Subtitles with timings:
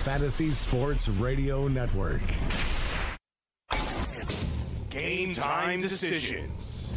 [0.00, 2.22] Fantasy Sports Radio Network.
[4.88, 6.94] Game time decisions.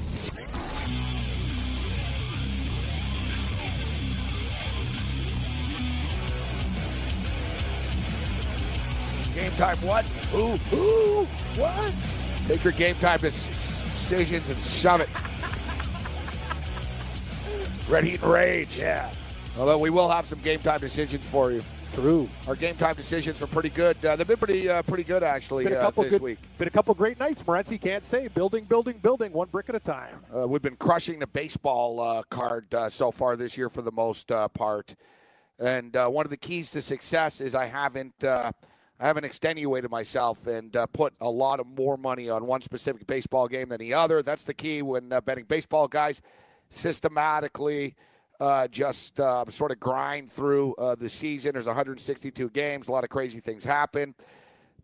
[9.35, 10.05] Game time what?
[10.31, 10.55] Who?
[10.71, 11.25] Who?
[11.59, 11.93] what?
[12.47, 15.09] Take your game time decisions and shove it.
[17.91, 19.09] Red Heat and Rage, yeah.
[19.59, 21.61] Although we will have some game time decisions for you.
[21.93, 22.27] True.
[22.47, 24.03] Our game time decisions were pretty good.
[24.03, 26.39] Uh, they've been pretty uh, pretty good actually been a couple uh, this good, week.
[26.57, 27.43] Been a couple great nights.
[27.43, 30.15] Morency can't say building, building, building, one brick at a time.
[30.35, 33.91] Uh, we've been crushing the baseball uh, card uh, so far this year for the
[33.91, 34.95] most part,
[35.59, 38.23] and one of the keys to success is I haven't.
[38.99, 43.05] I haven't extenuated myself and uh, put a lot of more money on one specific
[43.05, 44.23] baseball game than the other.
[44.23, 46.21] That's the key when uh, betting baseball, guys.
[46.69, 47.95] Systematically,
[48.43, 51.53] uh, just uh, sort of grind through uh, the season.
[51.53, 52.89] There's 162 games.
[52.89, 54.13] A lot of crazy things happen.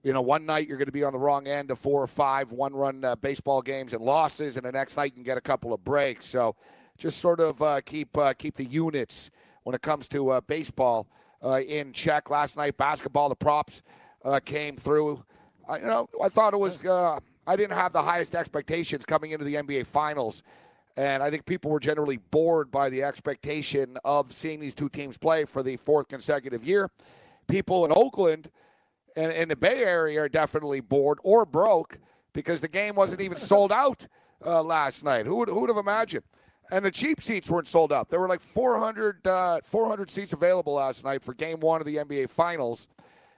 [0.01, 2.07] You know, one night you're going to be on the wrong end of four or
[2.07, 5.41] five one-run uh, baseball games and losses, and the next night you can get a
[5.41, 6.25] couple of breaks.
[6.25, 6.55] So,
[6.97, 9.29] just sort of uh, keep uh, keep the units
[9.63, 11.09] when it comes to baseball
[11.67, 12.29] in check.
[12.29, 13.83] Last night, basketball, the props
[14.45, 15.21] came through.
[15.67, 16.79] I, you know, I thought it was.
[16.85, 20.43] I didn't have the highest expectations coming into the NBA Finals
[20.97, 25.17] and I think people were generally bored by the expectation of seeing these two teams
[25.17, 26.89] play for the fourth consecutive year.
[27.47, 28.49] People in Oakland
[29.15, 31.97] and in the Bay Area are definitely bored or broke
[32.33, 34.07] because the game wasn't even sold out
[34.45, 35.25] uh, last night.
[35.25, 36.23] Who would, who would have imagined?
[36.71, 38.09] And the cheap seats weren't sold out.
[38.09, 41.95] There were like 400, uh, 400 seats available last night for game one of the
[41.95, 42.87] NBA Finals.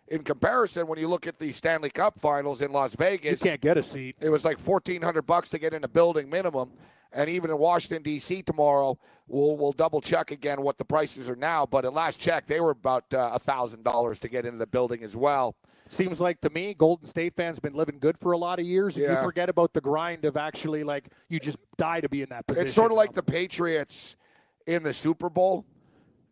[0.10, 3.62] In comparison, when you look at the Stanley Cup Finals in Las Vegas, you can't
[3.62, 4.18] get a seat.
[4.20, 6.72] It was like 1400 bucks to get in a building minimum.
[7.14, 8.42] And even in Washington D.C.
[8.44, 11.66] tomorrow, we'll we'll double check again what the prices are now.
[11.66, 14.68] But at last check, they were about uh, a thousand dollars to get into the
[14.68, 15.56] building as well.
[15.88, 18.66] Seems like to me, Golden State fans have been living good for a lot of
[18.66, 19.18] years, and yeah.
[19.18, 22.48] you forget about the grind of actually like you just die to be in that
[22.48, 22.66] position.
[22.66, 24.16] It's sort of like the Patriots
[24.68, 25.66] in the Super Bowl.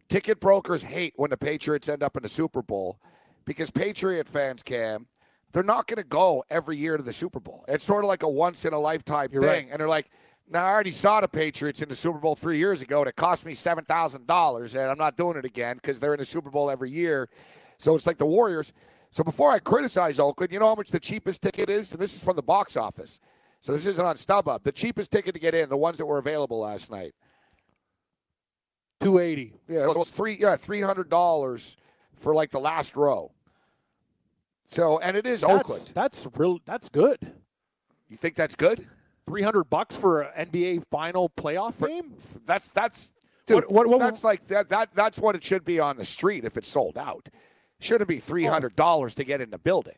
[0.08, 3.00] Ticket brokers hate when the Patriots end up in the Super Bowl
[3.44, 5.08] because Patriot fans can.
[5.52, 7.66] They're not going to go every year to the Super Bowl.
[7.68, 9.68] It's sort of like a once in a lifetime thing, right.
[9.70, 10.10] and they're like
[10.52, 13.16] now, I already saw the Patriots in the Super Bowl three years ago, and it
[13.16, 16.72] cost me $7,000, and I'm not doing it again because they're in the Super Bowl
[16.72, 17.30] every year.
[17.78, 18.74] So it's like the Warriors.
[19.12, 21.92] So before I criticize Oakland, you know how much the cheapest ticket is?
[21.92, 23.20] And this is from the box office.
[23.62, 24.64] So this isn't on StubHub.
[24.64, 27.14] The cheapest ticket to get in, the ones that were available last night.
[29.02, 31.78] 280 Yeah, it was three yeah, three hundred dollars
[32.16, 33.32] for like the last row.
[34.66, 35.92] So and it is that's, Oakland.
[35.94, 37.18] That's real that's good.
[38.10, 38.86] You think that's good?
[39.30, 42.16] 300 bucks for an NBA final playoff game?
[42.48, 43.14] That's that's
[43.46, 46.06] dude, what, what, what, that's like that, that that's what it should be on the
[46.06, 47.30] street if it's sold out.
[47.80, 49.96] Shouldn't be $300 to get in the building.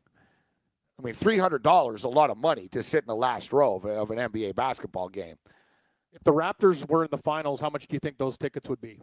[0.99, 3.85] I mean, $300 is a lot of money to sit in the last row of,
[3.85, 5.35] of an NBA basketball game.
[6.11, 8.81] If the Raptors were in the finals, how much do you think those tickets would
[8.81, 8.99] be?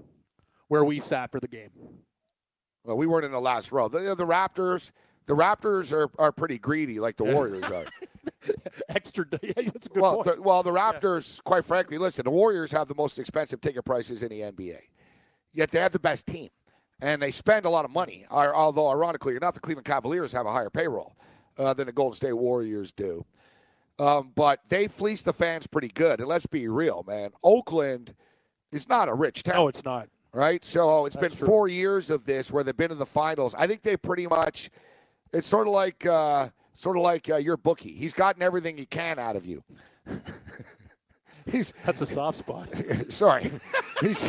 [0.68, 1.70] Where we sat for the game?
[2.84, 3.88] Well, we weren't in the last row.
[3.88, 4.90] The, the Raptors,
[5.26, 7.86] the Raptors are, are pretty greedy, like the Warriors are.
[8.88, 9.24] Extra.
[9.42, 10.36] Yeah, that's a good well, point.
[10.36, 11.42] The, well, the Raptors, yeah.
[11.44, 14.80] quite frankly, listen, the Warriors have the most expensive ticket prices in the NBA,
[15.52, 16.48] yet they have the best team,
[17.00, 18.26] and they spend a lot of money.
[18.30, 21.16] Although, ironically enough, the Cleveland Cavaliers have a higher payroll
[21.58, 23.24] uh, than the Golden State Warriors do.
[23.98, 26.20] Um, but they fleece the fans pretty good.
[26.20, 27.30] And let's be real, man.
[27.42, 28.14] Oakland
[28.70, 29.56] is not a rich town.
[29.56, 30.08] No, it's not.
[30.32, 30.64] Right?
[30.64, 31.48] So it's That's been true.
[31.48, 33.56] four years of this where they've been in the finals.
[33.58, 34.70] I think they pretty much–
[35.32, 37.92] it's sort of like uh, sort of like uh, your bookie.
[37.92, 39.62] He's gotten everything he can out of you.
[41.50, 42.68] He's that's a soft spot.
[43.08, 43.50] sorry,
[44.02, 44.22] he's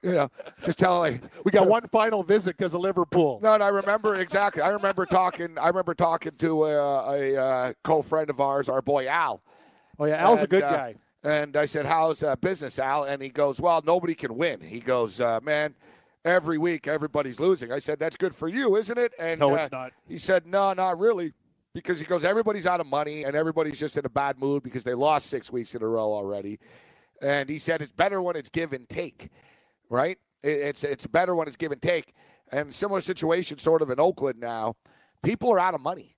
[0.00, 0.30] you know
[0.64, 1.20] just telling.
[1.44, 3.40] We got one final visit because of Liverpool.
[3.42, 4.62] No, and I remember exactly.
[4.62, 5.58] I remember talking.
[5.58, 9.42] I remember talking to a, a, a co-friend of ours, our boy Al.
[9.98, 10.94] Oh yeah, Al's and, a good uh, guy.
[11.24, 14.78] And I said, "How's uh, business, Al?" And he goes, "Well, nobody can win." He
[14.78, 15.74] goes, uh, "Man."
[16.24, 17.70] every week everybody's losing.
[17.70, 19.12] I said, that's good for you, isn't it?
[19.16, 19.92] And no, it's uh, not.
[20.08, 21.32] He said, no, not really.
[21.76, 24.82] Because he goes, everybody's out of money and everybody's just in a bad mood because
[24.82, 26.58] they lost six weeks in a row already.
[27.20, 29.28] And he said it's better when it's give and take,
[29.90, 30.16] right?
[30.42, 32.14] It's it's better when it's give and take.
[32.50, 34.76] And similar situation, sort of in Oakland now.
[35.22, 36.16] People are out of money.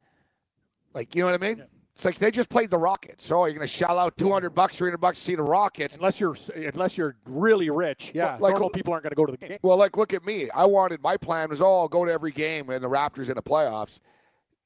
[0.94, 1.64] Like you know what I mean?
[1.96, 3.26] It's like they just played the Rockets.
[3.26, 5.34] So you're you going to shell out two hundred bucks, three hundred bucks to see
[5.34, 5.96] the Rockets?
[5.96, 8.36] Unless you're unless you're really rich, yeah.
[8.38, 9.58] Like- normal people aren't going to go to the game.
[9.62, 10.48] Well, like look at me.
[10.50, 13.34] I wanted my plan was oh, I'll go to every game and the Raptors in
[13.34, 13.98] the playoffs.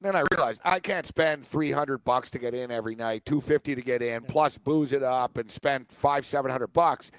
[0.03, 3.39] Then I realized I can't spend three hundred bucks to get in every night, two
[3.39, 7.09] fifty to get in, plus booze it up and spend five seven hundred bucks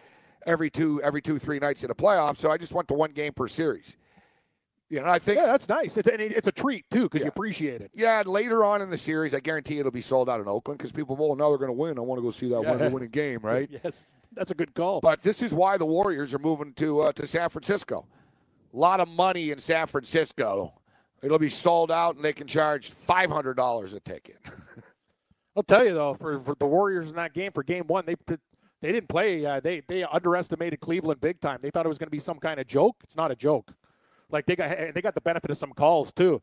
[0.47, 2.37] every two every two three nights in the playoffs.
[2.37, 3.97] So I just went to one game per series.
[4.91, 5.97] You know, I think Yeah, that's nice.
[5.97, 7.25] It's, and it's a treat too because Yeah.
[7.27, 7.91] you appreciate it.
[7.95, 10.77] Yeah, and later on in the series, I guarantee it'll be sold out in Oakland
[10.77, 11.97] because people will know they're going to win.
[11.99, 12.71] I want to go see that Yeah.
[12.71, 13.69] winner winning game, right?
[13.83, 15.01] Yes, that's a good call.
[15.01, 18.07] But this is why the Warriors are moving to uh, to San Francisco.
[18.75, 20.75] A lot of money in San Francisco.
[21.25, 24.37] It'll be sold out, and they can charge five hundred dollars a ticket.
[25.57, 28.17] I'll tell you though, for, for the Warriors in that game, for Game One, they
[28.83, 29.47] they didn't play.
[29.47, 31.61] Uh, they they underestimated Cleveland big time.
[31.63, 32.97] They thought it was going to be some kind of joke.
[33.03, 33.73] It's not a joke.
[34.31, 36.43] Like they got they got the benefit of some calls too.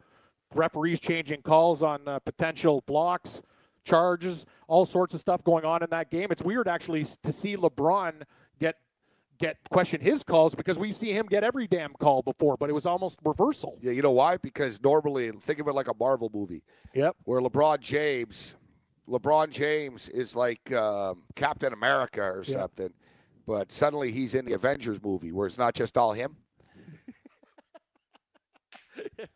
[0.55, 3.43] Referees changing calls on uh, potential blocks,
[3.85, 6.29] charges, all sorts of stuff going on in that game.
[6.31, 8.23] It's weird actually to see LeBron
[8.59, 8.77] get
[9.41, 12.73] get question his calls because we see him get every damn call before, but it
[12.73, 13.77] was almost reversal.
[13.81, 14.37] yeah, you know why?
[14.37, 17.15] Because normally, think of it like a Marvel movie Yep.
[17.25, 18.55] where LeBron James,
[19.09, 22.61] LeBron James is like um, Captain America or Yeah.
[22.61, 22.93] something,
[23.47, 26.37] but suddenly he's in the Avengers movie where it's not just all him.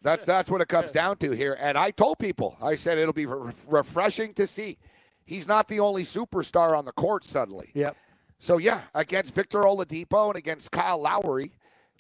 [0.02, 1.58] That's that's what it comes down to here.
[1.60, 4.78] And I told people, I said it'll be re- refreshing to see.
[5.26, 7.72] He's not the only superstar on the court suddenly.
[7.74, 7.96] Yep.
[8.38, 11.52] So yeah, against Victor Oladipo and against Kyle Lowry,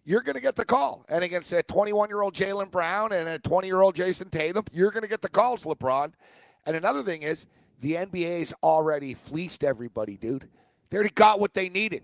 [0.04, 1.06] you're going to get the call.
[1.10, 4.66] And against a 21 year old Jaylen Brown and a 20 year old Jayson Tatum,
[4.72, 6.12] you're going to get the calls, LeBron.
[6.66, 7.46] And another thing is,
[7.82, 10.48] the NBA's already fleeced everybody, dude.
[10.90, 12.04] They already got what they needed.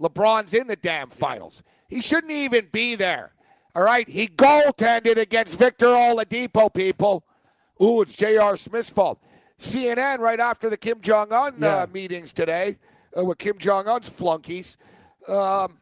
[0.00, 1.62] LeBron's in the damn finals.
[1.88, 3.32] He shouldn't even be there.
[3.74, 6.72] All right, he goaltended against Victor Oladipo.
[6.72, 7.24] People,
[7.82, 8.56] ooh, it's J.R.
[8.56, 9.22] Smith's fault.
[9.58, 11.78] CNN right after the Kim Jong Un Yeah.
[11.82, 12.76] uh, meetings today
[13.16, 14.76] uh, with Kim Jong Un's flunkies.
[15.26, 15.78] Um,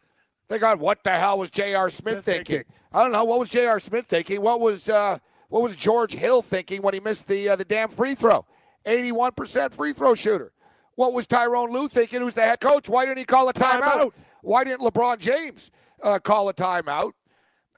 [0.49, 1.91] they got what the hell was J.R.
[1.91, 2.65] Smith thinking?
[2.93, 3.25] I don't know.
[3.25, 3.81] What was J.R.
[3.81, 4.41] Smith thinking?
[4.43, 5.19] What was uh,
[5.49, 8.45] what was George Hill thinking when he missed the uh, the damn free throw?
[8.85, 10.53] Eighty-one percent free throw shooter.
[10.95, 12.21] What was Tyronn Lue thinking?
[12.21, 12.89] Who's the head coach?
[12.89, 13.83] Why didn't he call a timeout?
[13.83, 14.13] Timeout.
[14.43, 15.71] Why didn't LeBron James
[16.03, 17.13] uh, call a timeout?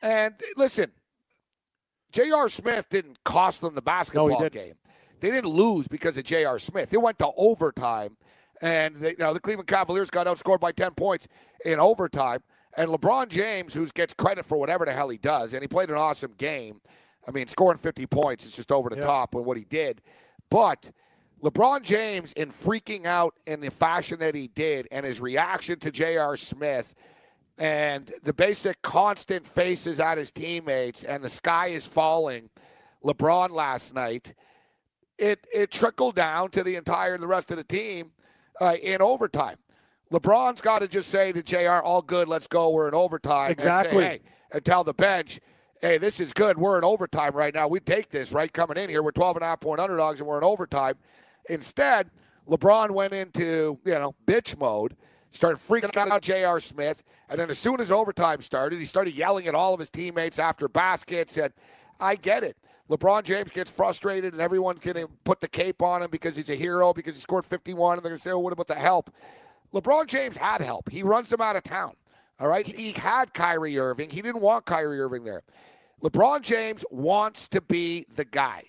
[0.02, 0.92] And listen,
[2.12, 2.48] J.R.
[2.48, 4.52] Smith didn't cost them the basketball didn't.
[4.52, 4.74] game.
[5.20, 6.58] They didn't lose because of J.R.
[6.58, 6.92] Smith.
[6.94, 8.16] It went to overtime,
[8.62, 11.28] and they, you know, the Cleveland Cavaliers got outscored by 10 points
[11.64, 12.40] in overtime.
[12.76, 15.88] And LeBron James, who gets credit for whatever the hell he does, and he played
[15.90, 16.80] an awesome game.
[17.26, 19.04] I mean, scoring 50 points is just over the Yeah.
[19.06, 20.00] top on what he did.
[20.50, 20.90] But
[21.42, 25.90] LeBron James, in freaking out in the fashion that he did, and his reaction to
[25.90, 26.36] J.R.
[26.36, 26.94] Smith,
[27.58, 32.50] and the basic constant faces at his teammates, and the sky is falling.
[33.04, 34.34] LeBron last night,
[35.18, 38.12] it it trickled down to the entire the rest of the team
[38.60, 39.56] uh, in overtime.
[40.12, 41.82] LeBron's got to just say to Jr.
[41.84, 42.70] "All good, let's go.
[42.70, 44.04] We're in overtime." and say, Exactly.
[44.04, 44.20] hey,
[44.52, 45.40] and tell the bench,
[45.82, 46.56] "Hey, this is good.
[46.56, 47.68] We're in overtime right now.
[47.68, 49.02] We take this right coming in here.
[49.02, 50.94] We're 12 and a half point underdogs, and we're in overtime."
[51.50, 52.10] Instead,
[52.48, 54.96] LeBron went into you know bitch mode,
[55.30, 56.60] started freaking out J.R.
[56.60, 59.90] Smith, and then as soon as overtime started, he started yelling at all of his
[59.90, 61.36] teammates after baskets.
[61.36, 61.52] And
[62.00, 62.56] I get it.
[62.90, 66.54] LeBron James gets frustrated, and everyone can put the cape on him because he's a
[66.54, 69.10] hero because he scored 51, and they're going to say, "Oh, what about the help?"
[69.74, 70.88] LeBron James had help.
[70.90, 71.92] He runs them out of town.
[72.40, 72.66] All right.
[72.66, 74.10] He had Kyrie Irving.
[74.10, 75.42] He didn't want Kyrie Irving there.
[76.02, 78.62] LeBron James wants to be the guy.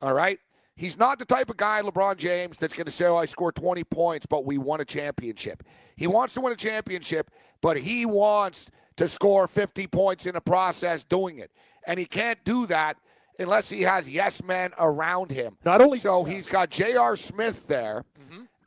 [0.00, 0.38] All right.
[0.74, 3.54] He's not the type of guy, LeBron James, that's going to say, oh, I scored
[3.54, 5.62] 20 points, but we won a championship.
[5.96, 10.40] He wants to win a championship, but he wants to score 50 points in the
[10.40, 11.52] process doing it.
[11.86, 12.96] And he can't do that
[13.38, 15.56] unless he has yes men around him.
[15.64, 17.16] Not only- so he's got J.R.
[17.16, 18.04] Smith there,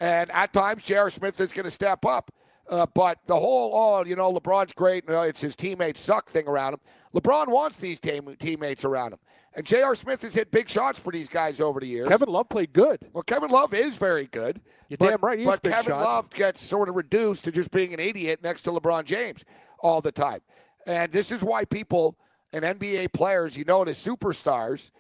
[0.02, 1.10] and at times J.R.
[1.10, 2.32] Smith is going to step up.
[2.68, 6.28] Uh, but the whole, oh, you know, LeBron's great, and uh, it's his teammates suck
[6.30, 6.80] thing around him.
[7.14, 9.20] LeBron wants these team- teammates around him.
[9.56, 9.94] And J.R.
[9.96, 12.10] Smith has hit big shots for these guys over the years.
[12.10, 13.08] Kevin Love played good.
[13.14, 14.60] Well, Kevin Love is very good.
[14.90, 16.06] You're but, damn right, he but Kevin shots.
[16.06, 19.46] Love gets sort of reduced to just being an idiot next to LeBron James
[19.80, 20.42] all the time.
[20.88, 22.18] And this is why people
[22.56, 24.92] and NBA players, you notice superstars,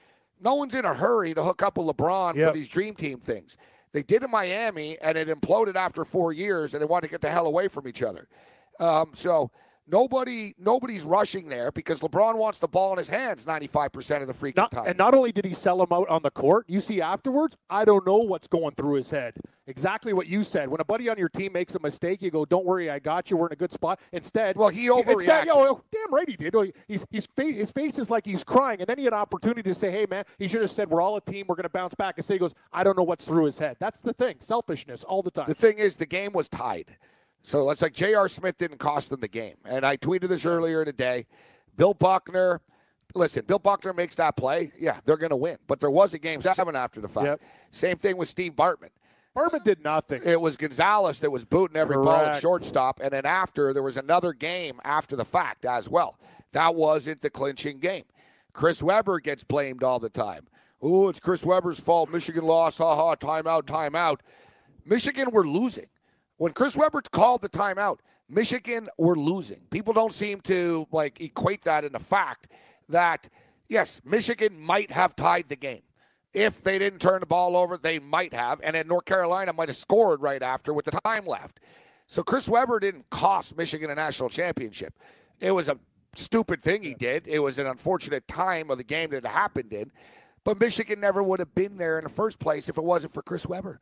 [0.42, 2.50] no one's in a hurry to hook up with LeBron Yep.
[2.50, 3.56] for these dream team things.
[3.94, 7.22] They did in Miami, and it imploded after four years, and they wanted to get
[7.22, 8.28] the hell away from each other.
[8.82, 9.52] Um, so
[9.88, 14.34] nobody nobody's rushing there because LeBron wants the ball in his hands 95% of the
[14.34, 14.86] freaking Not, time.
[14.88, 17.86] and not only did he sell him out on the court, you see afterwards, I
[17.86, 19.36] don't know what's going through his head.
[19.68, 20.70] Exactly what you said.
[20.70, 23.32] When a buddy on your team makes a mistake, you go, "Don't worry, I got
[23.32, 23.38] you.
[23.38, 25.46] We're in a good spot." Instead, Well, he instead, overreacted.
[25.48, 26.54] yo, damn right he did.
[26.56, 29.20] Oh, he's, he's face, his face is like he's crying, and then he had an
[29.20, 31.48] opportunity to say, "Hey, man," he should have said, "We're all a team.
[31.50, 33.78] We're going to bounce back." Instead, he goes, "I don't know what's through his head."
[33.80, 34.36] That's the thing.
[34.40, 35.46] Selfishness all the time.
[35.48, 36.96] The thing is, the game was tied.
[37.46, 38.28] So it's like J.R.
[38.28, 39.56] Smith didn't cost them the game.
[39.66, 41.28] And I tweeted this earlier today.
[41.78, 42.60] Bill Buckner,
[43.14, 44.72] listen, Bill Buckner makes that play.
[44.80, 45.58] Yeah, they're going to win.
[45.68, 47.26] But there was a game seven after the fact.
[47.26, 47.42] Yep.
[47.72, 48.90] Same thing with Steve Bartman.
[49.36, 50.22] Berman did nothing.
[50.26, 53.00] It was Gonzalez that was booting every ball at shortstop.
[53.04, 56.18] And then after, there was another game after the fact as well.
[56.54, 58.06] That wasn't the clinching game.
[58.54, 60.48] Chris Webber gets blamed all the time.
[60.82, 62.10] Oh, it's Chris Webber's fault.
[62.10, 62.78] Michigan lost.
[62.78, 63.16] Ha ha.
[63.16, 63.64] Timeout.
[63.64, 64.20] Timeout.
[64.86, 65.88] Michigan were losing.
[66.38, 69.62] When Chris Webber called the timeout, Michigan were losing.
[69.70, 72.48] People don't seem to like equate that in the fact
[72.90, 73.30] that
[73.70, 75.82] yes, Michigan might have tied the game.
[76.34, 79.70] If they didn't turn the ball over, they might have, and then North Carolina might
[79.70, 81.62] have scored right after with the time left.
[82.08, 85.00] So Chris Webber didn't cost Michigan a national championship.
[85.40, 85.80] It was a
[86.14, 87.28] stupid thing he did.
[87.28, 89.92] It was an unfortunate time of the game that it happened in.
[90.46, 93.22] But Michigan never would have been there in the first place if it wasn't for
[93.22, 93.82] Chris Webber,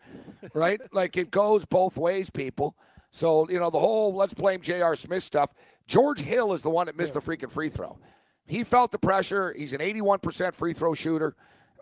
[0.54, 0.82] right?
[0.94, 2.76] like it goes both ways, people.
[3.12, 4.96] So, you know, the whole let's blame J.R.
[4.96, 5.54] Smith stuff.
[5.88, 8.00] George Hill is the one that missed the freaking free throw.
[8.48, 9.54] He felt the pressure.
[9.56, 11.36] He's an 81% free throw shooter.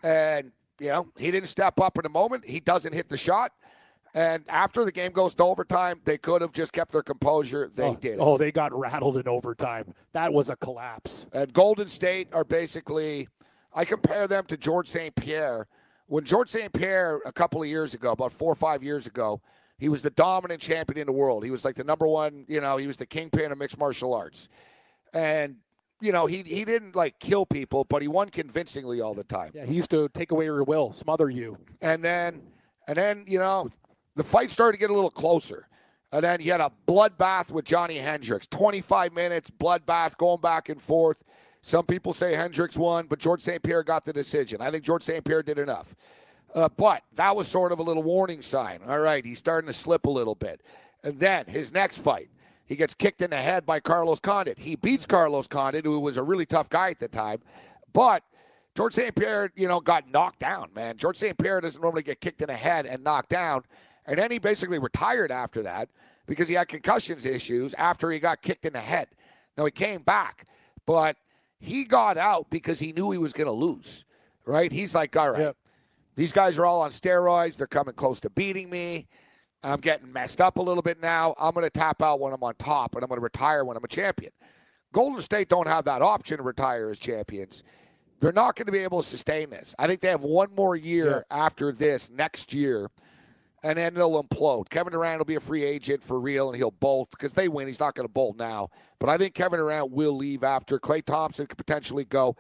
[0.04, 2.46] And, you know, he didn't step up in the moment.
[2.46, 3.52] He doesn't hit the shot.
[4.14, 7.72] And after the game goes to overtime, they could have just kept their composure.
[7.74, 8.18] They oh, did.
[8.20, 9.94] Oh, they got rattled in overtime.
[10.14, 11.28] That was a collapse.
[11.34, 13.30] And Golden State are basically,
[13.74, 15.16] I compare them to George St.
[15.16, 15.68] Pierre.
[16.08, 16.74] When George St.
[16.74, 19.42] Pierre, a couple of years ago, about four or five years ago,
[19.78, 21.44] he was the dominant champion in the world.
[21.44, 24.14] He was like the number one, you know, he was the kingpin of mixed martial
[24.14, 24.50] arts.
[25.14, 25.56] And,
[26.02, 29.52] you know, he, he didn't like kill people, but he won convincingly all the time.
[29.54, 31.58] Yeah, he used to take away your will, smother you.
[31.82, 32.42] And then,
[32.88, 33.70] and then, you know,
[34.16, 35.68] the fight started to get a little closer.
[36.12, 38.46] And then he had a bloodbath with Johny Hendricks.
[38.48, 41.24] 25 minutes, bloodbath, going back and forth.
[41.62, 43.62] Some people say Hendricks won, but George St.
[43.62, 44.62] Pierre got the decision.
[44.62, 45.24] I think George St.
[45.24, 45.96] Pierre did enough.
[46.54, 48.82] Uh, but that was sort of a little warning sign.
[48.88, 50.62] All right, he's starting to slip a little bit.
[51.04, 52.30] And then his next fight,
[52.66, 54.60] he gets kicked in the head by Carlos Condit.
[54.60, 57.40] He beats Carlos Condit, who was a really tough guy at the time.
[57.94, 58.24] But
[58.76, 59.14] George St.
[59.16, 60.98] Pierre, you know, got knocked down, man.
[60.98, 61.38] George St.
[61.38, 63.64] Pierre doesn't normally get kicked in the head and knocked down.
[64.06, 65.90] And then he basically retired after that
[66.26, 69.08] because he had concussions issues after he got kicked in the head.
[69.58, 70.46] Now he came back,
[70.86, 71.18] but
[71.62, 74.04] he got out because he knew he was going to lose,
[74.46, 74.72] right?
[74.72, 75.58] He's like, all right, Yep.
[76.16, 77.56] these guys are all on steroids.
[77.56, 79.08] They're coming close to beating me.
[79.64, 81.36] I'm getting messed up a little bit now.
[81.40, 83.78] I'm going to tap out when I'm on top, and I'm going to retire when
[83.78, 84.32] I'm a champion.
[84.92, 87.64] Golden State don't have that option to retire as champions.
[88.20, 89.74] They're not going to be able to sustain this.
[89.80, 92.90] I think they have one more year after this next year,
[93.64, 94.70] and then they'll implode.
[94.70, 97.68] Kevin Durant will be a free agent for real, and he'll bolt because they win.
[97.68, 100.80] He's not going to bolt now, but I think Kevin Durant will leave after.
[100.80, 102.36] Klay Thompson could potentially go,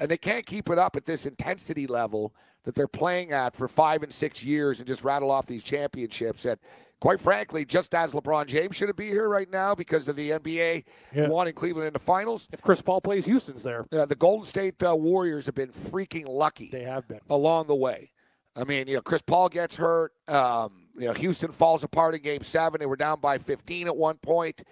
[0.00, 3.68] and they can't keep it up at this intensity level that they're playing at for
[3.68, 6.46] five and six years and just rattle off these championships.
[6.46, 6.58] And
[6.98, 10.84] quite frankly, just as LeBron James shouldn't be here right now because of the NBA
[11.14, 11.28] Yeah.
[11.28, 12.48] wanting Cleveland in the finals.
[12.52, 13.84] If Chris Paul plays, Houston's there.
[13.92, 17.20] Uh, the Golden State uh, Warriors have been freaking lucky They have been.
[17.28, 18.10] along the way.
[18.56, 20.12] I mean, you know, Chris Paul gets hurt.
[20.28, 22.78] Um, you know, Houston falls apart in Game Seven.
[22.78, 24.62] They were down by 15 at one point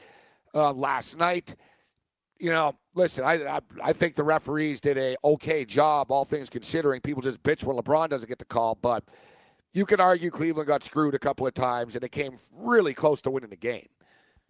[0.55, 1.55] uh, last night.
[2.39, 6.49] You know, listen, I, I I think the referees did a okay job, all things
[6.49, 7.01] considering.
[7.01, 9.05] People just bitch when LeBron doesn't get the call, but
[9.73, 13.23] you can argue Cleveland got screwed a couple of times, and it came really close
[13.23, 13.89] to winning the game.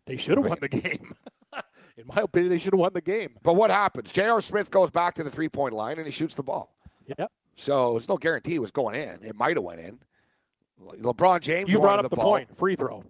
[0.06, 1.14] They should have won the game.
[1.96, 3.36] In my opinion, they should have won the game.
[3.42, 4.10] But what happens?
[4.10, 4.40] J.R.
[4.40, 6.74] Smith goes back to the three point line and he shoots the ball.
[7.18, 7.30] Yep.
[7.56, 9.18] So there's no guarantee it was going in.
[9.22, 9.98] It might have went in.
[10.78, 12.24] Le- LeBron James You brought up the, ball.
[12.32, 12.56] point.
[12.56, 13.04] Free throw.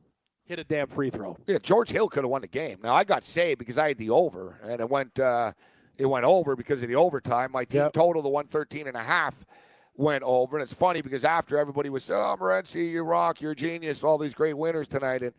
[0.44, 1.36] Hit a damn free throw.
[1.46, 2.78] Yeah, George Hill could have won the game.
[2.82, 5.52] Now I got saved because I had the over, and it went uh,
[5.96, 7.52] it went over because of the overtime.
[7.52, 7.92] My team Yep.
[7.92, 9.46] total, the 113 and a half,
[9.94, 10.56] went over.
[10.58, 14.02] And it's funny because after everybody was, saying, oh, Morency, you rock, you're a genius,
[14.02, 15.22] all these great winners tonight.
[15.22, 15.32] And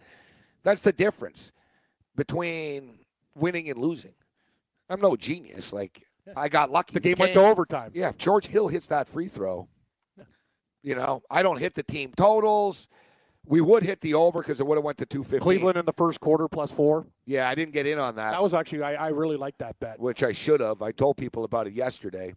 [0.64, 1.52] that's the difference
[2.16, 3.00] between
[3.36, 4.14] winning and losing.
[4.90, 5.74] I'm no genius.
[5.74, 6.04] Like,
[6.36, 6.94] I got lucky.
[6.94, 7.92] The game went to overtime.
[7.94, 9.68] Yeah, if George Hill hits that free throw,
[10.82, 12.88] you know, I don't hit the team totals.
[13.46, 15.44] We would hit the over because it would have went to 250.
[15.44, 17.06] Cleveland in the first quarter plus four.
[17.26, 19.78] Yeah, I didn't get in on that, That was actually I, I really liked that
[19.82, 20.00] bet.
[20.00, 20.82] which I should have.
[20.82, 22.34] I told people about it yesterday.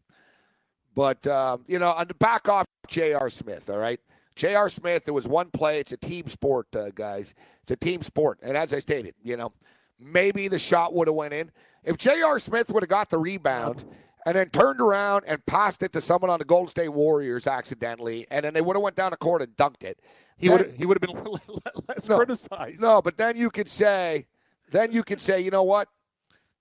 [0.96, 3.30] But um, you know, on the back off J.R.
[3.30, 4.00] Smith, all right.
[4.34, 4.68] J.R.
[4.68, 5.80] Smith, There was one play.
[5.80, 7.34] It's a team sport, uh, guys.
[7.62, 9.52] It's a team sport, and as I stated, you know,
[9.98, 11.50] maybe the shot would have went in.
[11.86, 12.38] If J.R.
[12.38, 13.84] Smith would have got the rebound
[14.26, 18.26] and then turned around and passed it to someone on the Golden State Warriors accidentally,
[18.30, 20.00] and then they would have went down the court and dunked it.
[20.36, 21.22] He would he would have been
[21.88, 22.16] less No.
[22.16, 22.82] criticized.
[22.82, 24.26] No, but then you could say,
[24.70, 25.88] then you could say, you know what?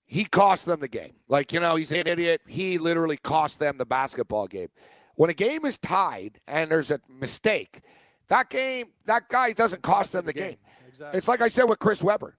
[0.06, 1.14] He cost them the game.
[1.28, 2.40] Like, you know, he's an idiot.
[2.46, 4.68] He literally cost them the basketball game.
[5.16, 7.80] When a game is tied and there's a mistake,
[8.28, 10.56] that game, that guy doesn't cost them the game.
[10.86, 11.18] Exactly.
[11.18, 12.36] It's like I said with Chris Webber.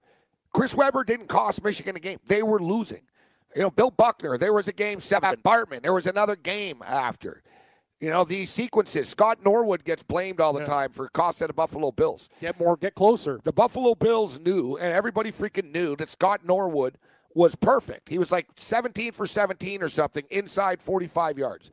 [0.58, 2.18] Chris Webber didn't cost Michigan a game.
[2.26, 3.02] They were losing.
[3.54, 5.36] You know, Bill Buckner, there was a game seven.
[5.36, 7.44] Bartman, there was another game after.
[8.00, 9.08] You know, these sequences.
[9.08, 10.66] Scott Norwood gets blamed all the Yeah.
[10.66, 13.40] time for costing the Buffalo Bills Get more, get closer.
[13.44, 16.98] the Buffalo Bills knew, and everybody freaking knew that Scott Norwood
[17.34, 18.08] was perfect.
[18.08, 21.70] He was like 17 for 17 or something inside 45 yards.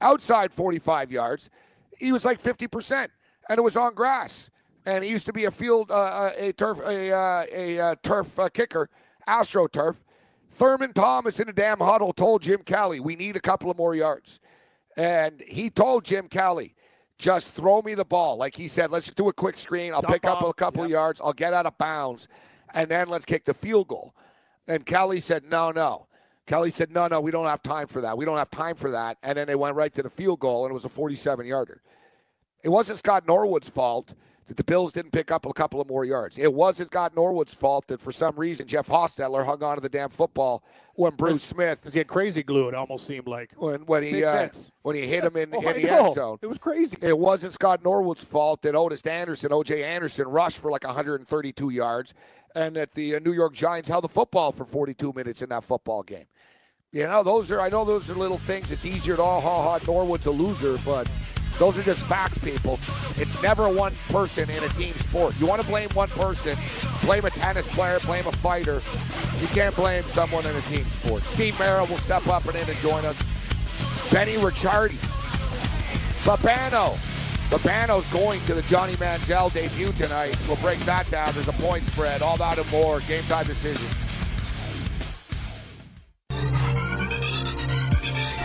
[0.00, 1.50] Outside 45 yards,
[1.98, 3.10] he was like 50%,
[3.48, 4.48] and it was on grass.
[4.88, 8.38] And he used to be a field, uh, a turf, a, uh, a uh, turf
[8.38, 8.88] uh, kicker,
[9.28, 9.96] AstroTurf.
[10.50, 13.94] Thurman Thomas in the damn huddle told Jim Kelly, "We need a couple of more
[13.94, 14.40] yards."
[14.96, 16.74] And he told Jim Kelly,
[17.18, 18.36] just throw me the ball.
[18.38, 19.92] Like he said, let's just do a quick screen.
[19.92, 20.94] I'll Dump pick up a couple of Yep.
[20.94, 21.20] yards.
[21.22, 22.26] I'll get out of bounds.
[22.72, 24.14] And then let's kick the field goal.
[24.66, 26.06] And Kelly said, no, no.
[26.46, 28.16] Kelly said, no, no, we don't have time for that.
[28.16, 29.18] We don't have time for that.
[29.22, 31.82] And then they went right to the field goal, and it was a 47 yarder.
[32.62, 34.14] It wasn't Scott Norwood's fault
[34.48, 36.38] that the Bills didn't pick up a couple of more yards.
[36.38, 39.88] It wasn't Scott Norwood's fault that for some reason Jeff Hostetler hung on to the
[39.88, 40.62] damn football
[40.94, 43.52] when Bruce Smith Because he had crazy glue, it almost seemed like.
[43.56, 44.48] when when he uh,
[44.82, 46.38] when he hit him in, Oh, in the end zone.
[46.42, 46.96] It was crazy.
[47.00, 49.84] It wasn't Scott Norwood's fault that Ottis Anderson, O.J.
[49.84, 52.14] Anderson, rushed for like 132 yards,
[52.56, 55.62] and that the uh, New York Giants held the football for 42 minutes in that
[55.62, 56.24] football game.
[56.90, 58.72] You know, those are I know those are little things.
[58.72, 61.06] It's easier to all ha ha Norwood's a loser, but
[61.58, 62.78] those are just facts, people.
[63.16, 65.38] It's never one person in a team sport.
[65.40, 66.56] You want to blame one person,
[67.02, 68.80] blame a tennis player, blame a fighter.
[69.40, 71.22] You can't blame someone in a team sport.
[71.24, 73.18] Steve Merril will step up and in and join us.
[74.12, 74.96] Benny Ricciardi.
[76.24, 76.96] Babano.
[77.50, 80.36] Babano's going to the Johnny Manziel debut tonight.
[80.46, 81.32] We'll break that down.
[81.34, 82.22] There's a point spread.
[82.22, 83.00] All that and more.
[83.00, 84.07] Game time decisions.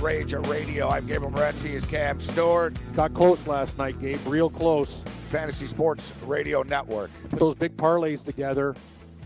[0.00, 0.88] Red Heat and Rage at Radio.
[0.88, 1.70] I'm Gabriel Morency.
[1.70, 2.74] Is Cam Stewart.
[2.94, 4.18] Got close last night, Gabe.
[4.26, 5.02] Real close.
[5.30, 7.10] Fantasy Sports Radio Network.
[7.28, 8.74] Put those big parlays together.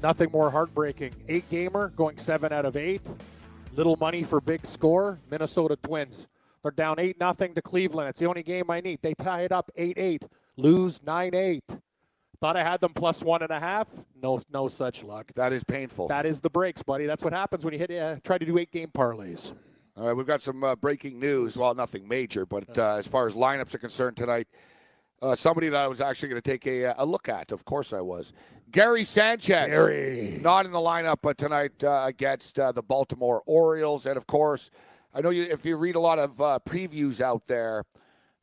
[0.02, 1.14] Nothing more heartbreaking.
[1.28, 3.02] Eight gamer going seven out of eight.
[3.74, 5.18] Little money for big score.
[5.30, 6.26] Minnesota Twins.
[6.62, 8.08] They're down eight nothing to Cleveland.
[8.08, 9.00] It's the only game I need.
[9.02, 10.22] They tie it up eight eight.
[10.56, 11.78] Lose nine eight.
[12.40, 13.88] Thought I had them plus one and a half.
[14.22, 15.30] No, no such luck.
[15.34, 16.08] That is painful.
[16.08, 17.06] That is the breaks, buddy.
[17.06, 17.90] That's what happens when you hit.
[17.90, 19.52] Uh, try to do eight game parlays.
[19.96, 21.56] All right, we've got some uh, breaking news.
[21.56, 24.48] Well, nothing major, but uh, as far as lineups are concerned tonight,
[25.22, 27.52] uh, somebody that I was actually going to take a, a look at.
[27.52, 28.32] Of course, I was.
[28.72, 29.70] Gary Sanchez.
[29.70, 30.40] Gary.
[30.42, 34.06] Not in the lineup but tonight uh, against uh, the Baltimore Orioles.
[34.06, 34.68] And of course,
[35.14, 37.84] I know you if you read a lot of uh, previews out there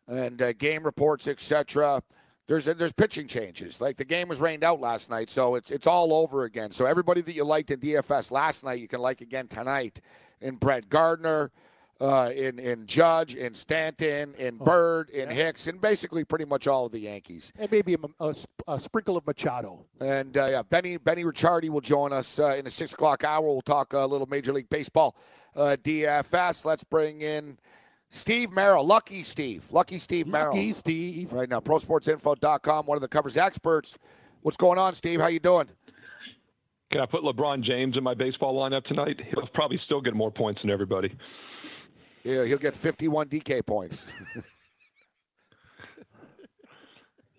[0.07, 2.01] and uh, game reports, etc.
[2.47, 3.81] There's there's pitching changes.
[3.81, 6.71] Like the game was rained out last night, so it's it's all over again.
[6.71, 9.99] So everybody that you liked in DFS last night, you can like again tonight.
[10.41, 11.51] In Brett Gardner,
[12.01, 16.87] uh, in in Judge, in Stanton, in Bird, in Hicks, and basically pretty much all
[16.87, 17.53] of the Yankees.
[17.59, 18.35] And maybe a, a,
[18.67, 19.85] a sprinkle of Machado.
[19.99, 23.41] And uh, yeah, Benny Benny Ricciardi will join us uh, in the six o'clock hour.
[23.41, 25.15] We'll talk a little Major League Baseball
[25.55, 26.65] uh, DFS.
[26.65, 27.59] Let's bring in
[28.09, 31.31] Steve Merril, Lucky Steve, Lucky Steve Merril, Lucky Steve.
[31.33, 31.59] right now.
[31.59, 33.97] ProSportsInfo.com, one of the covers experts.
[34.41, 35.21] What's going on, Steve?
[35.21, 35.67] How you doing?
[36.91, 39.19] Can I put LeBron James in my baseball lineup tonight?
[39.29, 41.15] He'll probably still get more points than everybody.
[42.23, 44.05] Yeah, he'll get 51 DK points.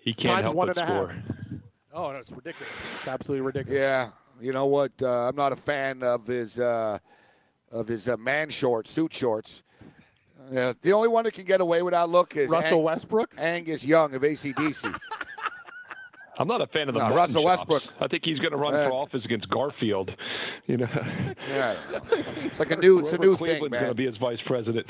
[0.02, 1.10] He can't Times help one but and a half.
[1.94, 2.90] Oh, no, it's ridiculous.
[2.98, 3.78] It's absolutely ridiculous.
[3.78, 4.08] Yeah,
[4.40, 4.90] you know what?
[5.00, 6.98] Uh, I'm not a fan of his uh,
[7.70, 9.62] of his uh, man shorts, suit shorts.
[10.50, 13.32] Yeah, the only one that can get away with that look is Russell Ang- Westbrook.
[13.38, 14.98] Angus Young of ACDC.
[16.38, 17.66] I'm not a fan of the No, Russell chops.
[17.68, 17.82] Westbrook.
[18.00, 20.10] I think he's going to run Uh, for office against Garfield.
[20.66, 20.88] You know,
[21.48, 21.78] yeah,
[22.42, 24.86] it's like a new, it's a new Cleveland's thing, going to be his vice president.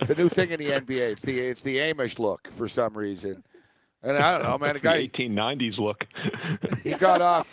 [0.00, 1.12] It's a new thing in the NBA.
[1.12, 3.42] It's the it's the Amish look for some reason.
[4.02, 4.74] And I don't know, man.
[4.74, 6.04] The The guy 1890s look.
[6.84, 7.52] he got off.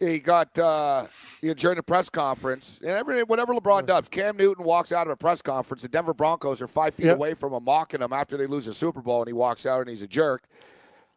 [0.00, 1.06] He got uh,
[1.40, 5.12] he, during the press conference, and every whatever LeBron does, Cam Newton walks out of
[5.12, 5.82] a press conference.
[5.82, 7.16] The Denver Broncos are five feet Yep.
[7.16, 9.80] away from him, mocking him after they lose a Super Bowl, and he walks out
[9.80, 10.42] and he's a jerk.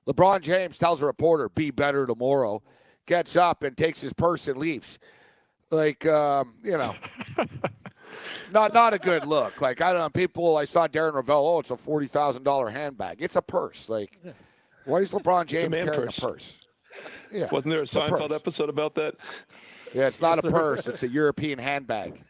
[0.08, 2.62] LeBron James tells a reporter, "Be better tomorrow."
[3.06, 5.00] Gets up and takes his purse and leaves.
[5.72, 6.96] Like um, you know.
[8.52, 9.62] Not not a good look.
[9.62, 10.10] Like I don't know.
[10.10, 11.46] People I saw Darren Rovell.
[11.46, 13.22] Oh, it's a forty thousand dollar handbag.
[13.22, 13.88] It's a purse.
[13.90, 14.18] Like,
[14.86, 16.18] why is LeBron James carrying purse.
[16.18, 16.60] a purse?
[17.32, 19.14] Yeah, Wasn't there a it's a Seinfeld episode about that?
[19.94, 20.88] Yeah, it's not a purse.
[20.88, 22.22] It's a European handbag.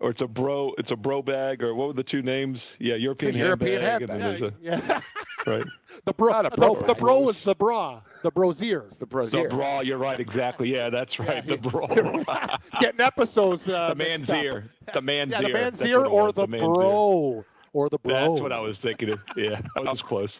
[0.00, 2.58] Or it's a bro, it's a bro bag, or what were the two names?
[2.78, 4.10] Yeah, European European handbag.
[4.10, 4.54] and handbag.
[4.60, 5.00] then Yeah.
[5.46, 5.66] a- right.
[6.04, 6.98] the bro, a the, bro the bag.
[6.98, 8.90] bro was the bra, the brosier.
[8.98, 10.74] The The bra, you're right, exactly.
[10.74, 11.46] Yeah, that's right.
[11.46, 11.86] The bra.
[12.80, 13.68] Getting episodes.
[13.68, 14.70] Uh, the mixed man's ear.
[14.92, 15.54] The man's Yeah, the ear.
[15.54, 16.68] man's ear or was, the, man's ear.
[16.68, 17.44] bro.
[17.72, 18.12] Or the bro.
[18.32, 19.10] That's what I was thinking.
[19.10, 19.20] Of.
[19.36, 20.30] Yeah, I was close.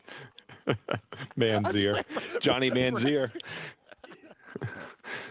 [1.36, 2.02] man's ear.
[2.42, 3.28] Johnny Manzier.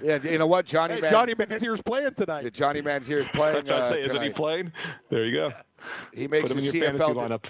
[0.03, 2.43] Yeah, you know what, Johnny Hey, Man- Johnny Manzier's playing tonight.
[2.43, 4.01] Yeah, Johnny Manzier is playing That's uh, say.
[4.01, 4.35] Isn't he tonight.
[4.35, 4.71] playing?
[5.09, 5.51] There you go.
[6.13, 7.45] He makes Put him in his your fantasy CFL lineup.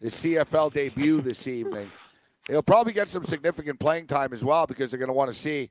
[0.00, 1.90] his CFL debut this evening.
[2.48, 5.36] He'll probably get some significant playing time as well because they're going to want to
[5.36, 5.70] see,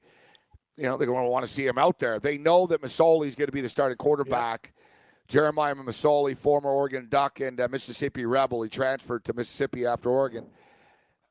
[0.78, 2.20] you know, they're going to want to see him out there.
[2.20, 4.74] They know that Masoli is going to be the starting quarterback.
[5.28, 10.46] Jeremiah Masoli, former Oregon Duck and uh, Mississippi Rebel, he transferred to Mississippi after Oregon.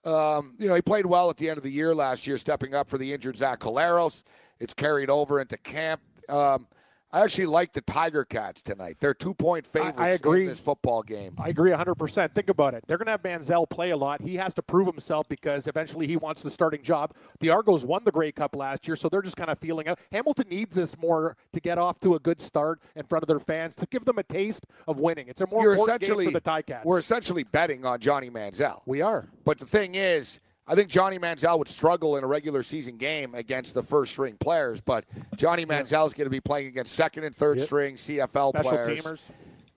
[0.05, 2.75] Um, you know, he played well at the end of the year last year, stepping
[2.75, 4.23] up for the injured Zach Collaros.
[4.61, 6.01] It's carried over into camp.
[6.29, 6.66] Um,
[7.12, 8.99] I actually like the Tiger Cats tonight.
[9.01, 10.42] They're two point favorites I agree.
[10.42, 11.35] in this football game.
[11.38, 12.33] I agree 100%.
[12.33, 12.85] Think about it.
[12.87, 14.20] They're going to have Manziel play a lot.
[14.20, 17.12] He has to prove himself because eventually he wants the starting job.
[17.40, 19.99] The Argos won the Grey Cup last year, so they're just kind of feeling out.
[20.12, 23.40] Hamilton needs this more to get off to a good start in front of their
[23.40, 25.27] fans, to give them a taste of winning.
[25.27, 26.85] It's a more You're important game essentially for the Ticats.
[26.85, 28.83] we're essentially betting on Johnny Manziel.
[28.87, 29.29] we are.
[29.44, 30.38] But the thing is,
[30.70, 34.37] I think Johnny Manziel would struggle in a regular season game against the first string
[34.38, 34.80] players.
[34.80, 35.04] But
[35.37, 37.66] Johnny Manziel is going to be playing against second and third Yep.
[37.66, 39.30] string CFL Special players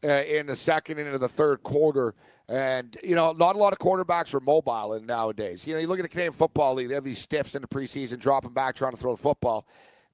[0.03, 2.13] uh, in the second and into the third quarter.
[2.47, 5.65] And you know, not a lot of quarterbacks are mobile in nowadays.
[5.65, 7.67] You know, you look at the Canadian Football League; they have these stiffs in the
[7.67, 9.65] preseason, dropping back, trying to throw the football.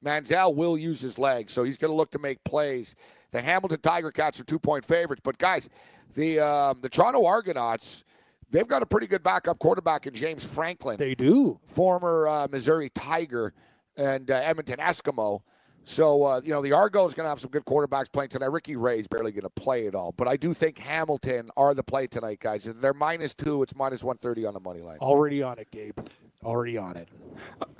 [0.05, 2.95] Manziel will use his legs, so he's going to look to make plays.
[3.31, 5.67] The Hamilton Tiger Cats are two-point favorites, but guys,
[6.15, 8.05] the um, the Toronto Argonauts,
[8.51, 11.59] they've got a pretty good backup quarterback in James Franklin They do.
[11.65, 13.53] former uh, Missouri Tiger
[13.97, 15.41] and uh, Edmonton Eskimo.
[15.85, 18.51] So, uh, you know, the Argos going to have some good quarterbacks playing tonight.
[18.51, 20.13] Ricky Ray's barely going to play at all.
[20.15, 22.65] But I do think Hamilton are the play tonight, guys.
[22.65, 23.63] They're minus two.
[23.63, 24.97] It's minus 130 on the money line.
[24.99, 25.97] Already on it, Gabe.
[26.43, 27.07] Already on it.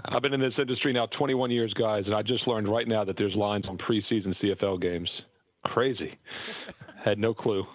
[0.06, 3.04] I've been in this industry now 21 years, guys, and I just learned right now
[3.04, 5.10] that there's lines on preseason CFL games.
[5.66, 6.18] Crazy.
[7.04, 7.66] Had no clue.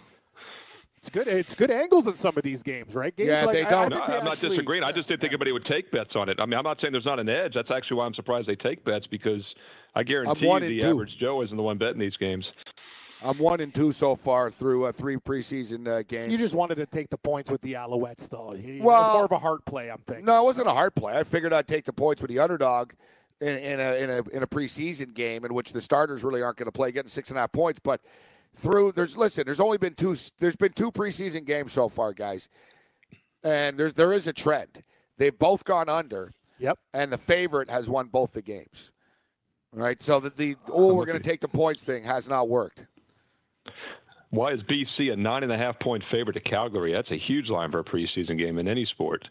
[1.04, 1.28] It's good.
[1.28, 3.14] It's good angles in some of these games, right?
[3.14, 3.26] Gabe?
[3.28, 4.82] Yeah, Like, they I- I don't- No, think they I'm not disagreeing.
[4.82, 6.40] I just didn't think anybody would take bets on it.
[6.40, 7.52] I mean, I'm not saying there's not an edge.
[7.54, 9.42] That's actually why I'm surprised they take bets because
[9.94, 10.86] I guarantee you the two.
[10.86, 12.46] average Joe isn't the one betting these games.
[13.22, 16.30] I'm one and two so far through uh, three preseason uh, games.
[16.32, 18.54] You just wanted to take the points with the Alouettes, though.
[18.54, 20.24] You- Well- it's more of a heart play, I'm thinking.
[20.24, 21.18] No, it wasn't a hard play.
[21.18, 22.92] I figured I'd take the points with the underdog
[23.42, 26.56] in, in a in a in a preseason game in which the starters really aren't
[26.56, 27.78] going to play, getting six and a half points.
[27.82, 28.00] But
[28.54, 30.16] through there's listen, there's only been two.
[30.38, 32.48] There's been two preseason games so far, guys,
[33.42, 34.82] and there's there is a trend.
[35.18, 36.78] They've both gone under, Yep.
[36.92, 38.90] and the favorite has won both the games.
[39.74, 42.48] All right, so the, the oh we're going to take the points thing has not
[42.48, 42.86] worked.
[44.30, 46.92] Why is BC a nine and a half point favorite to Calgary?
[46.92, 49.24] That's a huge line for a preseason game in any sport.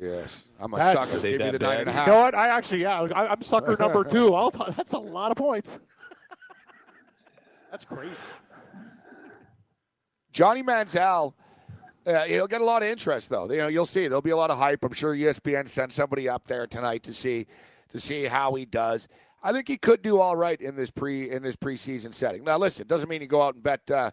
[0.00, 1.18] Yes, I'm a That's- sucker.
[1.18, 1.94] Are they Give me the nine and a bad?
[1.94, 2.06] half.
[2.06, 2.34] You know what?
[2.34, 4.34] I actually, yeah, I, I'm sucker number two.
[4.34, 5.78] I'll, that's a lot of points.
[7.70, 8.20] That's crazy.
[10.32, 11.34] Johnny Manziel,
[12.06, 13.50] uh, he'll get a lot of interest though.
[13.50, 14.84] You know, you'll see there'll be a lot of hype.
[14.84, 17.46] I'm sure ESPN sent somebody up there tonight to see
[17.90, 19.08] to see how he does.
[19.42, 22.44] I think he could do all right in this pre in this preseason setting.
[22.44, 24.10] Now, listen, doesn't mean you go out and bet uh,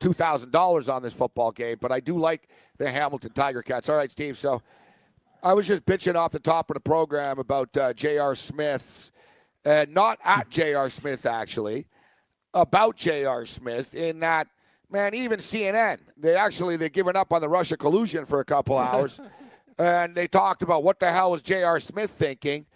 [0.00, 3.88] two thousand dollars on this football game, but I do like the Hamilton Tiger Cats.
[3.88, 4.36] All right, Steve.
[4.36, 4.62] So
[5.42, 8.34] I was just bitching off the top of the program about uh, J.R.
[8.34, 9.12] Smith's,
[9.64, 10.90] uh, not at J.R.
[10.90, 11.86] Smith actually
[12.54, 13.46] about J.R.
[13.46, 14.48] Smith in that,
[14.90, 18.76] man, even CNN, they actually, they're giving up on the Russia collusion for a couple
[18.78, 19.20] hours.
[19.78, 21.80] and they talked about what the hell was J.R.
[21.80, 22.66] Smith thinking.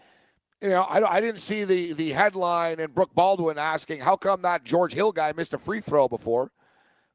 [0.61, 4.43] You know, I, I didn't see the the headline and Brooke Baldwin asking how come
[4.43, 6.53] that George Hill guy missed a free throw before,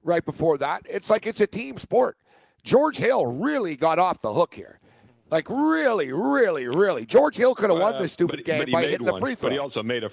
[0.04, 0.86] right before that.
[0.90, 2.18] It's like it's a team sport.
[2.64, 4.82] George Hill really got off the hook here.
[5.30, 7.06] Like really, really, really.
[7.06, 9.20] George Hill could have won Uh, this stupid but- game but by hitting one, the
[9.20, 9.50] free throw.
[9.50, 10.10] But he also made a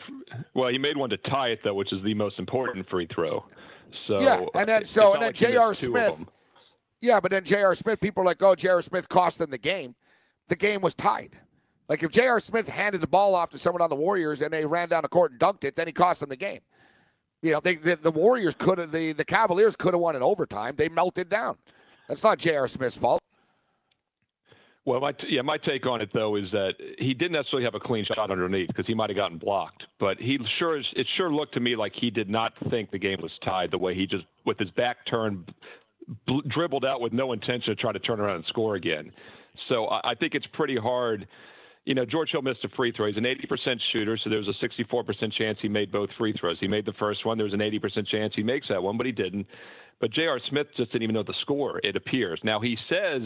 [0.54, 3.44] well, he made one to tie it though, which is the most important free throw.
[4.08, 5.72] So Yeah, and then- so- and then like J.R.
[5.74, 6.24] Smith-
[7.00, 7.74] Yeah, but then J.R.
[7.74, 8.80] Smith, people are like, oh, J.R.
[8.82, 9.94] Smith cost them the game.
[10.48, 11.38] The game was tied.
[11.88, 12.40] Like if J.R.
[12.40, 15.08] Smith handed the ball off to someone on the Warriors and they ran down the
[15.08, 16.60] court and dunked it, then he cost them the game.
[17.42, 20.22] You know, they, the, the Warriors could have, the, the Cavaliers could have won in
[20.22, 20.74] overtime.
[20.76, 21.58] They melted down.
[22.08, 22.66] That's not J.R.
[22.68, 23.20] Smith's fault.
[24.86, 27.74] Well, my t- yeah, my take on it though is that he didn't necessarily have
[27.74, 31.06] a clean shot underneath because he might have gotten blocked, but he sure is, it
[31.16, 33.94] sure looked to me like he did not think the game was tied the way
[33.94, 35.52] he just with his back turned
[36.26, 39.10] bl- dribbled out with no intention to try to turn around and score again.
[39.68, 41.26] So I, I think it's pretty hard.
[41.86, 43.06] You know, George Hill missed a free throw.
[43.06, 46.56] He's an 80% shooter, so there was a 64% chance he made both free throws.
[46.58, 47.36] He made the first one.
[47.36, 49.46] There was an 80% chance he makes that one, but he didn't.
[50.00, 50.40] But J.R.
[50.48, 52.40] Smith just didn't even know the score, it appears.
[52.42, 53.22] Now, he says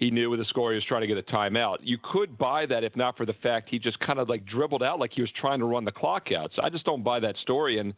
[0.00, 1.76] he knew with the score he was trying to get a timeout.
[1.82, 4.82] You could buy that if not for the fact he just kind of like dribbled
[4.82, 6.50] out like he was trying to run the clock out.
[6.56, 7.78] So I just don't buy that story.
[7.78, 7.92] And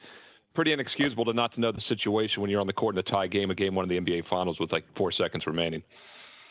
[0.53, 3.05] pretty inexcusable to not to know the situation when you're on the court in a
[3.05, 5.83] tie game, a game one of the NBA Finals with like four seconds remaining.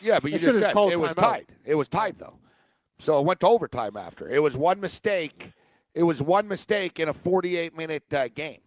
[0.00, 1.16] Yeah, but you They just said it was timeout.
[1.16, 1.46] tied.
[1.66, 2.38] It was tied though,
[2.98, 4.28] so it went to overtime after.
[4.28, 5.52] It was one mistake.
[5.94, 8.60] It was one mistake in a 48 minute uh, game.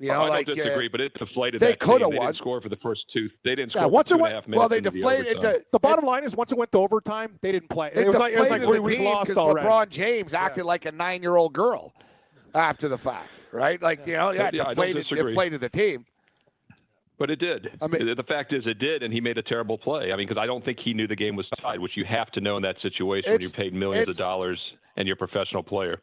[0.00, 1.60] You know, I don't like uh, disagree, but it deflated.
[1.60, 2.32] they coulda They won.
[2.34, 3.28] score for the first two.
[3.44, 4.90] They didn't Yeah, score once for it two and went- a half well, they into
[4.90, 5.42] the deflated.
[5.44, 7.88] It, The bottom line is, once it went to overtime, they didn't play.
[7.88, 9.66] it It was like, it was like deflated we, the we team lost 'cause already.
[9.66, 11.92] LeBron James acted like a nine year old girl
[12.54, 13.82] after the fact, right?
[13.82, 16.06] Like you know, yeah, Yeah, deflated, deflated the team.
[17.18, 17.70] But it did.
[17.82, 20.12] I mean- the the fact is, it did, and he made a terrible play.
[20.12, 22.30] I mean, because I don't think he knew the game was tied, which you have
[22.32, 24.60] to know in that situation when you're paid millions of dollars
[24.96, 26.00] and you're a professional player.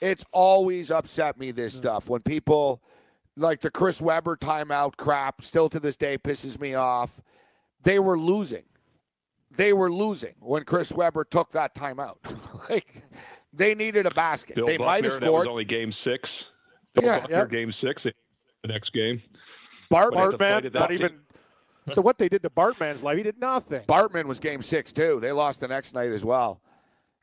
[0.00, 2.80] It's always upset me this stuff when people
[3.40, 5.42] like the Chris Webber timeout crap.
[5.42, 7.20] Still to this day pisses me off.
[7.82, 8.64] They were losing.
[9.50, 12.16] They were losing when Chris Webber took that timeout.
[12.70, 13.02] like
[13.52, 14.56] they needed a basket.
[14.56, 15.48] Bill they might Buckner, have that was scored.
[15.48, 16.28] only game six.
[16.94, 17.20] Bill Yeah.
[17.20, 17.50] Buckner, Yep.
[17.50, 18.12] game six, the
[18.68, 19.20] next game.
[19.88, 21.18] Bart, Bartman, not that even.
[21.96, 23.82] the, what they did to Bartman's life, he did nothing.
[23.88, 25.18] Bartman was game six too.
[25.20, 26.60] They lost the next night as well.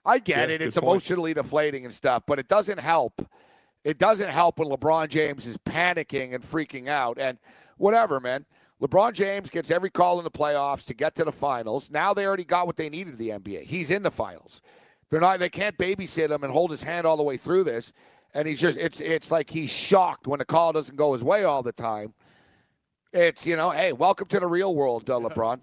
[0.05, 0.61] I get Yeah, it.
[0.61, 0.83] It's point.
[0.95, 3.25] emotionally deflating and stuff, but it doesn't help.
[3.87, 7.37] It doesn't help when LeBron James is panicking and freaking out and
[7.77, 8.45] whatever, man.
[8.81, 11.89] LeBron James gets every call in the playoffs to get to the finals.
[11.89, 13.61] Now they already got what they needed in the NBA.
[13.61, 14.61] He's in the finals.
[15.09, 15.39] They're not.
[15.39, 17.93] They can't babysit him and hold his hand all the way through this.
[18.33, 18.77] And he's just.
[18.77, 18.99] It's.
[18.99, 22.13] It's like he's shocked when the call doesn't go his way all the time.
[23.13, 25.61] It's you know, hey, welcome to the real world, uh, LeBron.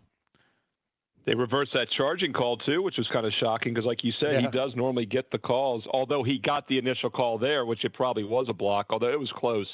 [1.26, 4.40] They reversed that charging call too, which was kind of shocking because, like you said,
[4.40, 5.82] he does normally get the calls.
[5.90, 9.18] Although he got the initial call there, which it probably was a block, although it
[9.18, 9.68] was close.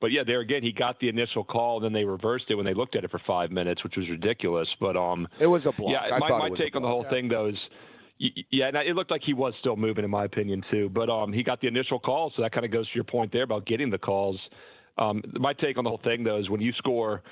[0.00, 2.64] But yeah, there again, he got the initial call, and then they reversed it when
[2.66, 4.68] they looked at it for five minutes, which was ridiculous.
[4.80, 5.92] But um, It was a block.
[5.92, 7.56] yeah, I my, my it was a take on the whole thing though is,
[8.18, 10.90] yeah, and it looked like he was still moving, in my opinion too.
[10.90, 13.32] But um, he got the initial call, so that kind of goes to your point
[13.32, 14.38] there about getting the calls.
[14.98, 17.22] Um, my take on the whole thing though is when you score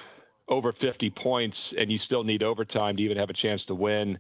[0.48, 4.18] over 50 points and you still need overtime to even have a chance to win,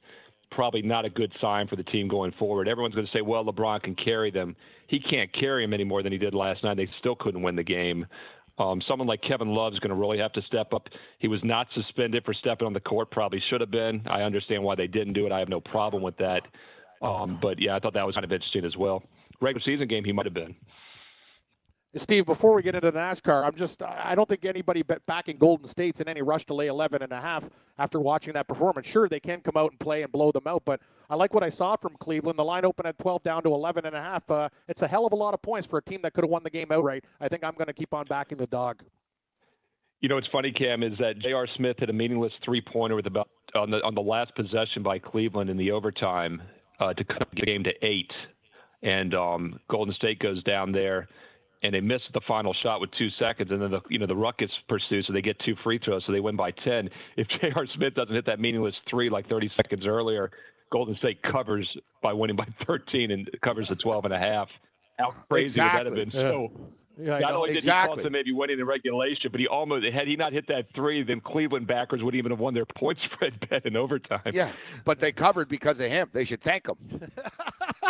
[0.50, 2.68] probably not a good sign for the team going forward.
[2.68, 4.56] Everyone's going to say, well, LeBron can carry them.
[4.86, 6.76] He can't carry them any more than he did last night.
[6.76, 8.06] They still couldn't win the game.
[8.58, 10.88] Um, someone like Kevin Love is going to really have to step up.
[11.18, 13.10] He was not suspended for stepping on the court.
[13.10, 14.02] Probably should have been.
[14.06, 15.32] I understand why they didn't do it.
[15.32, 16.42] I have no problem with that.
[17.02, 19.02] Um, but yeah, I thought that was kind of interesting as well.
[19.40, 20.54] Regular season game, he might have been.
[21.96, 25.66] Steve, before we get into NASCAR, I'm just, I don't think anybody back in Golden
[25.66, 28.86] State's in any rush to lay 11 and a half after watching that performance.
[28.86, 31.44] Sure, they can come out and play and blow them out, but I like what
[31.44, 32.38] I saw from Cleveland.
[32.38, 34.28] The line opened at 12 down to 11 and a half.
[34.28, 36.30] Uh, it's a hell of a lot of points for a team that could have
[36.30, 37.04] won the game outright.
[37.20, 38.82] I think I'm going to keep on backing the dog.
[40.00, 41.46] You know what's funny, Cam, is that J.R.
[41.56, 45.48] Smith had a meaningless three-pointer with about on the on the last possession by Cleveland
[45.48, 46.42] in the overtime
[46.80, 48.12] uh, to cut the game to eight,
[48.82, 51.08] and um, Golden State goes down there,
[51.64, 54.14] and they miss the final shot with two seconds, and then the you know the
[54.14, 56.88] ruckus pursues, so they get two free throws, so they win by ten.
[57.16, 57.66] If J.R.
[57.74, 60.30] Smith doesn't hit that meaningless three like 30 seconds earlier,
[60.70, 61.66] Golden State covers
[62.02, 64.48] by winning by 13 and covers the 12 and a half.
[64.98, 66.04] How crazy would that have Exactly.
[66.04, 66.12] been?
[66.12, 66.52] So.
[66.96, 67.36] Yeah, I Not know.
[67.38, 67.94] only did he Exactly.
[67.96, 71.02] cost them maybe winning in regulation, but he almost had he not hit that three,
[71.02, 74.20] then Cleveland backers would even have won their point spread bet in overtime.
[74.32, 74.52] Yeah,
[74.84, 76.08] but they covered because of him.
[76.12, 76.76] They should thank him.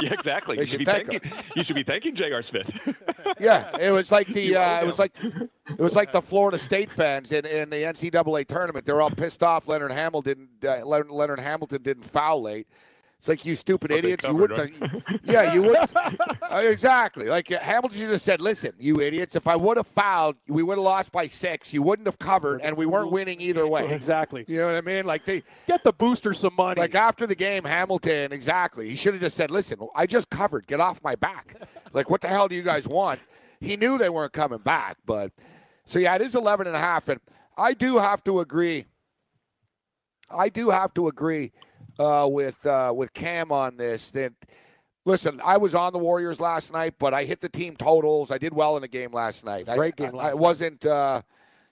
[0.03, 0.57] Yeah, exactly.
[0.57, 2.43] They You should, should be thank thanking, you should be thanking J.R.
[2.43, 2.67] Smith.
[3.39, 6.91] Yeah, it was like the uh, it was like It was like the Florida State
[6.91, 8.85] fans in, in the NCAA tournament.
[8.87, 9.69] They're all pissed off.
[9.69, 12.67] Leonard Hamilton, uh, Leonard, Leonard Hamilton didn't foul late.
[13.25, 14.27] It's like you stupid But idiots.
[14.29, 14.75] You wouldn't.
[15.23, 15.79] yeah, you would.
[15.97, 17.25] uh, exactly.
[17.25, 19.35] Like uh, Hamilton just said, "Listen, you idiots.
[19.35, 21.73] If I would have fouled, we would have lost by six.
[21.73, 24.45] You wouldn't have covered, and we weren't winning either way." Exactly.
[24.47, 25.07] You know what I mean?
[25.07, 26.79] Like they, Get the booster some money.
[26.79, 28.91] like after the game, Hamilton, exactly.
[28.91, 30.67] He should have just said, "Listen, I just covered.
[30.67, 31.55] Get off my back."
[31.95, 33.21] like, what the hell do you guys want?
[33.59, 35.33] He knew they weren't coming back, but
[35.87, 37.23] so yeah, it is 11 and a half, and
[37.57, 38.85] I do have to agree.
[40.31, 41.53] I do have to agree
[41.99, 44.11] uh, with uh, with Cam on this.
[44.13, 44.33] That
[45.05, 48.31] listen, I was on the Warriors last night, but I hit the team totals.
[48.31, 49.69] I did well in the game last night.
[49.69, 50.39] I- Great game I, last I night.
[50.39, 50.87] wasn't.
[50.87, 51.23] Uh,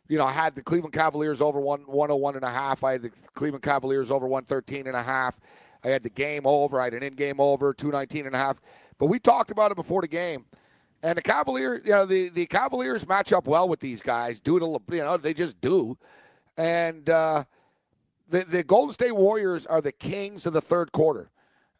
[0.08, 2.84] you know, I had the Cleveland Cavaliers over one, 101 and a half.
[2.84, 5.40] I had the Cleveland Cavaliers over 113 and a half.
[5.84, 6.80] I had the game over.
[6.80, 8.60] I had an in-game over, 219 and a half.
[8.98, 10.44] But we talked about it before the game.
[11.02, 14.38] And the Cavaliers, you know, the, the Cavaliers match up well with these guys.
[14.40, 15.96] Do it, a, you know, they just do.
[16.58, 17.44] And uh,
[18.32, 21.30] the the Golden State Warriors are the kings of the third quarter.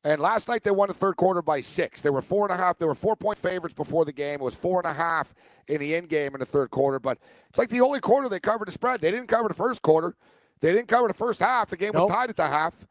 [0.05, 2.01] And last night they won the third quarter by six.
[2.01, 2.77] They were four and a half.
[2.79, 4.35] They were four point favorites before the game.
[4.35, 5.33] It was four and a half
[5.69, 6.99] in the end game in the third quarter.
[6.99, 9.01] But it's like the only quarter they covered the spread.
[9.01, 10.15] They didn't cover the first quarter.
[10.61, 11.71] They didn't cover the first half.
[11.71, 12.87] The game was tied at the half.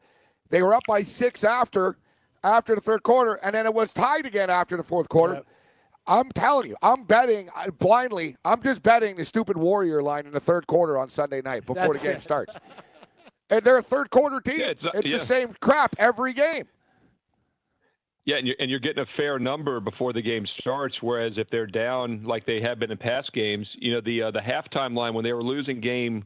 [0.50, 1.96] They were up by six after
[2.44, 5.34] after the third quarter, and then it was tied again after the fourth quarter.
[5.34, 5.46] Yep.
[6.06, 8.36] I'm telling you, I'm betting I- blindly.
[8.44, 11.74] I'm just betting the stupid Warrior line in the third quarter on Sunday night before
[11.86, 12.22] That's the game it.
[12.22, 12.56] starts.
[13.52, 14.60] And they're a third quarter team.
[14.60, 15.12] Yeah, it's it's, uh, yeah.
[15.12, 16.66] the same crap every game.
[18.24, 20.94] Yeah, and you're, and you're getting a fair number before the game starts.
[21.00, 24.30] Whereas if they're down like they have been in past games, you know the uh,
[24.30, 26.24] the halftime line when they were losing game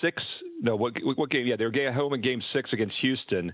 [0.00, 0.22] six,
[0.60, 1.46] no, what what game?
[1.46, 3.52] Yeah, they were getting home in game six against Houston,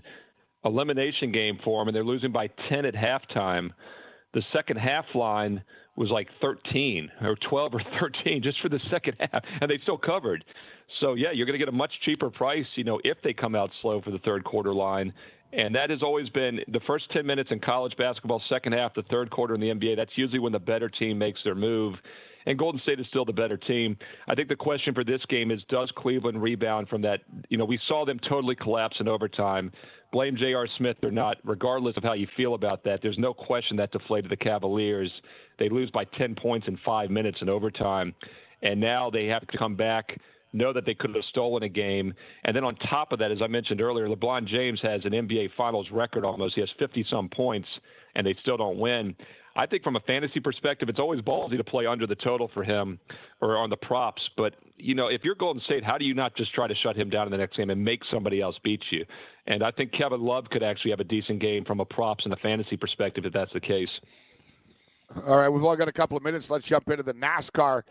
[0.65, 3.69] elimination game for them, and they're losing by ten at halftime.
[4.33, 5.61] The second half line
[5.95, 9.97] was like 13 or 12 or 13 just for the second half, and they still
[9.97, 10.43] covered.
[11.01, 13.55] So yeah, you're going to get a much cheaper price, you know, if they come
[13.55, 15.13] out slow for the third quarter line.
[15.53, 19.03] And that has always been the first 10 minutes in college basketball, second half, the
[19.03, 19.95] third quarter in the NBA.
[19.95, 21.93] That's usually when the better team makes their move.
[22.45, 23.95] And Golden State is still the better team.
[24.27, 27.21] I think the question for this game is does Cleveland rebound from that?
[27.49, 29.71] You know, we saw them totally collapse in overtime.
[30.11, 30.67] Blame J.R.
[30.77, 34.29] Smith or not, regardless of how you feel about that, there's no question that deflated
[34.29, 35.11] the Cavaliers.
[35.57, 38.13] They lose by 10 points in five minutes in overtime.
[38.61, 40.17] And now they have to come back
[40.53, 42.13] know that they could have stolen a game.
[42.45, 45.49] And then on top of that, as I mentioned earlier, LeBron James has an NBA
[45.57, 46.55] Finals record almost.
[46.55, 47.67] He has 50 some points,
[48.15, 49.15] and they still don't win.
[49.55, 52.63] I think from a fantasy perspective, it's always ballsy to play under the total for
[52.63, 52.99] him
[53.39, 54.27] or on the props.
[54.35, 56.95] But, you know, if you're Golden State, how do you not just try to shut
[56.95, 59.05] him down in the next game and make somebody else beat you?
[59.45, 62.33] And I think Kevin Love could actually have a decent game from a props and
[62.33, 63.89] a fantasy perspective if that's the case.
[65.27, 66.49] All right, we've only got a couple of minutes.
[66.49, 67.83] Let's jump into the NASCAR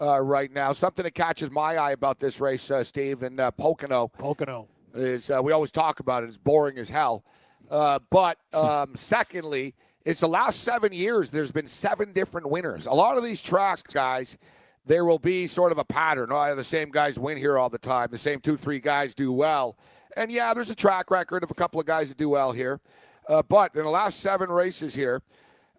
[0.00, 0.72] uh, right now.
[0.72, 4.68] Something that catches my eye about this race, uh, Steve, in uh, Pocono Pocono.
[4.94, 6.28] is uh, we always talk about it.
[6.28, 7.24] It's boring as hell.
[7.70, 11.30] Uh, but um, secondly, it's the last seven years.
[11.30, 12.86] There's been seven different winners.
[12.86, 14.38] A lot of these tracks, guys,
[14.86, 16.30] there will be sort of a pattern.
[16.32, 18.08] Oh, the same guys win here all the time.
[18.10, 19.76] The same two, three guys do well.
[20.16, 22.80] And yeah, there's a track record of a couple of guys that do well here.
[23.28, 25.22] Uh, but in the last seven races here,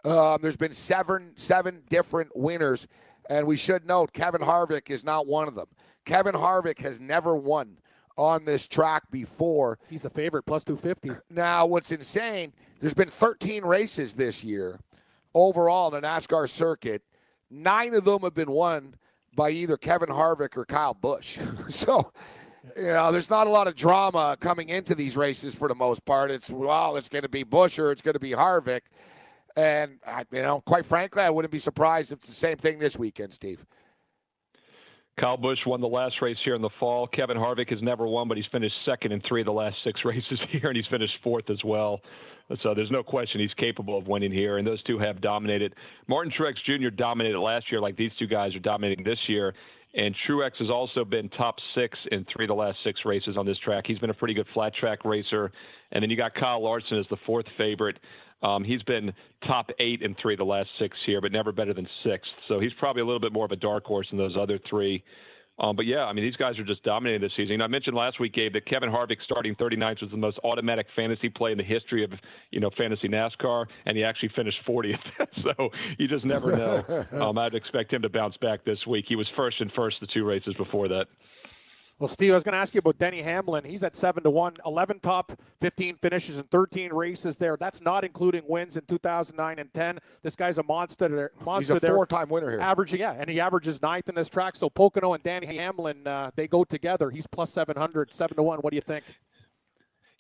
[0.05, 2.87] um, there's been seven seven different winners,
[3.31, 5.67] and we should note Kevin Harvick is not one of them.
[6.03, 7.77] Kevin Harvick has never won
[8.17, 9.79] on this track before.
[9.89, 11.21] He's a favorite, plus 250.
[11.29, 14.81] Now, what's insane, there's been 13 races this year
[15.33, 17.03] overall in the NASCAR circuit.
[17.49, 18.95] Nine of them have been won
[19.33, 21.39] by either Kevin Harvick or Kyle Busch.
[21.69, 22.11] so,
[22.75, 26.03] you know, there's not a lot of drama coming into these races for the most
[26.03, 26.31] part.
[26.31, 28.81] It's, well, it's going to be Busch or it's going to be Harvick.
[29.55, 32.79] And, I, you know, quite frankly, I wouldn't be surprised if it's the same thing
[32.79, 33.65] this weekend, Steve.
[35.19, 37.05] Kyle Busch won the last race here in the fall.
[37.05, 40.01] Kevin Harvick has never won, but he's finished second in three of the last six
[40.05, 42.01] races here, and he's finished fourth as well.
[42.63, 45.75] So there's no question he's capable of winning here, and those two have dominated.
[46.07, 46.89] Martin Truex Jr.
[46.89, 49.53] dominated last year, like these two guys are dominating this year.
[49.93, 53.45] And Truex has also been top six in three of the last six races on
[53.45, 53.85] this track.
[53.85, 55.51] He's been a pretty good flat track racer.
[55.91, 57.99] And then you got Kyle Larson as the fourth favorite.
[58.41, 59.13] Um, he's been
[59.45, 62.31] top eight in three of the last six here, but never better than sixth.
[62.47, 65.03] So he's probably a little bit more of a dark horse than those other three.
[65.61, 67.61] Um, but yeah, I mean, these guys are just dominating this season.
[67.61, 71.29] I mentioned last week, Gabe, that Kevin Harvick starting 39th was the most automatic fantasy
[71.29, 72.11] play in the history of,
[72.49, 74.97] you know, fantasy NASCAR, and he actually finished 40th.
[75.43, 77.05] so you just never know.
[77.21, 79.05] um, I'd expect him to bounce back this week.
[79.07, 81.07] He was first and first the two races before that.
[82.01, 83.63] Well, Steve, I was going to ask you about Denny Hamlin.
[83.63, 87.55] He's at seven to one, 11 top 15 finishes in 13 races there.
[87.55, 89.99] That's not including wins in 2009 and 10.
[90.23, 91.07] This guy's a monster.
[91.07, 92.59] There, monster He's a four-time winner here.
[92.59, 94.55] Averaging, yeah, and he averages ninth in this track.
[94.55, 97.11] So Pocono and Danny Hamlin, uh, they go together.
[97.11, 98.57] He's plus 700, seven to one.
[98.61, 99.03] What do you think?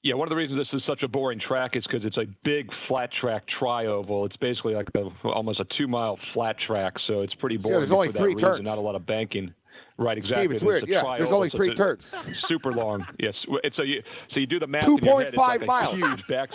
[0.03, 2.27] Yeah, one of the reasons this is such a boring track is because it's a
[2.43, 4.25] big flat track tri-oval.
[4.25, 7.79] It's basically like a, almost a two-mile flat track, so it's pretty boring.
[7.79, 8.65] there's only for that three reason, turns.
[8.65, 9.55] Not a lot of banking.
[10.01, 10.45] Right, exactly.
[10.45, 10.89] Steve, it's There's weird.
[10.89, 12.11] Yeah, there's only three turns.
[12.47, 13.05] Super long.
[13.19, 13.35] Yes.
[13.75, 14.01] So you
[14.33, 14.85] so you do the math.
[14.85, 15.95] head, it's 2.5 like miles.
[15.97, 16.49] Huge back.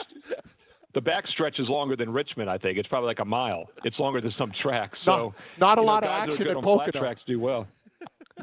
[0.95, 2.51] The back stretch is longer than Richmond.
[2.51, 3.71] I think it's probably like a mile.
[3.85, 4.99] It's longer than some tracks.
[5.05, 7.01] So not a you know, lot of guys that are action in Pocono.
[7.01, 7.69] tracks do well.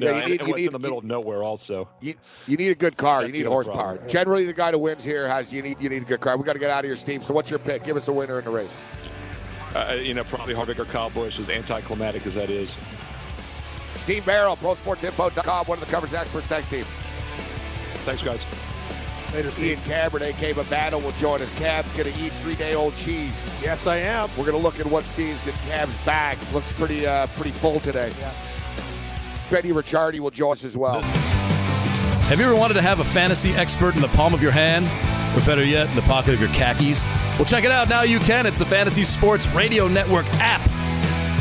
[0.00, 1.88] Yeah, you and- need- and you need- in the middle of nowhere also.
[2.00, 2.14] You,
[2.46, 3.24] you need a good car.
[3.24, 3.92] You need horsepower.
[3.94, 4.08] problem.
[4.08, 6.36] Generally, the guy who wins here has you need you need a good car.
[6.36, 7.22] We got to get out of here, Steve.
[7.22, 7.84] So, what's your pick?
[7.84, 8.74] Give us a winner in the race.
[9.76, 12.72] Uh, you know, probably Harvick or Kyle Busch, as anticlimactic as that is.
[13.96, 16.46] Steve Merril, ProSportsInfo.com, one of the coverage experts.
[16.46, 16.86] Thanks, Steve.
[18.04, 18.40] Thanks, guys.
[19.34, 21.52] Later, Ian Cameron Cave of Battle will join us.
[21.58, 23.52] Cab's going to eat three-day-old cheese.
[23.60, 24.28] Yes, I am.
[24.36, 26.38] We're going to look at what scenes in Cab's bag.
[26.52, 28.12] Looks pretty uh, pretty full today.
[28.20, 28.32] Yeah.
[29.50, 31.02] Betty Ricciardi will join us as well.
[31.02, 34.86] Have you ever wanted to have a fantasy expert in the palm of your hand?
[35.36, 37.04] Or better yet, in the pocket of your khakis?
[37.36, 37.88] Well, check it out.
[37.88, 38.46] Now you can.
[38.46, 40.62] It's the Fantasy Sports Radio Network app.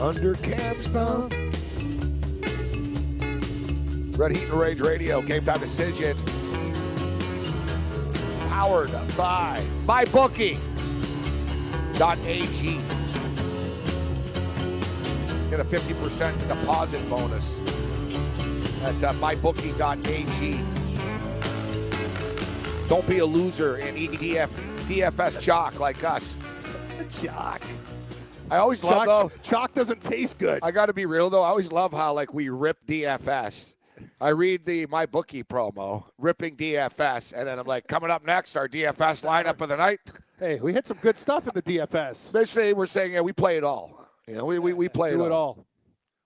[0.00, 1.28] Under Cab's thumb.
[4.16, 6.22] Red Heat and Rage Radio, Game Time Decisions.
[8.48, 10.60] Powered by MyBookie.ag.
[15.50, 17.60] Get a 50% deposit bonus
[18.82, 20.64] at uh, MyBookie.ag.
[22.88, 24.48] Don't be a loser and eat DF,
[24.86, 26.36] DFS chalk like us.
[27.10, 27.62] Chalk.
[28.50, 29.28] I always love though.
[29.28, 30.60] Chalk, chalk doesn't taste good.
[30.62, 31.42] I got to be real though.
[31.42, 33.74] I always love how like we rip DFS.
[34.20, 38.56] I read the my bookie promo, ripping DFS, and then I'm like, coming up next,
[38.56, 40.00] our DFS lineup of the night.
[40.38, 42.32] Hey, we hit some good stuff in the DFS.
[42.32, 44.08] They say we're saying, yeah, we play it all.
[44.26, 45.66] You know, we we, we play it it all.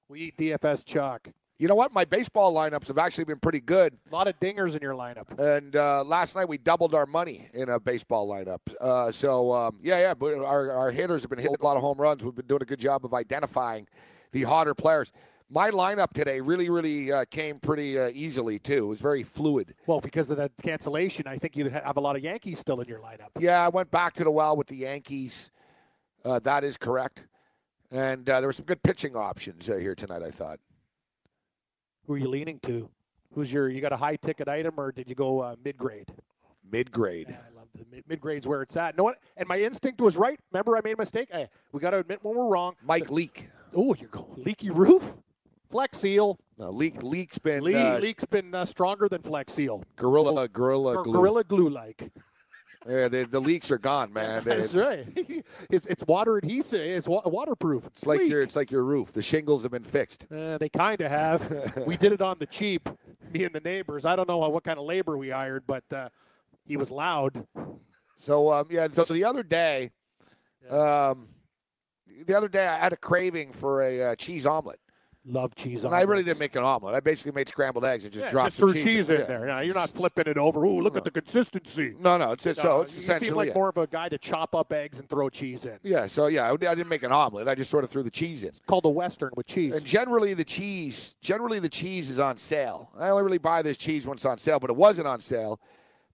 [0.08, 1.28] We eat DFS chalk.
[1.64, 1.94] You know what?
[1.94, 3.96] My baseball lineups have actually been pretty good.
[4.10, 5.30] A lot of dingers in your lineup.
[5.38, 8.58] And uh, last night we doubled our money in a baseball lineup.
[8.78, 10.12] Uh, so um, yeah, yeah.
[10.12, 12.22] But our our hitters have been hitting a lot of home runs.
[12.22, 13.88] We've been doing a good job of identifying
[14.32, 15.10] the hotter players.
[15.48, 18.84] My lineup today really, really uh, came pretty uh, easily too.
[18.84, 19.74] It was very fluid.
[19.86, 22.88] Well, because of that cancellation, I think you have a lot of Yankees still in
[22.88, 23.30] your lineup.
[23.38, 25.50] Yeah, I went back to the well with the Yankees.
[26.26, 27.26] Uh, that is correct.
[27.90, 30.22] And uh, there were some good pitching options uh, here tonight.
[30.22, 30.60] I thought.
[32.06, 32.88] Who are you leaning to?
[33.34, 33.68] Who's your?
[33.68, 36.10] You got a high ticket item, or did you go uh, mid grade?
[36.70, 37.26] Mid grade.
[37.30, 38.96] Yeah, I love the mid, mid grade's where it's at.
[38.96, 39.18] know what?
[39.36, 40.38] And my instinct was right.
[40.52, 41.28] Remember, I made a mistake.
[41.32, 42.74] Hey, we got to admit when we're wrong.
[42.82, 43.48] Mike Leake.
[43.74, 45.02] Oh, you're going leaky roof.
[45.70, 46.38] Flex Seal.
[46.56, 47.02] No, Leak.
[47.02, 49.82] Leak's been Le- uh, Leak's been uh, stronger than Flex Seal.
[49.96, 51.12] gorilla, gorilla, glue.
[51.12, 52.12] Gorilla Glue like.
[52.88, 54.42] Yeah, the, the leaks are gone, man.
[54.44, 55.06] That's right.
[55.70, 56.80] it's it's water adhesive.
[56.80, 57.86] It's wa- waterproof.
[57.86, 58.30] It's like Leak.
[58.30, 59.12] your it's like your roof.
[59.12, 60.26] The shingles have been fixed.
[60.30, 61.82] Uh, they kind of have.
[61.86, 62.88] we did it on the cheap,
[63.32, 64.04] me and the neighbors.
[64.04, 66.08] I don't know what kind of labor we hired, but uh,
[66.66, 67.46] he was loud.
[68.16, 68.88] So um, yeah.
[68.90, 69.90] So, so the other day,
[70.70, 71.28] um,
[72.26, 74.78] the other day I had a craving for a uh, cheese omelet.
[75.26, 76.94] Love cheese And I really didn't make an omelet.
[76.94, 79.24] I basically made scrambled eggs and just Yeah, dropped just threw cheese in Yeah.
[79.26, 79.46] there.
[79.46, 80.64] Yeah, you're not flipping it over.
[80.64, 81.94] Ooh, look at the consistency.
[81.98, 82.32] No, no.
[82.32, 83.54] It's, it's so No, it's you essentially seem like yeah.
[83.54, 85.78] more of a guy to chop up eggs and throw cheese in.
[85.82, 86.06] Yeah.
[86.08, 87.48] So yeah, I I didn't make an omelet.
[87.48, 88.50] I just sort of threw the cheese in.
[88.66, 89.74] Called a western with cheese.
[89.76, 92.90] And generally the cheese, generally the cheese is on sale.
[92.98, 95.58] I only really buy this cheese when it's on sale, but it wasn't on sale.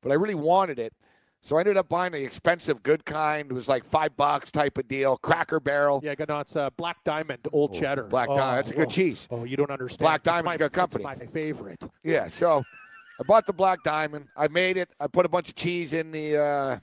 [0.03, 0.95] But I really wanted it,
[1.43, 3.51] so I ended up buying the expensive, good kind.
[3.51, 5.17] It was like five bucks type of deal.
[5.17, 6.01] Cracker Barrel.
[6.03, 8.05] yeah, no, it's uh, Black Diamond, Old Cheddar.
[8.05, 8.59] Black oh, Diamond.
[8.59, 9.27] That's a good oh, cheese.
[9.31, 10.05] Oh, you don't understand.
[10.05, 11.05] Black Diamond's my- a good it's company.
[11.05, 11.83] my favorite.
[12.05, 12.29] Yeah.
[12.29, 12.63] So
[13.19, 14.29] I bought the Black Diamond.
[14.37, 14.91] I made it.
[15.01, 16.79] I put a bunch of cheese in the, uh,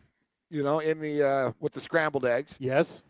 [0.49, 2.58] you know, in the uh, with the scrambled eggs.
[2.60, 3.03] Yes.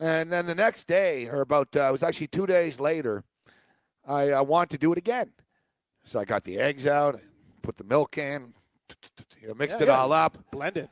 [0.00, 3.24] And then the next day, or about, uh, it was actually two days later,
[4.06, 5.32] I uh, wanted to do it again.
[6.04, 7.20] So I got the eggs out,
[7.62, 8.54] put the milk in,
[9.40, 9.98] you know, mixed Yeah, it yeah.
[9.98, 10.88] all up, Blend it.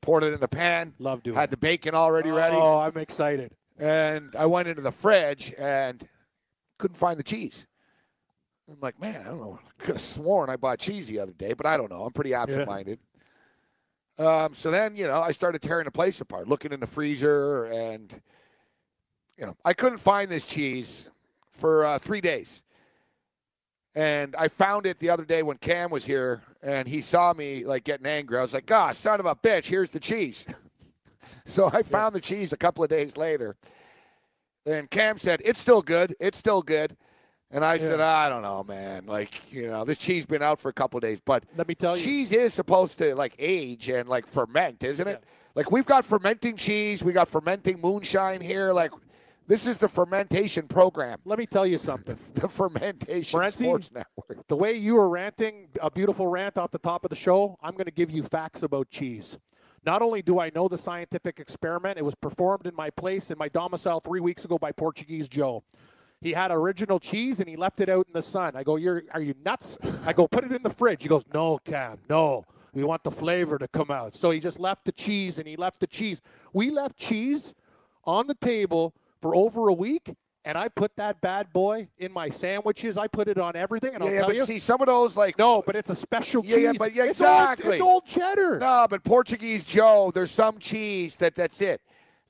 [0.00, 1.50] poured it in the pan, Love doing had it.
[1.50, 3.52] the bacon already ready, Oh, I'm excited.
[3.78, 6.06] and I went into the fridge and
[6.78, 7.66] couldn't find the cheese.
[8.68, 9.58] I'm like, man, I don't know.
[9.62, 12.04] I could have sworn I bought cheese the other day, but I don't know.
[12.04, 12.98] I'm pretty absent-minded.
[14.18, 17.64] Um, so then, you know, I started tearing the place apart, looking in the freezer,
[17.66, 18.20] and
[19.38, 21.08] you know, I couldn't find this cheese
[21.50, 22.62] for uh, three days.
[23.94, 27.64] And I found it the other day when Cam was here, and he saw me
[27.64, 28.38] like getting angry.
[28.38, 29.66] I was like, "God, son of a bitch!
[29.66, 30.46] Here's the cheese."
[31.44, 33.56] so I found the cheese a couple of days later,
[34.64, 36.14] and Cam said, "It's still good.
[36.20, 36.96] It's still good."
[37.50, 39.04] And I said, "I don't know, man.
[39.04, 41.74] Like, you know, this cheese been out for a couple of days, but Let me
[41.74, 42.02] tell you.
[42.02, 45.22] cheese is supposed to like age and like ferment, isn't it?
[45.54, 48.72] Like we've got fermenting cheese, we got fermenting moonshine here.
[48.72, 48.90] Like
[49.52, 52.16] this is the fermentation program, Let me tell you something.
[52.34, 54.48] the fermentation sports network.
[54.48, 57.72] The way you were ranting, a beautiful rant off the top of the show, I'm
[57.72, 59.38] going to give you facts about cheese.
[59.84, 63.36] Not only do I know the scientific experiment, it was performed in my place in
[63.36, 65.62] my domicile three weeks ago by Portuguese Joe.
[66.22, 68.56] He had original cheese and he left it out in the sun.
[68.56, 69.76] I go, "You're are you nuts?"
[70.06, 72.46] I go, "Put it in the fridge." He goes, "No, Cam, no.
[72.72, 75.56] We want the flavor to come out." So he just left the cheese and he
[75.56, 76.22] left the cheese.
[76.54, 77.54] We left cheese
[78.04, 80.10] on the table for over a week,
[80.44, 82.98] and I put that bad boy in my sandwiches.
[82.98, 84.88] I put it on everything, and Yeah, I'll yeah, tell but you, see some of
[84.88, 86.64] those like no, but it's a special Yeah, cheese.
[86.64, 87.72] yeah, but yeah, It's old- exactly.
[87.74, 88.58] It's old, cheddar.
[88.58, 91.80] No, but Portuguese Joe, there's some cheese that that's it.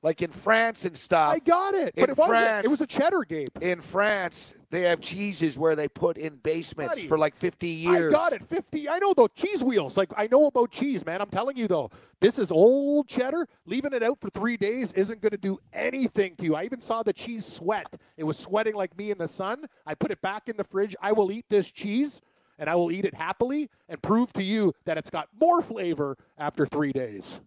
[0.03, 1.33] Like in France and stuff.
[1.33, 2.37] I got it, but in it wasn't.
[2.37, 3.47] France- It was a cheddar, Gabe.
[3.61, 8.11] in France, they have cheeses where they put in basements Buddy, for like 50 years.
[8.11, 8.43] I got it.
[8.43, 8.89] 50.
[8.89, 9.95] I know the cheese wheels.
[9.97, 11.21] Like, I know about cheese, man.
[11.21, 13.47] I'm telling you, though, this is old cheddar.
[13.67, 16.55] Leaving it out for three days isn't going to do anything to you.
[16.55, 17.95] I even saw the cheese sweat.
[18.17, 19.63] It was sweating like me in the sun.
[19.85, 20.95] I put it back in the fridge.
[20.99, 22.19] I will eat this cheese,
[22.57, 26.17] and I will eat it happily and prove to you that it's got more flavor
[26.39, 27.39] after three days.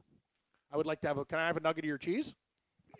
[0.72, 1.24] I would like to have a.
[1.24, 2.36] Can I have a nugget of your cheese?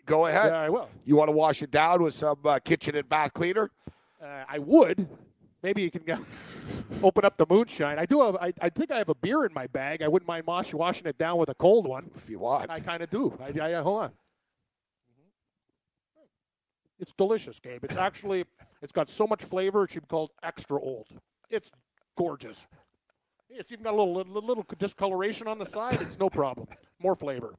[0.05, 0.51] Go ahead.
[0.51, 0.89] Yeah, I will.
[1.05, 3.71] You want to wash it down with some uh, kitchen and bath cleaner?
[4.21, 5.07] Uh, I would.
[5.63, 6.17] Maybe you can go,
[7.03, 7.97] open up the moonshine.
[7.99, 8.35] I do have.
[8.35, 10.01] I, I think I have a beer in my bag.
[10.01, 12.09] I wouldn't mind wash, washing it down with a cold one.
[12.15, 12.69] If you want.
[12.69, 13.37] I kind of do.
[13.41, 14.11] I, I, hold on.
[16.99, 17.83] It's delicious, Gabe.
[17.83, 18.45] It's actually.
[18.81, 19.83] It's got so much flavor.
[19.83, 21.07] It should be called extra old.
[21.49, 21.71] It's
[22.15, 22.67] gorgeous.
[23.49, 26.01] It's even got a little little, little discoloration on the side.
[26.01, 26.67] It's no problem.
[26.99, 27.55] More flavor.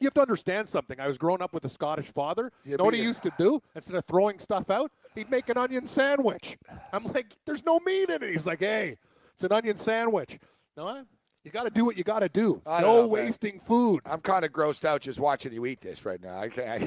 [0.00, 0.98] You have to understand something.
[0.98, 2.50] I was growing up with a Scottish father.
[2.64, 3.60] You know what he you- used to do?
[3.74, 6.56] Instead of throwing stuff out, he'd make an onion sandwich.
[6.92, 8.30] I'm like, there's no meat in it.
[8.30, 8.96] He's like, hey,
[9.34, 10.38] it's an onion sandwich.
[10.76, 11.04] No,
[11.44, 12.62] you got to do what you got to do.
[12.66, 13.24] I no don't know, man.
[13.26, 14.00] wasting food.
[14.06, 16.38] I'm kind of grossed out just watching you eat this right now.
[16.40, 16.82] I can't,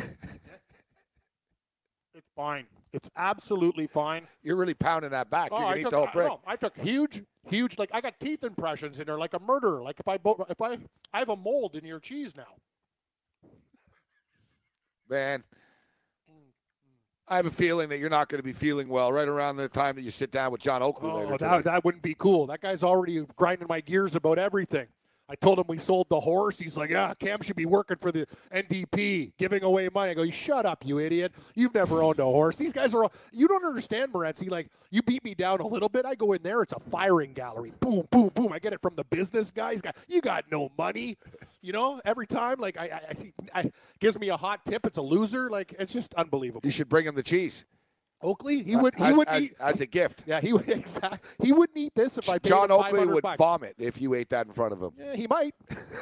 [2.16, 2.66] It's fine.
[2.93, 4.28] It's absolutely fine.
[4.43, 5.49] you're really pounding that back.
[5.51, 6.28] Oh, you're I gonna eat took, the whole I, brick.
[6.28, 7.78] no, I took huge, huge.
[7.80, 9.82] Like I got teeth impressions in there, like a murderer.
[9.82, 10.78] Like if I, if I,
[11.11, 12.43] I have a mold in your cheese now.
[15.14, 15.43] Man,
[16.28, 16.34] mm,
[17.28, 17.53] I have a mm.
[17.53, 20.09] feeling that you're not going to be feeling well right around the time that you
[20.09, 21.34] sit down with John Oakley oh, later.
[21.34, 22.47] Oh, that, that wouldn't be cool.
[22.47, 24.88] That guy's already grinding my gears about everything.
[25.30, 26.57] I told him we sold the horse.
[26.57, 30.11] He's like, yeah, Cam should be working for the NDP, giving away money.
[30.11, 31.32] I go, shut up, you idiot.
[31.53, 32.57] You've never owned a horse.
[32.57, 34.49] These guys are, all, you don't understand, Morency.
[34.49, 36.05] Like, you beat me down a little bit.
[36.05, 37.72] I go in there, it's a firing gallery.
[37.80, 38.51] Boom, boom, boom.
[38.51, 39.80] I get it from the business guys.
[39.80, 41.18] Got, you got no money.
[41.64, 44.86] You know, every time, like, I, I, I, gives me a hot tip.
[44.86, 45.49] It's a loser.
[45.49, 46.59] Like, it's just unbelievable.
[46.66, 47.64] you should bring him the cheese.
[48.22, 49.55] Oakley, he uh, would, he as, would as, eat.
[49.59, 50.24] as a gift.
[50.26, 51.20] Yeah, he would exactly.
[51.41, 53.38] He wouldn't eat this if I paid John him Oakley would bucks.
[53.38, 54.91] vomit if you ate that in front of him.
[54.97, 55.53] Yeah, he might.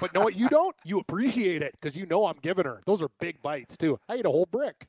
[0.00, 0.74] but know what you don't?
[0.84, 2.80] You appreciate it because you know I'm giving her.
[2.86, 3.98] Those are big bites too.
[4.08, 4.86] I ate a whole brick.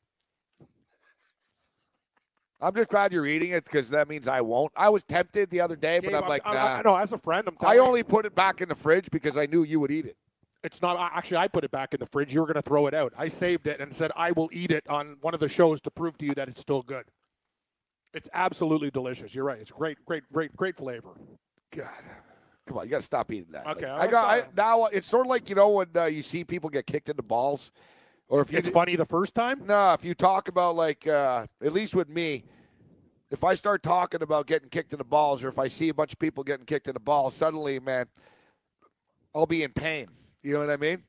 [2.59, 4.71] I'm just glad you're eating it because that means I won't.
[4.75, 6.65] I was tempted the other day, but Gabe, I'm like, I, nah.
[6.65, 9.09] I, no, as a friend, I'm I only you, put it back in the fridge
[9.11, 10.17] because I knew you would eat it.
[10.63, 10.97] it's not.
[11.13, 12.33] Actually, I put it back in the fridge.
[12.33, 13.13] You were going to throw it out.
[13.15, 15.91] I saved it and said I will eat it on one of the shows to
[15.91, 17.05] prove to you that it's still good.
[18.13, 19.35] It's absolutely delicious.
[19.35, 19.59] You're right.
[19.59, 21.11] It's great, great, great, great flavor.
[21.75, 21.87] God,
[22.65, 23.67] come on, you got to stop eating that.
[23.67, 24.85] Okay, Like, I'll got I, now.
[24.85, 27.23] It's sort of like you know when uh, you see people get kicked in the
[27.23, 27.71] balls,
[28.29, 29.65] or if you It's funny the first time.
[29.65, 32.43] No, if you talk about like uh, at least with me,
[33.31, 35.93] if I start talking about getting kicked in the balls, or if I see a
[35.93, 38.05] bunch of people getting kicked in the balls, suddenly, man,
[39.35, 40.07] I'll be in pain.
[40.43, 41.03] You know what I mean?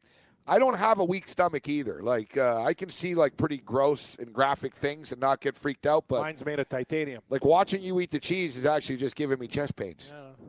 [0.46, 2.02] I don't have a weak stomach either.
[2.02, 5.86] Like uh, I can see like pretty gross and graphic things and not get freaked
[5.86, 7.22] out, but Mine's made of titanium.
[7.28, 10.10] like watching you eat the cheese is actually just giving me chest pains.
[10.10, 10.46] Yeah.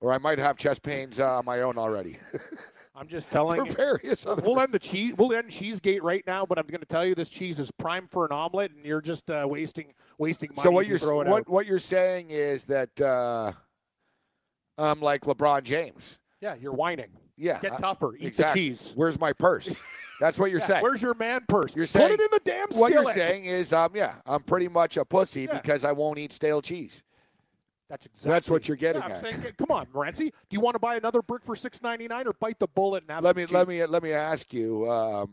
[0.00, 2.18] Or I might have chest pains uh, on my own already
[2.98, 3.72] I'm just telling for you.
[3.72, 4.42] various other.
[4.42, 5.14] We'll end the cheese.
[5.16, 8.06] We'll end Cheesegate right now, but I'm going to tell you this cheese is prime
[8.06, 10.64] for an omelet, and you're just uh, wasting wasting money.
[10.64, 11.48] So what you you're what out.
[11.48, 13.52] what you're saying is that uh,
[14.76, 16.18] I'm like LeBron James.
[16.40, 17.10] Yeah, you're whining.
[17.36, 18.14] Yeah, Get I- tougher.
[18.16, 18.60] Eat exactly.
[18.62, 18.92] the cheese.
[18.96, 19.78] Where's my purse?
[20.20, 20.82] That's what you're Yeah, saying.
[20.82, 21.76] Where's your man purse?
[21.76, 22.80] You're saying Put it in the damn Skillet.
[22.80, 25.56] What you're saying is, um, yeah, I'm pretty much a pussy Yeah.
[25.60, 27.04] because I won't eat stale cheese.
[27.88, 28.30] That's exactly.
[28.30, 29.20] That's what you're getting yeah, I'm at.
[29.20, 30.30] saying, come on, Morency.
[30.30, 33.02] Do you want to buy another brick for six ninety nine or bite the bullet
[33.04, 34.90] and have let me let me let me ask you.
[34.90, 35.30] Um,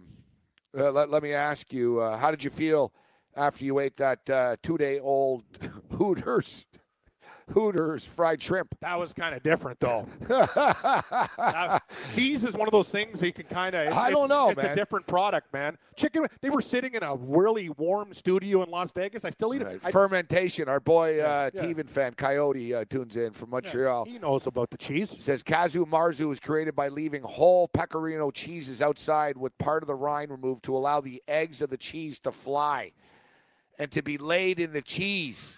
[0.78, 2.00] uh, let, let me ask you.
[2.00, 2.94] Uh, how did you feel
[3.36, 5.44] after you ate that uh, two day old
[5.98, 6.66] Hooters
[7.52, 8.76] Hooters fried shrimp?
[8.82, 10.08] That was kind of different, though.
[11.38, 11.80] Uh,
[12.14, 13.94] cheese is one of those things that you can kind of.
[13.94, 14.72] I don't know, It's man.
[14.72, 15.78] a different product, man.
[15.96, 16.26] Chicken.
[16.42, 19.24] They were sitting in a really warm studio in Las Vegas.
[19.26, 19.76] I still eat Right.
[19.76, 19.82] it.
[19.86, 20.68] I- Fermentation.
[20.70, 21.62] Our boy uh, yeah.
[21.62, 24.06] Teven fan Coyote uh, tunes in from yeah, Montreal.
[24.06, 25.16] he knows about the cheese.
[25.24, 29.96] says Casu Marzu was created by leaving whole pecorino cheeses outside with part of the
[29.96, 32.92] rind removed to allow the eggs of the cheese to fly
[33.80, 35.58] and to be laid in the cheese.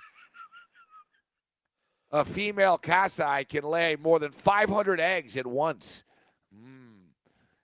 [2.12, 6.04] A female cassi can lay more than 500 eggs at once.
[6.56, 7.10] Mm.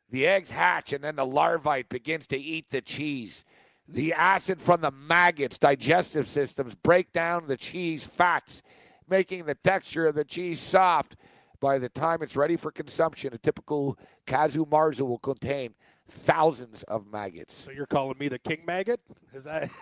[0.10, 3.46] The eggs hatch and then the larvae begins to eat the cheese.
[3.88, 8.62] The acid from the maggots' digestive systems break down the cheese fats,
[9.10, 11.16] making the texture of the cheese soft.
[11.60, 15.74] By the time it's ready for consumption, a typical Casu Marzu will contain
[16.08, 17.56] thousands of maggots.
[17.56, 19.00] So you're calling me the king maggot?
[19.34, 19.70] Is that?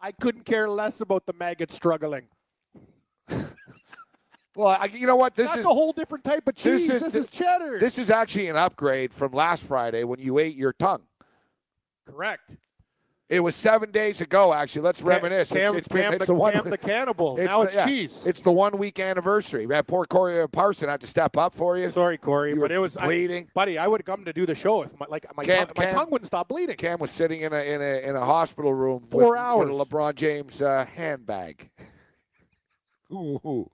[0.00, 2.28] I couldn't care less about the maggot struggling.
[4.56, 5.34] Well, I, you know what?
[5.34, 6.88] This That's is a whole different type of this cheese.
[6.90, 7.78] is- This is, cheddar.
[7.80, 11.02] this is actually an upgrade from last Friday when you ate your tongue.
[12.06, 12.56] correct.
[13.30, 14.82] It was seven days ago, actually.
[14.82, 15.50] Let's reminisce.
[15.50, 17.34] It's- Cam, it's been- Cam it's the, the one- Cam the cannibal.
[17.40, 18.26] It's now the- it's yeah, cheese.
[18.26, 19.66] It's the one week anniversary.
[19.66, 21.90] Man, poor Corey Parson had to step up for you.
[21.90, 23.48] Sorry, Corey, You but it was I- bleeding.
[23.54, 25.74] buddy, I would have come to do the show if my like my, Cam- tongue,
[25.78, 26.76] my tongue wouldn't stop bleeding.
[26.76, 29.70] Cam was sitting in a in a in a hospital room Four with, hours.
[29.70, 31.70] with a LeBron James uh, handbag.
[33.12, 33.70] Ooh.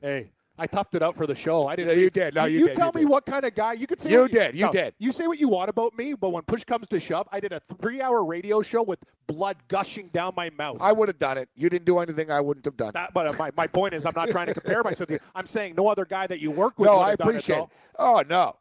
[0.00, 0.30] Hey,
[0.60, 1.66] I toughed it out for the show.
[1.66, 1.96] I didn't.
[1.96, 2.34] Yeah, you did.
[2.34, 3.08] No, you did, tell you me did.
[3.08, 4.10] what kind of guy you could say.
[4.10, 4.94] You did, you no, did.
[4.98, 7.52] You say what you want about me, but when push comes to shove, I did
[7.52, 10.78] a three-hour radio show with blood gushing down my mouth.
[10.80, 11.48] I would have done it.
[11.54, 12.92] You didn't do anything I wouldn't have done.
[12.92, 15.20] That, but uh, my, my point is, I'm not trying to compare myself to you.
[15.34, 16.88] I'm saying no other guy that you work with.
[16.88, 17.68] no, I appreciate it.
[17.98, 18.54] Oh no.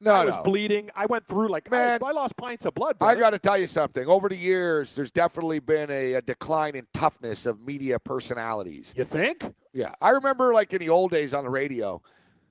[0.00, 0.42] No, I was no.
[0.44, 0.90] bleeding.
[0.94, 1.98] I went through like Man.
[2.02, 2.96] I, I lost pints of blood.
[3.00, 3.20] I brother.
[3.20, 4.06] got to tell you something.
[4.06, 8.94] Over the years, there's definitely been a, a decline in toughness of media personalities.
[8.96, 9.44] You think?
[9.72, 12.00] Yeah, I remember like in the old days on the radio,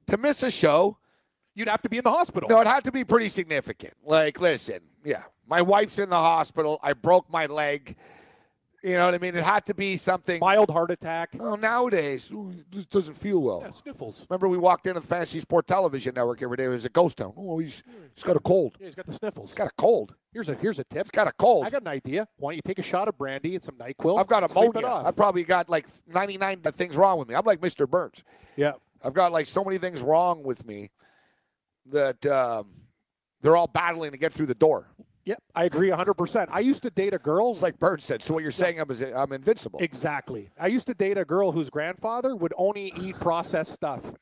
[0.08, 0.98] to miss a show,
[1.56, 2.48] You'd have to be in the hospital.
[2.50, 3.96] no, it had to be pretty significant.
[4.06, 6.80] Like, listen, yeah, my wife's in the hospital.
[6.84, 7.96] I broke my leg.
[8.88, 9.36] You know what I mean?
[9.36, 10.40] It had to be something.
[10.40, 11.32] Mild heart attack.
[11.40, 12.32] Oh, nowadays,
[12.72, 13.62] this doesn't feel well.
[13.64, 14.26] Yeah, sniffles.
[14.30, 16.66] Remember, we walked into the Fantasy Sport Television Network every day.
[16.66, 17.34] It was a ghost town.
[17.36, 17.84] Oh, he's,
[18.16, 18.78] he's got a cold.
[18.80, 19.50] Yeah, he's got the sniffles.
[19.50, 20.16] He's got a cold.
[20.32, 21.08] Here's a here's a tip.
[21.08, 21.66] He's got a cold.
[21.66, 22.28] I got an idea.
[22.38, 24.20] Why don't you take a shot of brandy and some Nyquil?
[24.20, 24.86] I've got it ammonia.
[24.88, 25.06] off.
[25.06, 27.36] I've probably got like 99 things wrong with me.
[27.36, 27.90] I'm like Mr.
[27.90, 28.24] Burns.
[28.56, 28.74] yeah.
[29.04, 30.90] I've got like so many things wrong with me
[31.92, 32.68] that um,
[33.42, 34.88] they're all battling to get through the door.
[35.28, 36.48] Yep, I agree 100%.
[36.52, 37.52] I used to date a girl.
[37.52, 38.24] It's like Bird said.
[38.24, 39.78] So what you're saying, I'm, I'm invincible.
[39.82, 40.50] Exactly.
[40.58, 44.14] I used to date a girl whose grandfather would only eat processed stuff.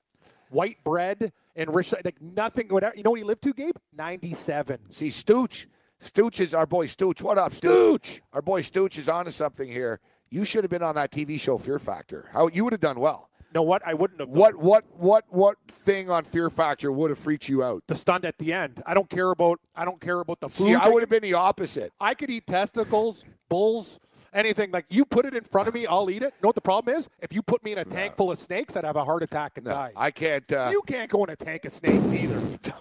[0.50, 2.96] White bread and rich, like nothing, whatever.
[2.96, 3.76] You know what he lived to, Gabe?
[3.94, 4.92] 97.
[4.92, 5.68] See, Stooch.
[6.02, 7.22] Stooch is our boy Stooch.
[7.22, 7.60] What up, Stooch?
[7.60, 8.22] Stooch!
[8.34, 10.00] Our boy Stooch is onto something here.
[10.32, 12.30] You should have been on that TV show Fear Factor.
[12.34, 13.30] How you would have done well.
[13.56, 13.82] Know what?
[13.88, 14.30] I wouldn't have.
[14.30, 17.84] What what what what thing on Fear Factor would have freaked you out?
[17.88, 18.84] The stunt at the end.
[18.86, 19.60] I don't care about.
[19.76, 20.68] I don't care about the food.
[20.68, 21.92] See, I would have been the opposite.
[22.00, 24.00] I could eat testicles, bulls,
[24.34, 24.72] anything.
[24.72, 26.34] Like you put it in front of me, I'll eat it.
[26.44, 27.08] Know what the problem is?
[27.22, 29.54] If you put me in a tank full of snakes, I'd have a heart attack
[29.56, 29.94] and die.
[29.96, 30.50] I can't.
[30.52, 32.42] Uh, you can't go in a tank of snakes either.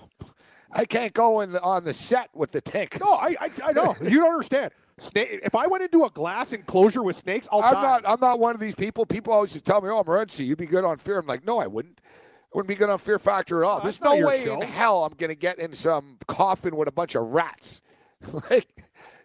[0.77, 2.99] I can't go in the, on the set with the tank.
[3.01, 3.95] No, I, I, I know.
[4.03, 4.73] You don't understand.
[4.99, 5.41] Snake.
[5.43, 7.83] If I went into a glass enclosure with snakes, I'll I'm die.
[7.83, 8.03] not.
[8.09, 9.05] I'm not one of these people.
[9.07, 11.59] People always just tell me, "Oh, Morency, you'd be good on Fear." I'm like, no,
[11.59, 12.01] I wouldn't.
[12.05, 13.79] I wouldn't be good on Fear Factor at all.
[13.79, 14.61] No, There's no way show.
[14.61, 17.83] in hell I'm going to get in some coffin with a bunch of rats.
[18.51, 18.69] like,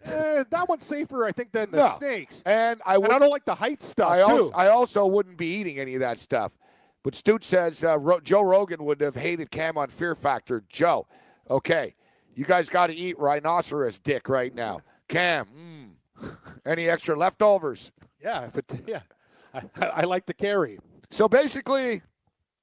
[0.02, 1.94] Eh, that one's safer, I think, than the no.
[1.98, 2.42] snakes.
[2.46, 3.06] And I And.
[3.06, 4.24] I don't like the height stuff I too.
[4.24, 6.52] also, I also wouldn't be eating any of that stuff.
[7.04, 10.64] But Stooch says uh, Ro- Joe Rogan would have hated Cam on Fear Factor.
[10.70, 11.06] Joe,
[11.50, 11.92] okay,
[12.34, 14.80] you guys got to eat rhinoceros dick right now.
[15.10, 15.46] Cam,
[16.22, 16.36] mm.
[16.64, 17.92] any extra leftovers?
[18.22, 19.00] yeah, if it, yeah.
[19.52, 20.78] I, I, like to carry.
[21.10, 22.02] So basically,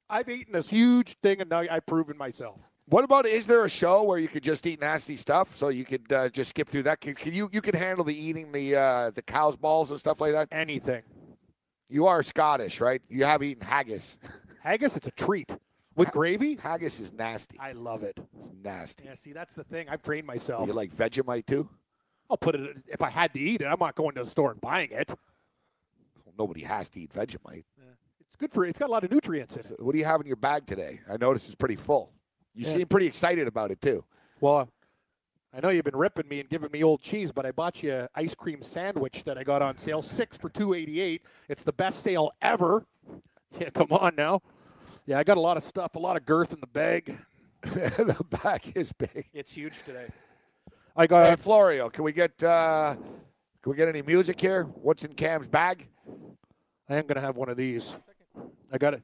[0.10, 2.62] I've eaten this huge thing, and now I've proven myself.
[2.86, 5.84] what about is there a show where you could just eat nasty stuff so you
[5.84, 7.02] could uh, just skip through that?
[7.02, 10.22] Can, can you you can handle the eating the uh, the cow's balls and stuff
[10.22, 10.48] like that?
[10.52, 11.04] Anything.
[11.90, 13.02] You are Scottish, right?
[13.10, 14.18] You have eaten haggis.
[14.64, 15.56] Haggis, it's a treat
[15.96, 16.56] with gravy.
[16.56, 17.58] Haggis is nasty.
[17.58, 18.20] I love it.
[18.38, 19.06] It's nasty.
[19.06, 19.88] Yeah, see, that's the thing.
[19.88, 20.68] I've trained myself.
[20.68, 21.70] You like Vegemite too?
[22.30, 23.66] I'll put it if I had to eat it.
[23.66, 25.12] I'm not going to the store and buying it.
[26.38, 27.64] Nobody has to eat Vegemite.
[28.22, 29.82] It's good for it's got a lot of nutrients in it.
[29.84, 31.00] What do you have in your bag today?
[31.12, 32.14] I noticed it's pretty full.
[32.54, 32.74] You Yeah.
[32.74, 34.04] seem pretty excited about it too.
[34.42, 34.70] Well,
[35.54, 37.94] I know you've been ripping me and giving me old cheese, but I bought you
[37.94, 41.24] an ice cream sandwich that I got on sale, six for two eighty eight.
[41.48, 42.86] It's the best sale ever.
[43.60, 44.42] Yeah, come on now.
[45.06, 47.18] Yeah, I got a lot of stuff, a lot of girth in the bag.
[47.62, 49.28] the bag is big.
[49.34, 50.08] It's huge today.
[51.00, 52.96] I got Hey, Florio, can we get uh,
[53.62, 54.64] can we get any music here?
[54.64, 55.88] What's in Cam's bag?
[56.90, 57.96] I am gonna have one of these.
[58.72, 59.04] I got it.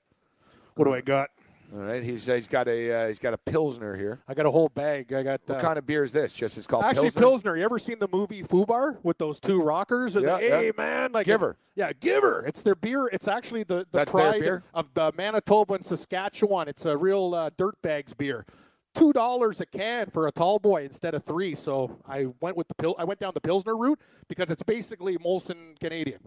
[0.73, 1.29] What do I got?
[1.71, 4.21] All right, he's uh, he's got a uh, he's got a pilsner here.
[4.27, 5.13] I got a whole bag.
[5.13, 6.33] I got What uh, kind of beer is this?
[6.33, 7.21] Just it's called Actually, pilsner.
[7.21, 7.57] Pilsner.
[7.57, 10.15] You ever seen the movie Fubar with those two rockers?
[10.15, 10.71] And Yeah, the, hey, yeah.
[10.75, 11.57] man, like Giver.
[11.75, 12.43] yeah, Giver.
[12.47, 13.07] It's their beer.
[13.13, 16.67] It's actually the, the That's pride of uh, Manitoba and Saskatchewan.
[16.67, 18.47] It's a real uh, dirtbags beer.
[18.93, 21.55] Two dollars a can for a tall boy instead of three.
[21.55, 25.17] So I went with the pil- I went down the Pilsner route because it's basically
[25.17, 26.19] Molson Canadian,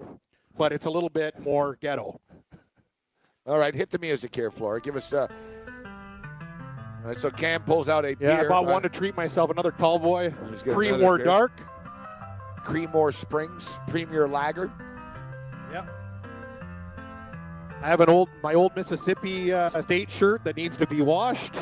[0.59, 2.21] but it's a little bit more ghetto.
[3.47, 4.81] All right, hit the music here, Flora.
[4.81, 5.13] Give us.
[5.13, 5.29] Uh...
[7.03, 8.47] All right, so Cam pulls out a Yeah, beer.
[8.47, 9.51] I bought uh, one to treat myself.
[9.51, 11.53] Another tall boy, He's got cream another more dark.
[12.65, 14.73] Creemore Springs Premier Lager.
[15.71, 15.89] Yep.
[17.81, 21.55] I have an old my old Mississippi uh, state shirt that needs to be washed.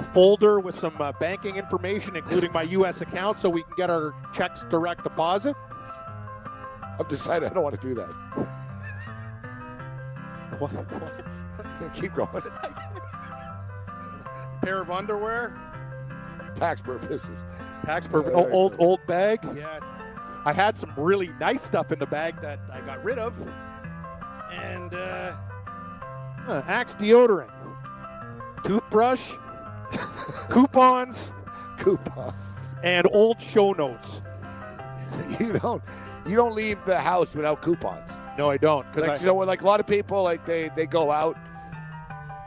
[0.00, 3.02] A folder with some uh, banking information, including my U.S.
[3.02, 5.54] account, so we can get our checks direct deposit.
[6.98, 8.08] I've decided I don't want to do that.
[10.58, 10.70] What?
[10.72, 11.92] what?
[11.94, 12.28] Keep going.
[14.62, 15.56] Pair of underwear.
[16.54, 17.46] Tax purposes.
[17.86, 18.32] Tax purpose.
[18.34, 19.38] Yeah, Oh, old old bag.
[19.56, 19.78] Yeah.
[20.44, 23.40] I had some really nice stuff in the bag that I got rid of,
[24.52, 25.36] and uh,
[26.46, 27.50] uh, Axe deodorant,
[28.64, 29.32] toothbrush,
[30.48, 31.30] coupons,
[31.78, 32.52] Coupons.
[32.82, 34.22] and old show notes.
[35.40, 35.82] you don't
[36.26, 38.10] you don't leave the house without coupons.
[38.38, 38.86] No, I don't.
[38.92, 41.36] Because Like, so, like a lot of people, like they they go out.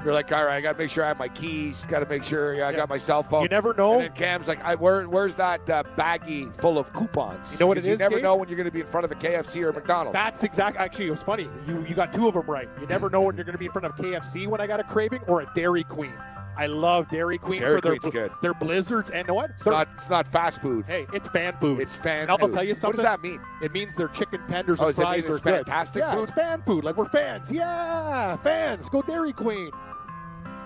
[0.04, 1.86] They're like, all right, I got to make sure I have my keys.
[1.86, 2.74] Got to make sure I Yeah.
[2.74, 3.44] got my cell phone.
[3.44, 4.02] you never know.
[4.02, 7.54] And Cam's like, I, where, where's that uh, baggie full of coupons?
[7.54, 8.24] You know what it you is, never Gabe?
[8.24, 10.14] know when you're going to be in front of a KFC or a McDonald's.
[10.14, 10.76] That's exact.
[10.76, 11.48] Actually, it was funny.
[11.66, 12.68] You you got two of them right.
[12.82, 14.82] You never know when you're going to be in front of KFC when I got
[14.82, 16.14] a craving or a Dairy Queen.
[16.56, 18.32] I love Dairy Queen Dairy for their Queen's good.
[18.41, 19.49] their blizzards and what?
[19.51, 20.86] it's not it's not fast food.
[20.88, 21.80] Hey, it's fan food.
[21.80, 22.54] It's fan And I'll food.
[22.54, 22.97] tell you something.
[22.97, 23.39] What does that mean?
[23.62, 25.41] It means their chicken tenders Oh, and does it mean fries are good.
[25.66, 26.24] fantastic yeah, food?
[26.24, 26.84] it's fan food.
[26.84, 27.51] Like we're fans.
[27.51, 28.88] Yeah, fans.
[28.89, 29.72] Go Dairy Queen.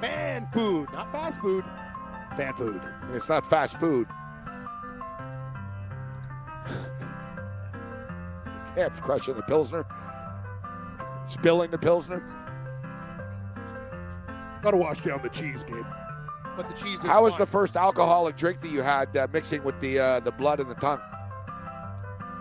[0.01, 1.63] Fan food, not fast food.
[2.35, 2.81] Fan food.
[3.13, 4.07] It's not fast food.
[8.75, 9.85] Cam's crushing the pilsner,
[11.27, 12.23] spilling the pilsner.
[14.61, 15.85] Got to wash down the cheese, Gabe.
[16.55, 17.05] But the cheese is.
[17.05, 20.31] How was the first alcoholic drink that you had uh, mixing with the uh, the
[20.31, 20.99] blood and the tongue?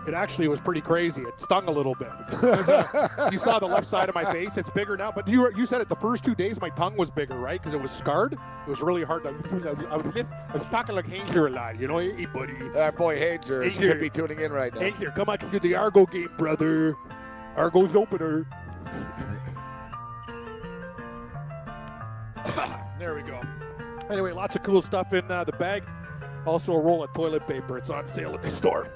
[0.07, 1.21] It actually was pretty crazy.
[1.21, 2.07] It stung a little bit.
[3.31, 5.11] you saw the left side of my face; it's bigger now.
[5.11, 7.61] But you you said it the first two days, my tongue was bigger, right?
[7.61, 8.33] Because it was scarred.
[8.33, 9.23] It was really hard.
[9.23, 11.97] To, I was I was talking like Hanger a lot, you know.
[11.97, 12.53] Hey, buddy.
[12.75, 14.79] Our boy Hanger Hey, could be tuning in right now.
[14.79, 16.95] Hanger, here, come out to the Argo game, brother.
[17.57, 18.47] Argo's opener.
[22.99, 23.41] there we go.
[24.09, 25.83] Anyway, lots of cool stuff in uh, the bag.
[26.45, 27.77] Also, a roll of toilet paper.
[27.77, 28.89] It's on sale at the store.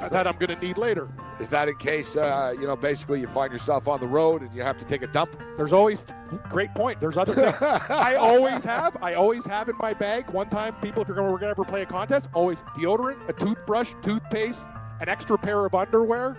[0.00, 1.08] That I'm going to need later.
[1.40, 4.54] Is that in case uh, you know basically you find yourself on the road and
[4.54, 5.36] you have to take a dump?
[5.56, 6.04] There's always
[6.50, 7.00] great point.
[7.00, 7.56] There's other things.
[7.60, 8.96] I always have.
[9.02, 10.28] I always have in my bag.
[10.30, 13.94] One time, people, if you're we're gonna ever play a contest, always deodorant, a toothbrush,
[14.02, 14.66] toothpaste,
[15.00, 16.36] an extra pair of underwear.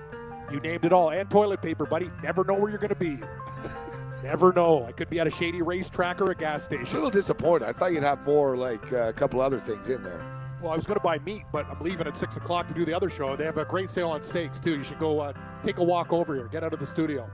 [0.52, 2.12] You named it all, and toilet paper, buddy.
[2.22, 3.20] Never know where you're gonna be.
[4.26, 4.84] Never know.
[4.84, 6.84] I could be at a shady racetrack or a gas station.
[6.84, 7.70] A little disappointed.
[7.70, 10.20] I thought you'd have more like uh, a couple other things in there.
[10.64, 12.94] Well, I was gonna buy meat, but I'm leaving at six o'clock to do the
[12.94, 13.36] other show.
[13.36, 14.78] They have a great sale on steaks too.
[14.78, 16.48] You should go uh, take a walk over here.
[16.48, 17.30] Get out of the studio.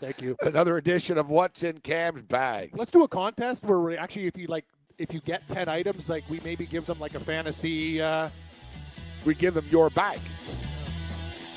[0.00, 0.36] Thank you.
[0.42, 2.70] Another edition of what's in Cam's bag.
[2.72, 4.64] Let's do a contest where we actually, if you like,
[4.96, 8.00] if you get ten items, like we maybe give them like a fantasy.
[8.00, 8.28] Uh,
[9.26, 10.20] We give them your bag.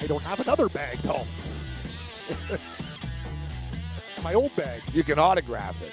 [0.02, 1.26] I don't have another bag though.
[4.24, 4.82] My old bag.
[4.94, 5.92] You can autograph it.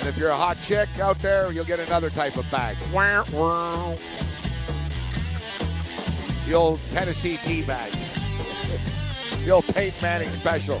[0.00, 2.76] And if you're a hot chick out there, you'll get another type of bag.
[6.46, 7.92] The old Tennessee tea bag.
[9.44, 10.80] The old Peyton Manning special.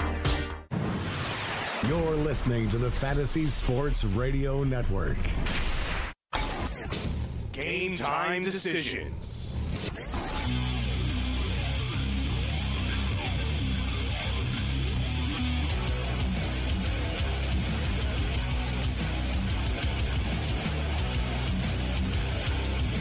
[2.31, 5.17] You're listening to the Fantasy Sports Radio Network.
[7.51, 9.53] Game time decisions.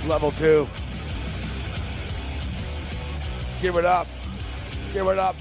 [0.09, 0.67] Level two.
[3.63, 4.09] Give it up.
[4.93, 5.37] Give it up.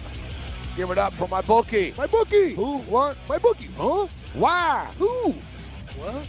[0.79, 1.93] Give it up for my bookie.
[1.97, 2.53] My bookie.
[2.53, 2.77] Who?
[2.77, 3.17] What?
[3.27, 3.67] My bookie.
[3.77, 4.07] Huh?
[4.33, 4.87] Why?
[4.97, 5.31] Who?
[5.97, 6.25] What?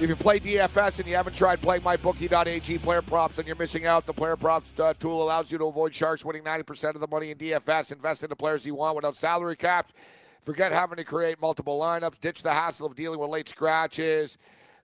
[0.00, 3.84] If you play DFS and you haven't tried playing MyBookie.ag player props and you're missing
[3.84, 7.06] out, the player props uh, tool allows you to avoid sharks winning 90% of the
[7.06, 7.92] money in DFS.
[7.92, 9.92] Invest in the players you want without salary caps.
[10.40, 12.18] Forget having to create multiple lineups.
[12.18, 14.38] Ditch the hassle of dealing with late scratches.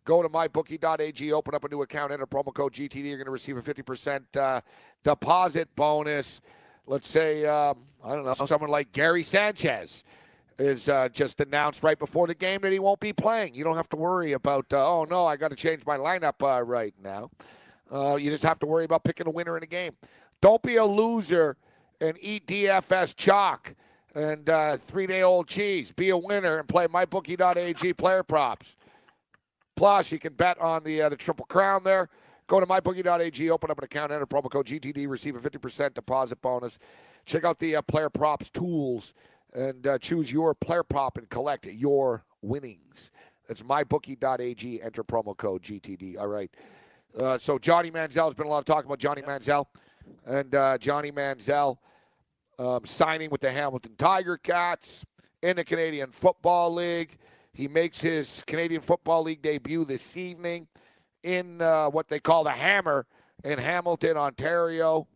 [0.04, 3.06] Go to mybookie.ag, open up a new account, enter promo code GTD.
[3.06, 4.60] You're going to receive a 50% uh,
[5.02, 6.42] deposit bonus.
[6.86, 10.04] Let's say, um, I don't know, someone like Gary Sanchez
[10.58, 13.54] is uh, just announced right before the game that he won't be playing.
[13.54, 16.40] You don't have to worry about, uh, oh no, I got to change my lineup
[16.42, 17.30] uh, right now.
[17.92, 19.92] Uh, you just have to worry about picking a winner in a game.
[20.40, 21.56] Don't be a loser
[22.00, 23.74] and eat DFS chalk
[24.14, 25.92] and uh, three day old cheese.
[25.92, 28.76] Be a winner and play mybookie.ag player props.
[29.76, 32.08] Plus, you can bet on the uh, the triple crown there.
[32.46, 36.40] Go to mybookie.ag, open up an account, enter promo code GTD, receive a 50% deposit
[36.40, 36.78] bonus.
[37.24, 39.14] Check out the uh, player props tools
[39.54, 43.10] and uh, choose your player prop and collect your winnings.
[43.48, 46.18] That's mybookie.ag, enter promo code GTD.
[46.18, 46.50] All right.
[47.18, 49.66] Uh, so, Johnny Manziel, has been a lot of talk about Johnny Manziel.
[50.24, 51.78] And uh, Johnny Manziel
[52.60, 55.04] um, signing with the Hamilton Tiger Cats
[55.42, 57.18] in the Canadian Football League.
[57.52, 60.68] He makes his Canadian Football League debut this evening
[61.26, 63.04] in uh, what they call the Hammer
[63.44, 65.08] in Hamilton, Ontario.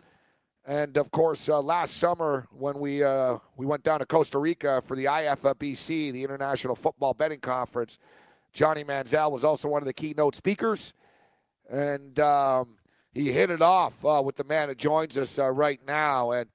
[0.67, 4.83] And of course, uh, last summer when we uh, we went down to Costa Rica
[4.83, 7.99] for the IFBC, the International Football Betting Conference,
[8.53, 10.93] Johnny Manziel was also one of the keynote speakers,
[11.71, 12.77] and um,
[13.15, 16.33] he hit it off uh, with the man that joins us uh, right now.
[16.33, 16.51] And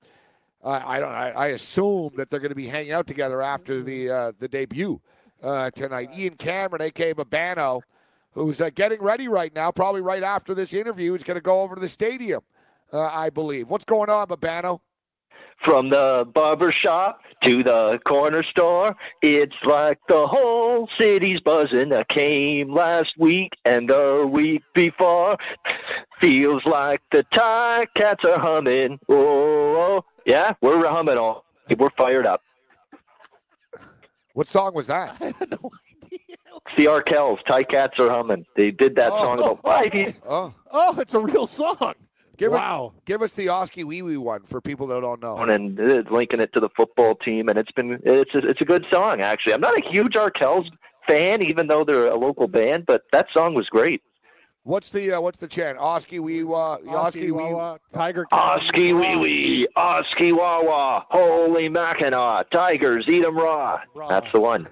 [0.64, 3.82] I, I don't, I, I, assume that they're going to be hanging out together after
[3.82, 5.01] the uh, the debut
[5.41, 6.10] uh, tonight.
[6.16, 7.82] Ian Cameron, aka Babano,
[8.36, 11.75] who's getting ready right now, probably right after this interview, is going to go over
[11.75, 12.41] to the stadium
[12.93, 13.69] uh, I believe.
[13.69, 14.79] What's going on, Babano?
[15.63, 21.93] From the barber shop to the corner store, it's like the whole city's buzzing.
[21.93, 25.38] I came last week and the week before.
[26.19, 28.99] Feels like the tie cats are humming.
[29.07, 31.45] Oh, yeah, we're humming all.
[31.77, 32.41] We're fired up.
[34.33, 35.17] What song was that?
[36.68, 36.78] I had.
[36.78, 38.45] The Arkells, Tie Cats Are Humming.
[38.55, 40.13] They did that oh, song about five years.
[40.28, 40.53] Oh.
[40.72, 41.93] oh, it's a real song.
[42.38, 42.93] Give wow.
[42.97, 45.38] It, give us the Oski Wee Wee one for people that don't know.
[45.38, 48.66] And uh, linking it to the football team, and it's been it's a, it's a
[48.66, 49.53] good song actually.
[49.53, 50.70] I'm not a huge Arkells
[51.07, 54.01] fan, even though they're a local band, but that song was great.
[54.63, 55.78] What's the uh, what's the chant?
[55.78, 58.26] Oski wee wah, Oski wee wah, Tiger.
[58.32, 63.80] Oski wee wee, Oski wah wah, holy mackinaw, tigers eat 'em raw.
[63.93, 64.07] raw.
[64.09, 64.68] That's the one.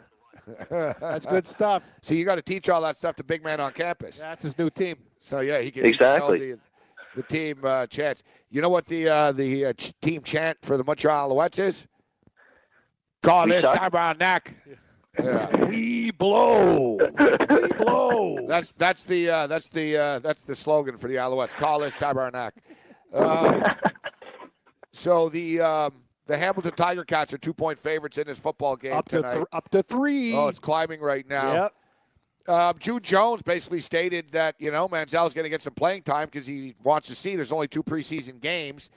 [0.70, 1.84] That's good stuff.
[2.02, 4.20] So you got to teach all that stuff to big man on campus.
[4.20, 4.98] That's his new team.
[5.20, 6.52] So yeah, he can exactly.
[6.52, 6.60] The,
[7.16, 8.24] the, team uh, chants.
[8.50, 11.88] You know what the uh, the uh, ch- team chant for the Montreal Alouettes is?
[13.22, 14.54] Call this time around neck.
[15.18, 15.56] Yeah.
[15.68, 16.98] we blow.
[16.98, 18.38] we blow.
[18.48, 21.54] That's that's the uh, that's the uh, that's the slogan for the Alouettes.
[21.54, 22.52] Call this Tabarnak.
[23.14, 23.74] Uh,
[24.91, 25.94] so the um,
[26.28, 29.32] the Hamilton Tiger Cats are two point favorites in this football game up tonight.
[29.32, 30.34] To th- up to three.
[30.34, 31.54] Oh, it's climbing right now.
[31.54, 31.74] Yep.
[32.46, 36.26] Um, June Jones basically stated that you know Manziel's going to get some playing time
[36.26, 37.36] because he wants to see.
[37.36, 38.90] There's only two preseason games.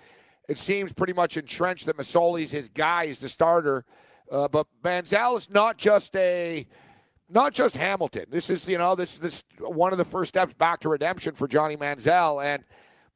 [0.48, 3.06] It seems pretty much entrenched that Masoli's his guy.
[3.06, 3.84] He's the starter.
[4.30, 6.66] Uh, but Manziel is not just a,
[7.28, 8.26] not just Hamilton.
[8.30, 11.46] This is you know this this one of the first steps back to redemption for
[11.46, 12.64] Johnny Manziel, and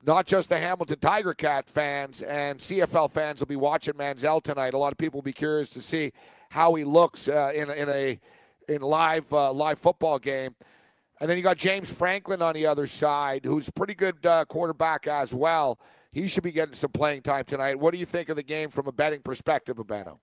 [0.07, 4.74] not just the Hamilton Tiger Cat fans and CFL fans will be watching Manziel tonight.
[4.74, 6.12] A lot of people will be curious to see
[6.51, 8.18] how he looks uh, in in a
[8.68, 10.55] in live uh, live football game.
[11.20, 14.46] And then you got James Franklin on the other side, who's a pretty good uh,
[14.46, 15.78] quarterback as well.
[16.12, 17.78] He should be getting some playing time tonight.
[17.78, 20.18] What do you think of the game from a betting perspective, Abeno?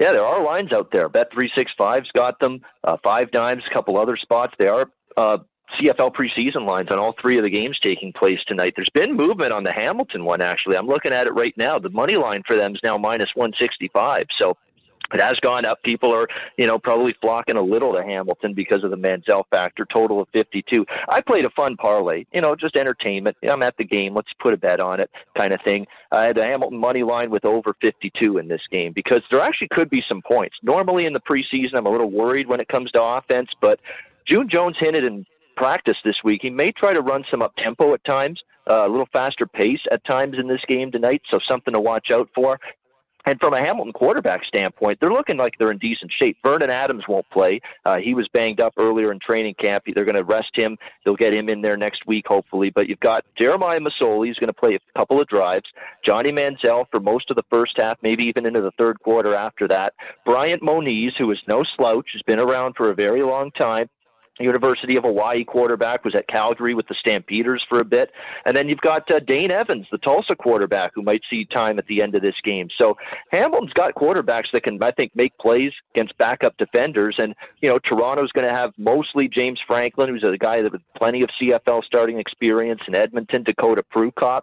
[0.00, 1.08] yeah, there are lines out there.
[1.08, 2.60] Bet three six five's got them.
[2.82, 4.54] Uh, five dimes, a couple other spots.
[4.58, 5.38] They are uh,
[5.78, 8.74] CFL preseason lines on all three of the games taking place tonight.
[8.76, 10.76] There's been movement on the Hamilton one, actually.
[10.76, 11.78] I'm looking at it right now.
[11.78, 14.26] The money line for them is now minus 165.
[14.38, 14.56] So
[15.12, 15.82] it has gone up.
[15.82, 19.86] People are, you know, probably flocking a little to Hamilton because of the Manziel factor.
[19.92, 20.86] Total of 52.
[21.08, 23.36] I played a fun parlay, you know, just entertainment.
[23.48, 24.14] I'm at the game.
[24.14, 25.86] Let's put a bet on it, kind of thing.
[26.10, 29.68] I had the Hamilton money line with over 52 in this game because there actually
[29.68, 30.56] could be some points.
[30.62, 33.80] Normally in the preseason, I'm a little worried when it comes to offense, but
[34.26, 35.26] June Jones hinted in
[35.56, 36.40] practice this week.
[36.42, 39.80] He may try to run some up tempo at times, uh, a little faster pace
[39.90, 42.58] at times in this game tonight, so something to watch out for.
[43.26, 46.36] And from a Hamilton quarterback standpoint, they're looking like they're in decent shape.
[46.44, 47.60] Vernon Adams won't play.
[47.86, 49.84] Uh, he was banged up earlier in training camp.
[49.94, 50.76] They're going to rest him.
[51.04, 52.68] They'll get him in there next week, hopefully.
[52.68, 55.70] But you've got Jeremiah Masoli, who's going to play a couple of drives.
[56.04, 59.66] Johnny Manziel for most of the first half, maybe even into the third quarter after
[59.68, 59.94] that.
[60.26, 63.88] Bryant Moniz, who is no slouch, has been around for a very long time.
[64.40, 68.10] University of Hawaii quarterback, was at Calgary with the Stampeders for a bit.
[68.44, 71.86] And then you've got uh, Dane Evans, the Tulsa quarterback, who might see time at
[71.86, 72.68] the end of this game.
[72.76, 72.96] So
[73.30, 77.16] Hamilton's got quarterbacks that can, I think, make plays against backup defenders.
[77.18, 80.82] And, you know, Toronto's going to have mostly James Franklin, who's a guy that with
[80.96, 84.42] plenty of CFL starting experience in Edmonton, Dakota Prukop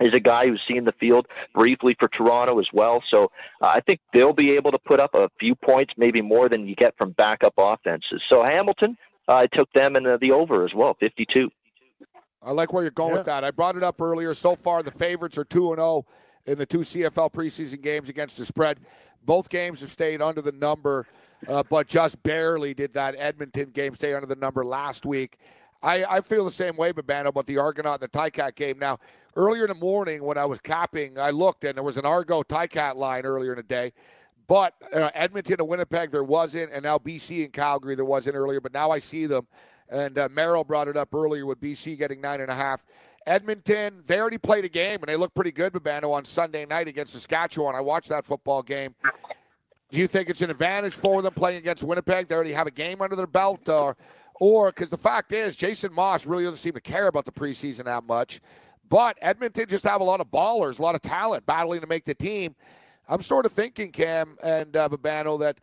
[0.00, 3.02] is a guy who's seen the field briefly for Toronto as well.
[3.10, 3.30] So
[3.62, 6.66] uh, I think they'll be able to put up a few points, maybe more than
[6.66, 8.22] you get from backup offenses.
[8.28, 8.96] So Hamilton,
[9.28, 11.50] I took them and the over as well, 52.
[12.42, 13.18] I like where you're going yeah.
[13.18, 13.44] with that.
[13.44, 14.32] I brought it up earlier.
[14.34, 16.06] So far, the favorites are 2 and 0
[16.46, 18.78] in the two CFL preseason games against the spread.
[19.24, 21.06] Both games have stayed under the number,
[21.48, 25.38] uh, but just barely did that Edmonton game stay under the number last week.
[25.82, 28.78] I, I feel the same way, Babano, about the Argonaut and the Ticat game.
[28.78, 28.98] Now,
[29.34, 32.42] earlier in the morning when I was capping, I looked and there was an Argo
[32.42, 33.92] Ticat line earlier in the day.
[34.48, 38.60] But uh, Edmonton and Winnipeg, there wasn't, and now BC and Calgary, there wasn't earlier.
[38.60, 39.46] But now I see them,
[39.88, 42.84] and uh, Merril brought it up earlier with BC getting nine and a half.
[43.26, 46.86] Edmonton, they already played a game, and they look pretty good, Babano, on Sunday night
[46.86, 47.74] against Saskatchewan.
[47.74, 48.94] I watched that football game.
[49.90, 52.28] Do you think it's an advantage for them playing against Winnipeg?
[52.28, 53.96] They already have a game under their belt, or,
[54.40, 57.86] or because the fact is, Jason Maas really doesn't seem to care about the preseason
[57.86, 58.40] that much.
[58.88, 62.04] But Edmonton just have a lot of ballers, a lot of talent battling to make
[62.04, 62.54] the team.
[63.08, 65.60] I'm sort of thinking, Cam and uh, Babano, that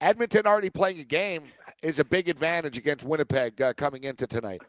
[0.00, 1.44] Edmonton already playing a game
[1.82, 4.62] is a big advantage against Winnipeg uh, coming into tonight.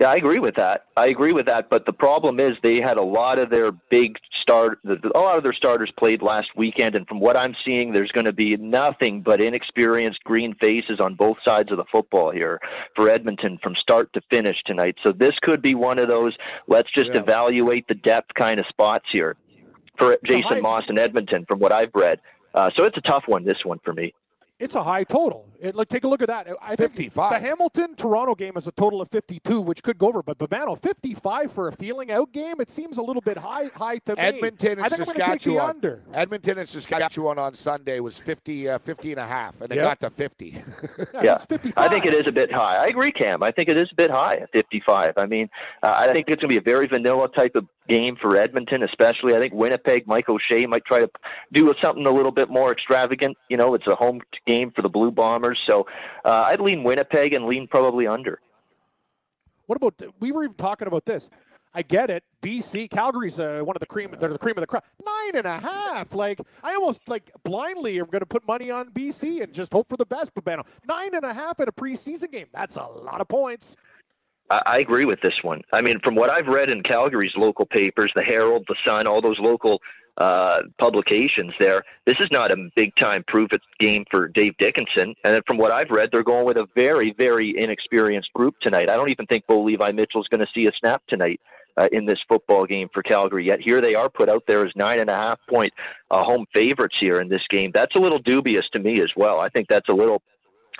[0.00, 0.86] Yeah, I agree with that.
[0.96, 1.70] I agree with that.
[1.70, 5.44] But the problem is they had a lot of their big start, a lot of
[5.44, 9.22] their starters played last weekend, and from what I'm seeing, there's going to be nothing
[9.22, 12.60] but inexperienced green faces on both sides of the football here
[12.96, 14.96] for Edmonton from start to finish tonight.
[15.06, 16.32] So this could be one of those.
[16.66, 17.20] Let's just yeah.
[17.20, 19.36] evaluate the depth kind of spots here
[19.98, 22.20] for Jason Maas in Edmonton, from what I've read.
[22.54, 24.14] Uh, so it's a tough one, this one for me.
[24.58, 25.48] It's a high total.
[25.64, 26.46] It, like, take a look at that.
[26.60, 27.32] I 55.
[27.32, 30.22] the Hamilton Toronto game is a total of 52, which could go over.
[30.22, 32.60] But Babano, 55 for a feeling out game.
[32.60, 33.70] It seems a little bit high.
[33.74, 34.84] High to Edmonton me.
[34.84, 35.70] and Saskatchewan.
[35.70, 36.02] under.
[36.12, 39.84] Edmonton and Saskatchewan on Sunday was 50, uh, 50 and a half, and it yep.
[39.84, 40.46] got to 50.
[41.14, 41.38] yeah, yeah.
[41.76, 42.76] I think it is a bit high.
[42.76, 43.42] I agree, Cam.
[43.42, 45.14] I think it is a bit high at 55.
[45.16, 45.48] I mean,
[45.82, 48.82] uh, I think it's going to be a very vanilla type of game for Edmonton,
[48.82, 49.34] especially.
[49.34, 51.10] I think Winnipeg, Mike O'Shea might try to
[51.52, 53.36] do something a little bit more extravagant.
[53.48, 55.86] You know, it's a home game for the Blue Bombers, so
[56.24, 58.40] uh, I'd lean Winnipeg and lean probably under.
[59.66, 61.30] What about we were even talking about this?
[61.76, 62.22] I get it.
[62.40, 64.14] BC, Calgary's uh, one of the cream.
[64.18, 64.84] They're the cream of the crop.
[65.04, 66.14] Nine and a half.
[66.14, 69.88] Like I almost like blindly am going to put money on BC and just hope
[69.88, 70.32] for the best.
[70.34, 72.46] Babano, nine and a half in a preseason game.
[72.52, 73.76] That's a lot of points.
[74.50, 75.62] I agree with this one.
[75.72, 79.22] I mean, from what I've read in Calgary's local papers, the Herald, the Sun, all
[79.22, 79.80] those local
[80.18, 85.14] uh, publications there, this is not a big time proof it game for Dave Dickenson.
[85.24, 88.88] And from what I've read, they're going with a very, very inexperienced group tonight.
[88.88, 91.40] I don't even think Bo Levi Mitchell is going to see a snap tonight.
[91.76, 93.46] Uh, in this football game for Calgary.
[93.46, 95.72] Yet here they are put out there as nine and a half point
[96.08, 97.72] uh, home favorites here in this game.
[97.74, 99.40] That's a little dubious to me as well.
[99.40, 100.22] I think that's a little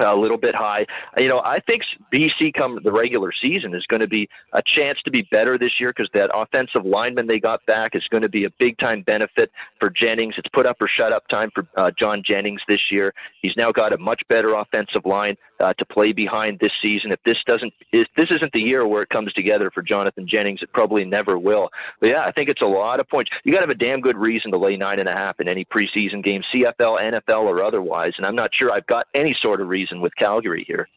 [0.01, 0.87] a little bit high.
[1.19, 1.83] You know, I think
[2.13, 5.81] BC come the regular season is going to be a chance to be better this
[5.81, 9.03] year because that offensive lineman they got back is going to be a big time
[9.03, 10.35] benefit for Jennings.
[10.39, 13.13] It's put up or shut up time for uh, John Jennings this year.
[13.43, 17.13] He's now got a much better offensive line uh, to play behind this season.
[17.13, 20.63] If this doesn't, if this isn't the year where it comes together for Jonathan Jennings,
[20.63, 21.71] it probably never will.
[22.01, 23.31] But yeah, I think it's a lot of points.
[23.45, 25.49] You got to have a damn good reason to lay nine and a half in
[25.49, 28.13] any preseason game, CFL, NFL, or otherwise.
[28.17, 30.89] And I'm not sure I've got any sort of reason with Calgary here.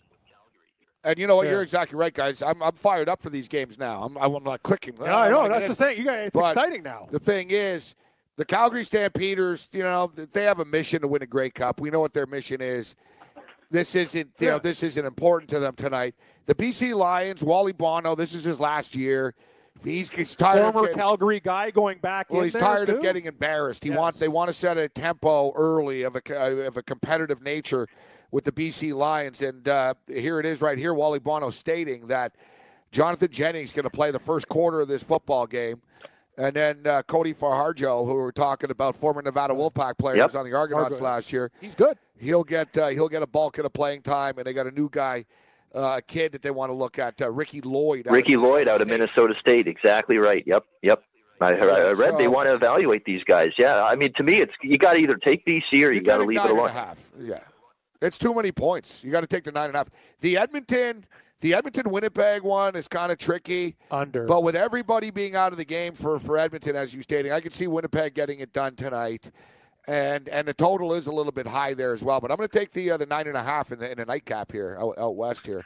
[1.04, 1.46] And you know what?
[1.46, 1.54] Yeah.
[1.54, 2.42] You're exactly right, guys.
[2.42, 4.04] I'm, I'm fired up for these games now.
[4.04, 4.96] I'm, I'm not clicking.
[5.00, 5.48] Yeah, I know.
[5.48, 5.98] That's the thing.
[5.98, 7.08] You got it's but exciting now.
[7.10, 7.96] The thing is,
[8.36, 11.80] the Calgary Stampeders, you know, they have a mission to win a Grey Cup.
[11.80, 12.96] We know what their mission is.
[13.70, 16.16] This isn't, you know, this isn't important to them tonight.
[16.46, 19.34] The BC Lions, Wally Buono, this is his last year.
[19.84, 20.60] He's, he's tired.
[20.64, 22.96] of Former getting- Calgary guy going back well, he's tired too?
[22.96, 23.84] of getting embarrassed.
[23.84, 23.98] He Yes.
[24.00, 27.88] want they want to set a tempo early of a of a competitive nature
[28.32, 30.94] with the BC Lions, and uh, here it is right here.
[30.96, 32.34] Wally Buono stating that
[32.92, 35.82] Jonathan Jennings is going to play the first quarter of this football game,
[36.40, 40.26] and then uh, Cody Fajardo, who we were talking about, former Nevada Wolfpack player, Yep.
[40.30, 41.52] was on the Argonauts Argo- last year.
[41.62, 41.98] He's good.
[42.20, 44.72] He'll get uh, he'll get a bulk of the playing time, and they got a
[44.72, 45.26] new guy,
[45.76, 48.08] uh, a kid that they want to look at, uh, Ricky Lloyd.
[48.08, 49.68] out of Ricky Lloyd out of Minnesota State.
[49.68, 50.44] Exactly right.
[50.46, 50.64] Yep.
[50.82, 51.04] Yep.
[51.40, 53.52] I, I read they want to evaluate these guys.
[53.60, 53.84] Yeah.
[53.84, 56.26] I mean, to me, it's you got to either take BC or you, got to
[56.26, 56.70] leave nine it and alone.
[56.70, 57.12] a half.
[57.20, 57.44] Yeah,
[58.02, 59.04] it's too many points.
[59.04, 59.90] You got to take the nine and a half.
[60.22, 61.06] The Edmonton,
[61.42, 63.76] the Edmonton Winnipeg one is kind of tricky.
[63.92, 64.26] Under.
[64.26, 67.40] But with everybody being out of the game for, for Edmonton, as you stating, I
[67.40, 69.30] could see Winnipeg getting it done tonight,
[69.88, 72.20] and and the total is a little bit high there as well.
[72.20, 73.98] But I'm going to take the uh, the nine and a half in the in
[73.98, 75.66] the nightcap here out, out west here.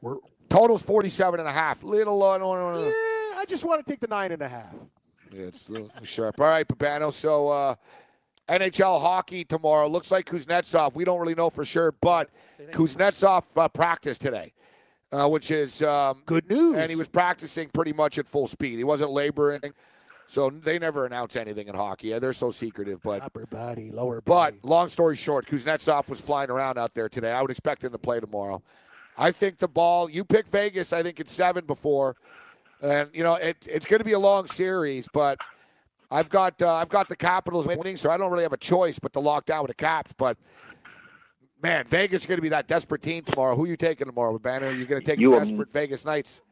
[0.00, 0.16] We're,
[0.48, 1.82] total's 47 and a half.
[1.82, 2.86] Little uh, no, no, no.
[2.86, 2.90] Eh,
[3.36, 4.74] I just want to take the nine and a half.
[5.32, 6.40] Yeah, it's a little sharp.
[6.40, 7.12] All right, Babano.
[7.12, 7.74] So uh,
[8.48, 9.88] NHL hockey tomorrow.
[9.88, 10.94] Looks like Kuznetsov.
[10.94, 12.30] We don't really know for sure, but
[12.72, 14.52] Kuznetsov uh, practiced today,
[15.12, 16.76] uh, which is um, Good news.
[16.76, 18.78] and he was practicing pretty much at full speed.
[18.78, 19.60] He wasn't laboring,
[20.28, 22.08] so they never announce anything in hockey.
[22.08, 23.00] Yeah, they're so secretive.
[23.02, 27.32] But upper body, lower but long story short, Kuznetsov was flying around out there today.
[27.32, 28.62] I would expect him to play tomorrow.
[29.16, 30.08] I think the ball.
[30.08, 30.92] You picked Vegas.
[30.92, 32.14] I think it's seven before,
[32.82, 35.08] and you know it, it's going to be a long series.
[35.12, 35.38] But
[36.10, 38.98] I've got uh, I've got the Capitals winning, so I don't really have a choice
[38.98, 40.12] but to lock down with the Caps.
[40.16, 40.36] But
[41.62, 43.56] man, Vegas is going to be that desperate team tomorrow.
[43.56, 44.70] Who are you taking tomorrow, Banner?
[44.72, 46.42] You're going to take You the will- desperate Vegas Knights.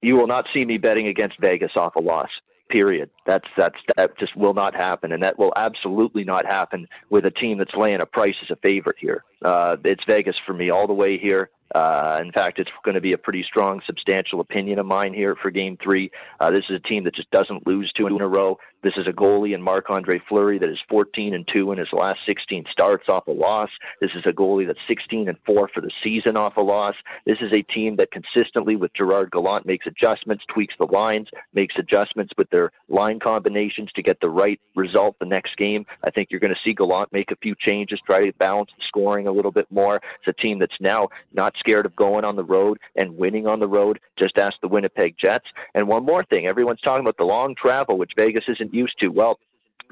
[0.00, 2.30] You will not see me betting against Vegas off a loss.
[2.68, 3.08] Period.
[3.26, 7.30] That's that's that just will not happen, and that will absolutely not happen with a
[7.30, 9.24] team that's laying a price as a favorite here.
[9.42, 11.50] Uh, it's Vegas for me all the way here.
[11.74, 15.36] Uh, in fact, it's going to be a pretty strong, substantial opinion of mine here
[15.36, 16.10] for Game Three.
[16.40, 18.58] Uh, this is a team that just doesn't lose two in a row.
[18.80, 21.92] This is a goalie in Marc Andre Fleury that is 14 and two in his
[21.92, 23.70] last 16 starts off a loss.
[24.00, 26.94] This is a goalie that's 16 and four for the season off a loss.
[27.26, 31.74] This is a team that consistently, with Gerard Gallant, makes adjustments, tweaks the lines, makes
[31.76, 35.84] adjustments with their line combinations to get the right result the next game.
[36.04, 38.84] I think you're going to see Gallant make a few changes, try to balance the
[38.86, 39.96] scoring a little bit more.
[39.96, 43.58] It's a team that's now not scared of going on the road and winning on
[43.58, 43.98] the road.
[44.16, 45.46] Just ask the Winnipeg Jets.
[45.74, 49.08] And one more thing everyone's talking about the long travel, which Vegas isn't used to.
[49.08, 49.38] Well,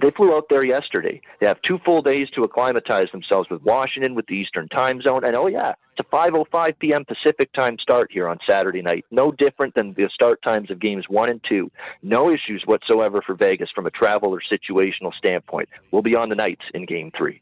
[0.02, 1.20] they flew out there yesterday.
[1.40, 5.24] They have two full days to acclimatize themselves with Washington, with the Eastern time zone.
[5.24, 7.04] And oh, yeah, it's a 5.05 p.m.
[7.04, 9.06] Pacific time start here on Saturday night.
[9.10, 11.70] No different than the start times of games one and two.
[12.02, 15.68] No issues whatsoever for Vegas from a travel or situational standpoint.
[15.92, 17.40] We'll be on the nights in game three.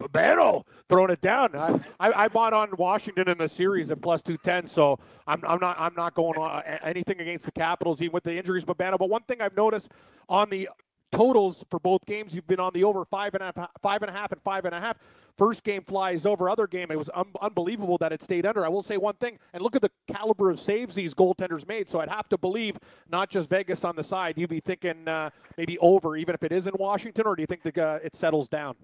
[0.00, 1.54] Babano throwing it down.
[1.54, 5.42] I, I, I bought on Washington in the series at plus two ten, so I'm,
[5.46, 8.98] I'm not I'm not going on anything against the Capitals even with the injuries, Babano.
[8.98, 9.90] But one thing I've noticed
[10.28, 10.68] on the
[11.12, 14.10] totals for both games, you've been on the over five and a half, five and
[14.10, 14.96] a half, and five and a half.
[15.36, 16.50] First game flies over.
[16.50, 18.64] Other game, it was un- unbelievable that it stayed under.
[18.64, 21.88] I will say one thing, and look at the caliber of saves these goaltenders made.
[21.88, 22.78] So I'd have to believe
[23.10, 24.38] not just Vegas on the side.
[24.38, 27.46] You'd be thinking uh, maybe over, even if it is in Washington, or do you
[27.46, 28.76] think the, uh, it settles down?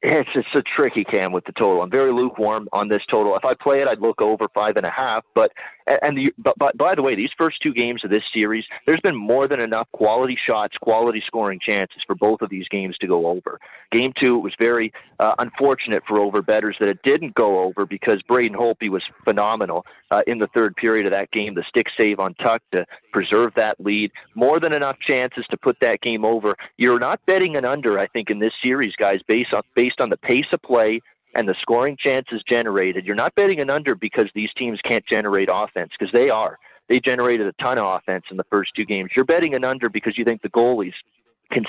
[0.00, 1.82] It's it's a tricky cam with the total.
[1.82, 3.34] I'm very lukewarm on this total.
[3.34, 5.24] If I play it, I'd look over five and a half.
[5.34, 5.52] But
[6.02, 9.00] and the but, but by the way, these first two games of this series, there's
[9.00, 13.06] been more than enough quality shots, quality scoring chances for both of these games to
[13.06, 13.58] go over.
[13.90, 17.86] Game two, it was very uh, unfortunate for over betters that it didn't go over
[17.86, 21.54] because Braden Holtby was phenomenal uh, in the third period of that game.
[21.54, 24.12] The stick save on Tuch to preserve that lead.
[24.34, 26.54] More than enough chances to put that game over.
[26.76, 30.10] You're not betting an under, I think, in this series, guys, based on based on
[30.10, 31.00] the pace of play
[31.34, 33.06] and the scoring chances generated.
[33.06, 36.58] You're not betting an under because these teams can't generate offense because they are.
[36.88, 39.10] They generated a ton of offense in the first two games.
[39.14, 40.94] You're betting an under because you think the goalies
[41.50, 41.64] can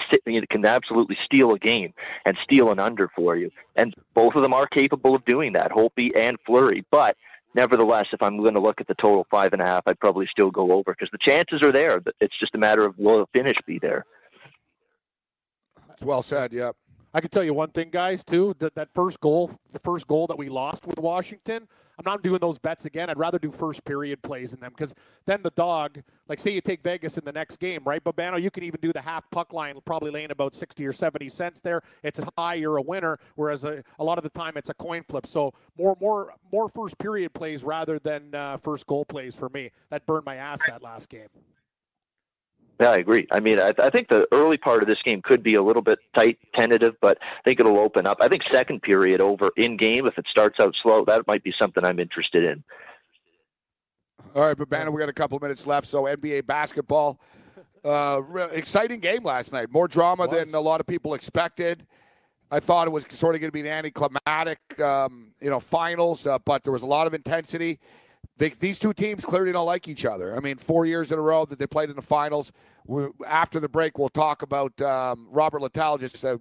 [0.49, 1.93] can absolutely steal a game
[2.25, 3.51] and steal an under for you.
[3.75, 6.85] And both of them are capable of doing that, Holtby and Fleury.
[6.91, 7.17] But
[7.53, 10.27] nevertheless, if I'm going to look at the total five and a half, I'd probably
[10.31, 12.01] still go over because the chances are there.
[12.19, 14.05] It's just a matter of will the finish be there.
[16.01, 16.53] Well said.
[16.53, 16.75] Yep.
[17.13, 18.55] I can tell you one thing, guys, too.
[18.59, 21.67] That that first goal, the first goal that we lost with Washington,
[21.99, 23.09] I'm not doing those bets again.
[23.09, 24.93] I'd rather do first period plays in them because
[25.25, 28.01] then the dog, like say you take Vegas in the next game, right?
[28.01, 31.27] Babano, you can even do the half puck line, probably laying about 60 or 70
[31.27, 31.81] cents there.
[32.01, 33.19] It's a high, you're a winner.
[33.35, 35.27] Whereas a, a lot of the time it's a coin flip.
[35.27, 39.69] So more, more, more first period plays rather than uh, first goal plays for me.
[39.89, 41.27] That burned my ass that last game.
[42.79, 43.27] Yeah, I agree.
[43.29, 45.81] I mean, I, I think the early part of this game could be a little
[45.81, 48.19] bit tight, tentative, but I think it'll open up.
[48.21, 51.53] I think second period over in game, if it starts out slow, that might be
[51.59, 52.63] something I'm interested in.
[54.33, 55.87] All right, but Bannon, we got a couple minutes left.
[55.87, 57.19] So NBA basketball,
[57.83, 59.69] uh, re- exciting game last night.
[59.71, 61.85] More drama than a lot of people expected.
[62.51, 66.25] I thought it was sort of going to be an anticlimactic, um, you know, finals,
[66.25, 67.79] uh, but there was a lot of intensity.
[68.39, 70.35] They, these two teams clearly don't like each other.
[70.35, 72.53] I mean, four years in a row that they played in the finals.
[72.87, 76.37] we after the break, we'll talk about um, Robert Littell just uh,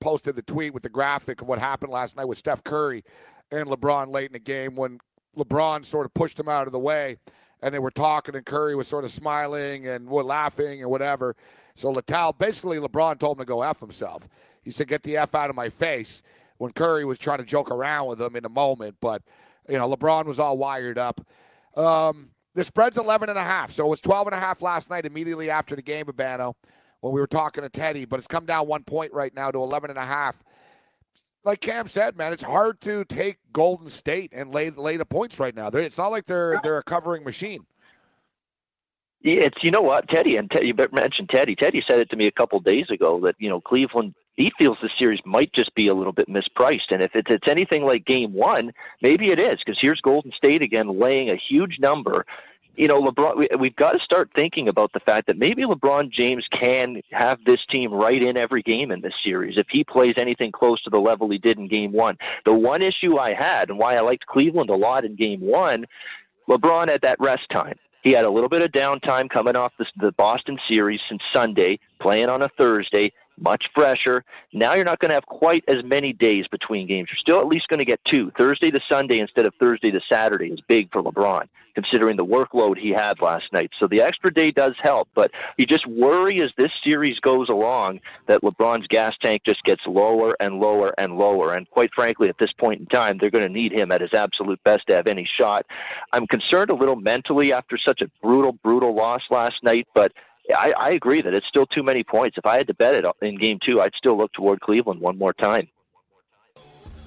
[0.00, 3.02] posted the tweet with the graphic of what happened last night with Steph Curry
[3.50, 5.00] and LeBron late in the game when
[5.36, 7.18] LeBron sort of pushed him out of the way
[7.62, 11.34] and they were talking and Curry was sort of smiling and were laughing and whatever.
[11.74, 14.28] So Littell, basically LeBron told him to go F himself.
[14.62, 16.22] He said, get the F out of my face
[16.58, 18.96] when Curry was trying to joke around with him in the moment.
[19.00, 19.22] But,
[19.68, 21.20] you know, LeBron was all wired up.
[21.76, 23.72] Um, the spread's 11 and a half.
[23.72, 26.54] So it was 12 and a half last night immediately after the game, Abano,
[27.00, 29.58] when we were talking to Teddy, but it's come down one point right now to
[29.58, 30.42] 11 and a half.
[31.44, 35.40] Like Cam said, man, it's hard to take Golden State and lay lay the points
[35.40, 35.68] right now.
[35.68, 37.64] It's not like they're they're a covering machine.
[39.22, 41.54] It's you know what Teddy and Teddy, you mentioned Teddy.
[41.54, 44.78] Teddy said it to me a couple days ago that you know Cleveland he feels
[44.80, 48.04] the series might just be a little bit mispriced, and if it's, it's anything like
[48.04, 52.24] Game One, maybe it is because here's Golden State again laying a huge number.
[52.76, 53.36] You know, LeBron.
[53.36, 57.38] We, we've got to start thinking about the fact that maybe LeBron James can have
[57.44, 60.90] this team right in every game in this series if he plays anything close to
[60.90, 62.16] the level he did in Game One.
[62.46, 65.84] The one issue I had and why I liked Cleveland a lot in Game One,
[66.48, 67.76] LeBron had that rest time.
[68.02, 71.78] He had a little bit of downtime coming off the, the Boston series since Sunday,
[72.00, 74.24] playing on a Thursday, much fresher.
[74.52, 77.08] Now you're not going to have quite as many days between games.
[77.10, 78.30] You're still at least going to get two.
[78.36, 82.78] Thursday to Sunday instead of Thursday to Saturday is big for LeBron, considering the workload
[82.78, 83.70] he had last night.
[83.78, 88.00] So the extra day does help, but you just worry as this series goes along
[88.26, 91.54] that LeBron's gas tank just gets lower and lower and lower.
[91.54, 94.12] And quite frankly, at this point in time, they're going to need him at his
[94.12, 95.64] absolute best to have any shot.
[96.12, 100.12] I'm concerned a little mentally after such a brutal, brutal loss last night, but
[100.52, 102.38] I, I agree that it's still too many points.
[102.38, 105.18] If I had to bet it in game two, I'd still look toward Cleveland one
[105.18, 105.68] more time.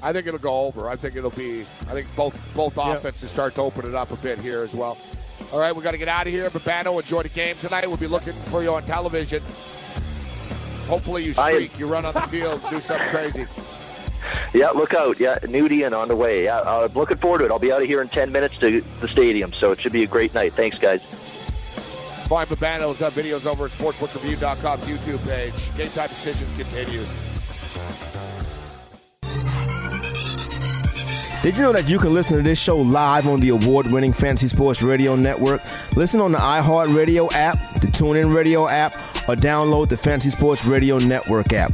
[0.02, 0.90] I think it'll go over.
[0.90, 1.62] I think it'll be.
[1.62, 4.98] I think both both offenses start to open it up a bit here as well.
[5.52, 6.50] All right, we got to get out of here.
[6.50, 7.88] Babano, enjoy the game tonight.
[7.88, 9.42] We'll be looking for you on television.
[10.88, 13.46] Hopefully, you streak, you run on the field, do something crazy.
[14.54, 15.20] Yeah, look out.
[15.20, 16.46] Yeah, Nudie and on the way.
[16.46, 17.52] Yeah, uh, I'm looking forward to it.
[17.52, 20.04] I'll be out of here in 10 minutes to the stadium, so it should be
[20.04, 20.54] a great night.
[20.54, 21.04] Thanks, guys.
[22.28, 25.78] Find Babano's uh, videos over at sportsbookreview.com's YouTube page.
[25.78, 27.34] Game time decisions continues.
[31.44, 34.14] Did you know that you can listen to this show live on the award winning
[34.14, 35.62] Fantasy Sports Radio Network?
[35.94, 38.94] Listen on the iHeartRadio app, the TuneIn Radio app,
[39.28, 41.74] or download the Fantasy Sports Radio Network app.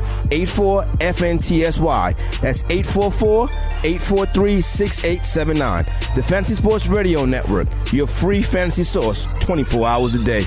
[0.31, 2.41] 84 FNTSY.
[2.41, 3.49] That's 844
[3.83, 5.85] 843 6879.
[6.15, 10.45] The Fantasy Sports Radio Network, your free fantasy source 24 hours a day.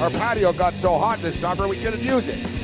[0.00, 2.57] Our patio got so hot this summer we couldn't use it.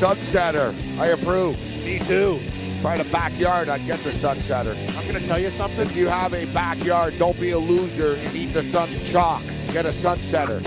[0.00, 1.56] Sunsetter, I approve.
[1.84, 2.38] Me too.
[2.82, 4.76] Find a backyard, I'd get the sunsetter.
[4.96, 5.86] I'm going to tell you something.
[5.86, 9.42] If you have a backyard, don't be a loser and eat the sun's chalk.
[9.72, 10.62] Get a sunsetter.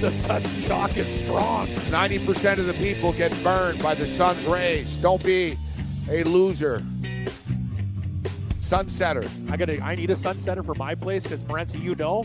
[0.00, 1.66] The sun's chalk is strong.
[1.90, 4.96] 90% of the people get burned by the sun's rays.
[4.98, 5.56] Don't be
[6.08, 6.82] a loser.
[8.60, 9.28] Sunsetter.
[9.50, 12.24] I got I need a sunsetter for my place because Morency, you know,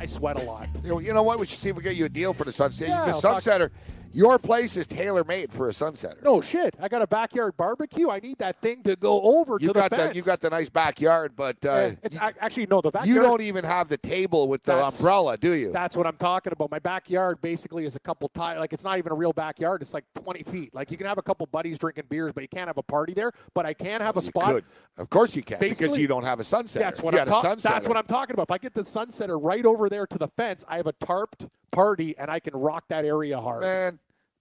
[0.00, 0.68] I sweat a lot.
[0.82, 1.38] You know, you know what?
[1.38, 2.88] We should see if we get you a deal for the sunsetter.
[2.88, 3.70] Yeah, the I'll talk- sunsetter,
[4.12, 6.22] your place is tailor made for a sunsetter.
[6.24, 6.74] No shit.
[6.80, 8.08] I got a backyard barbecue.
[8.10, 10.16] I need that thing to go over You to got the the, fence.
[10.16, 13.14] you got the nice backyard, but uh, Yeah, actually no the backyard.
[13.14, 15.70] you don't even have the table with the umbrella, do you?
[15.72, 16.70] That's what I'm talking about.
[16.70, 18.58] My backyard basically is a couple tile.
[18.60, 19.82] Like it's not even a real backyard.
[19.82, 20.74] It's like 20 feet.
[20.74, 23.12] Like you can have a couple buddies drinking beers, but you can't have a party
[23.14, 23.32] there.
[23.54, 24.44] But I can have a spot.
[24.54, 24.64] could.
[24.98, 26.78] Of course you can, because you don't have a sunsetter.
[26.80, 28.44] That's what you I'm ta- That's what I'm talking about.
[28.44, 31.48] If I get the sunsetter right over there to the fence, I have a tarped
[31.72, 33.60] party and I can rock that area hard.
[33.62, 33.98] Man,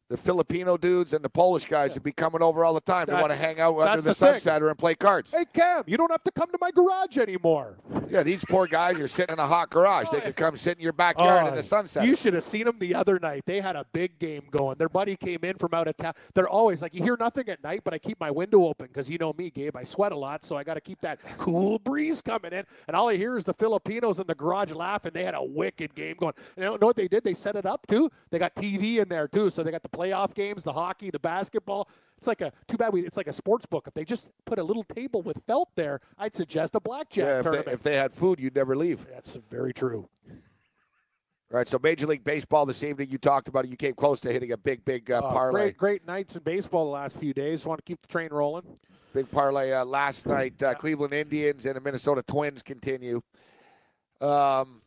[0.07, 3.07] the Filipino dudes and the Polish guys would be coming over all the time.
[3.07, 5.31] They want to hang out under the, the sunsetter and play cards.
[5.31, 7.77] Hey Cam, you don't have to come to my garage anymore.
[8.09, 10.09] Yeah, these poor guys are sitting in a hot garage.
[10.09, 12.05] They oh, could come sit in your backyard in Oh, the sunset.
[12.05, 13.43] You should have seen them the other night.
[13.47, 14.77] They had a big game going.
[14.77, 16.13] Their buddy came in from out of town.
[16.35, 19.09] They're always like, you hear nothing at night, but I keep my window open because
[19.09, 19.75] you know me, Gabe.
[19.75, 22.63] I sweat a lot, so I got to keep that cool breeze coming in.
[22.87, 25.11] And all I hear is the Filipinos in the garage laughing.
[25.13, 26.33] They had a wicked game going.
[26.57, 27.23] And you know what they did?
[27.23, 28.11] They set it up too.
[28.29, 31.19] They got TV in there too, so they got the playoff games, the hockey, the
[31.19, 31.87] basketball.
[32.17, 33.05] It's like a too bad we.
[33.05, 33.87] It's like a sports book.
[33.87, 37.37] If they just put a little table with felt there, I'd suggest a blackjack yeah,
[37.37, 37.67] if tournament.
[37.67, 39.05] they, if they had food, you'd never leave.
[39.11, 40.07] That's very true.
[41.51, 43.69] All right, so Major League Baseball this evening, you talked about it.
[43.69, 45.61] You came close to hitting a big, big uh, Uh, parlay.
[45.61, 47.65] Great, great nights in baseball the last few days.
[47.65, 48.63] Want to keep the train rolling.
[49.13, 50.61] Big parlay uh, last night.
[50.61, 53.21] Uh, Cleveland Indians and the Minnesota Twins continue.
[54.21, 54.81] Um,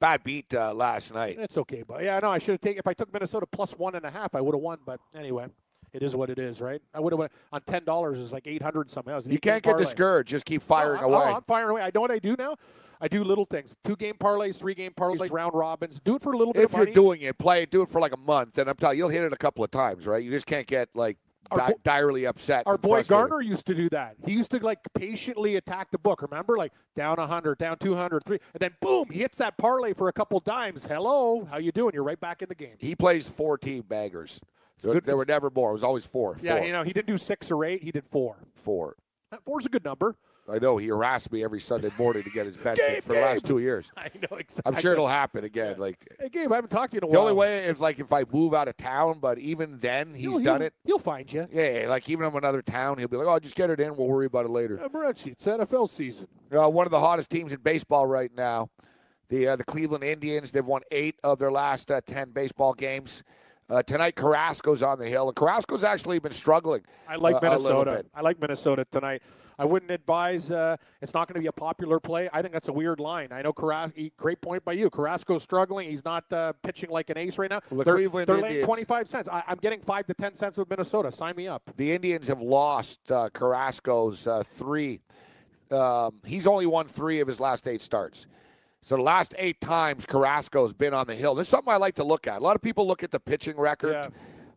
[0.00, 1.36] bad beat uh, last night.
[1.38, 2.78] It's okay, but yeah, no, I should have taken.
[2.78, 4.78] If I took Minnesota plus one and a half, I would have won.
[4.84, 5.46] But anyway,
[5.92, 6.80] it is what it is, right?
[6.94, 8.18] I would have went on ten dollars.
[8.18, 9.12] Is like eight hundred something.
[9.14, 10.28] That You can't get discouraged.
[10.28, 11.34] Just keep firing No, I- away.
[11.34, 11.82] I'm firing away.
[11.82, 12.56] I know what I do now.
[13.00, 16.00] I do little things: two game parlays, three game parlays, round robins.
[16.02, 17.70] Do it for a little bit if you're doing it, play it.
[17.70, 19.62] Do it for like a month, and I'm telling you, you'll hit it a couple
[19.62, 20.24] of times, right?
[20.24, 21.18] You just can't get like
[21.50, 22.64] di- direly upset.
[22.66, 23.30] Our boy frustrated.
[23.30, 24.16] Garner used to do that.
[24.24, 26.22] He used to like patiently attack the book.
[26.22, 30.08] Remember, like down 100, down 200, three, and then boom, he hits that parlay for
[30.08, 30.84] a couple dimes.
[30.84, 31.92] Hello, how you doing?
[31.94, 32.76] You're right back in the game.
[32.78, 34.40] He plays four team baggers.
[34.78, 35.70] So Good- there were never more.
[35.70, 36.36] It was always four.
[36.42, 37.82] Yeah, four, you know, he didn't do six or eight.
[37.82, 38.38] He did four.
[38.54, 38.96] four.
[39.44, 40.16] Four's a good number.
[40.52, 43.20] I know he harassed me every Sunday morning to get his bets Gabe, for the
[43.20, 43.90] last two years.
[43.96, 44.74] I know exactly.
[44.74, 45.78] I'm sure it'll happen again.
[45.78, 47.26] Like Hey, Gabe, I haven't talked to you in a the while.
[47.26, 50.24] The only way is like if I move out of town, but even then he's
[50.26, 50.74] He'll- done he'll- it.
[50.84, 51.46] He'll find you.
[51.52, 53.96] Yeah, yeah, like even in another town, he'll be like, "Oh, just get it in.
[53.96, 56.28] We'll worry about it later." Uh, Morency, it's NFL season.
[56.56, 58.70] Uh, one of the hottest teams in baseball right now,
[59.28, 60.52] the uh, the Cleveland Indians.
[60.52, 63.22] They've won eight of their last uh, ten baseball games.
[63.68, 66.82] Uh, tonight, Carrasco's on the hill, and Carrasco's actually been struggling.
[67.08, 68.04] I like Minnesota.
[68.14, 69.22] I like Minnesota tonight.
[69.58, 70.50] I wouldn't advise.
[70.50, 72.28] Uh, it's not going to be a popular play.
[72.32, 73.28] I think that's a weird line.
[73.32, 74.00] I know Carrasco.
[74.16, 74.90] Great point by you.
[74.90, 75.88] Carrasco's struggling.
[75.88, 77.60] He's not uh, pitching like an ace right now.
[77.70, 79.28] Well, the they're Cleveland they're laying twenty five cents.
[79.28, 81.10] I, I'm getting five to ten cents with Minnesota.
[81.10, 81.62] Sign me up.
[81.76, 85.00] The Indians have lost uh, Carrasco's uh, three.
[85.70, 88.26] Um, he's only won three of his last eight starts.
[88.82, 91.34] So the last eight times Carrasco's been on the hill.
[91.34, 92.38] This is something I like to look at.
[92.38, 94.08] A lot of people look at the pitching record Yeah.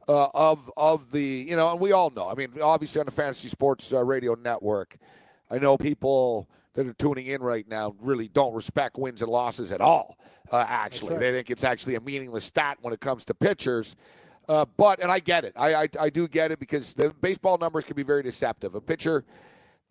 [0.10, 2.30] Uh, of of the you know, and we all know.
[2.30, 4.98] I mean, obviously on the Fantasy Sports uh, Radio Network,
[5.52, 9.72] I know people that are tuning in right now really don't respect wins and losses
[9.72, 10.18] at all.
[10.52, 11.20] Uh, actually, right.
[11.20, 13.96] they think it's actually a meaningless stat when it comes to pitchers.
[14.48, 15.54] Uh, but and I get it.
[15.56, 18.74] I, I I do get it because the baseball numbers can be very deceptive.
[18.74, 19.24] A pitcher,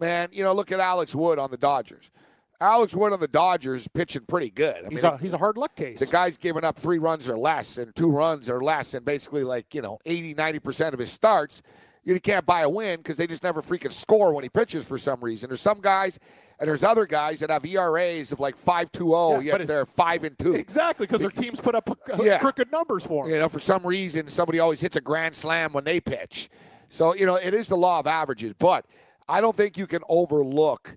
[0.00, 2.10] man, you know, look at Alex Wood on the Dodgers.
[2.60, 4.76] Alex Wood on the Dodgers pitching pretty good.
[4.84, 6.00] I He's mean, a he's a hard luck case.
[6.00, 9.44] the guy's giving up three runs or less and two runs or less and basically
[9.44, 11.62] like, you know, 80, 90% of his starts.
[12.04, 14.98] You can't buy a win because they just never freaking score when he pitches for
[14.98, 15.50] some reason.
[15.50, 16.18] There's some guys
[16.58, 20.36] and there's other guys that have ERAs of like 5.20, Yeah, yet they're 5 and
[20.38, 20.54] 2.
[20.54, 22.38] exactly because their teams put up uh, Yeah.
[22.38, 23.32] crooked numbers for him.
[23.32, 26.48] You know, for some reason, somebody always hits a grand slam when they pitch.
[26.88, 28.84] So, you know, it is the law of averages, but
[29.28, 30.96] I don't think you can overlook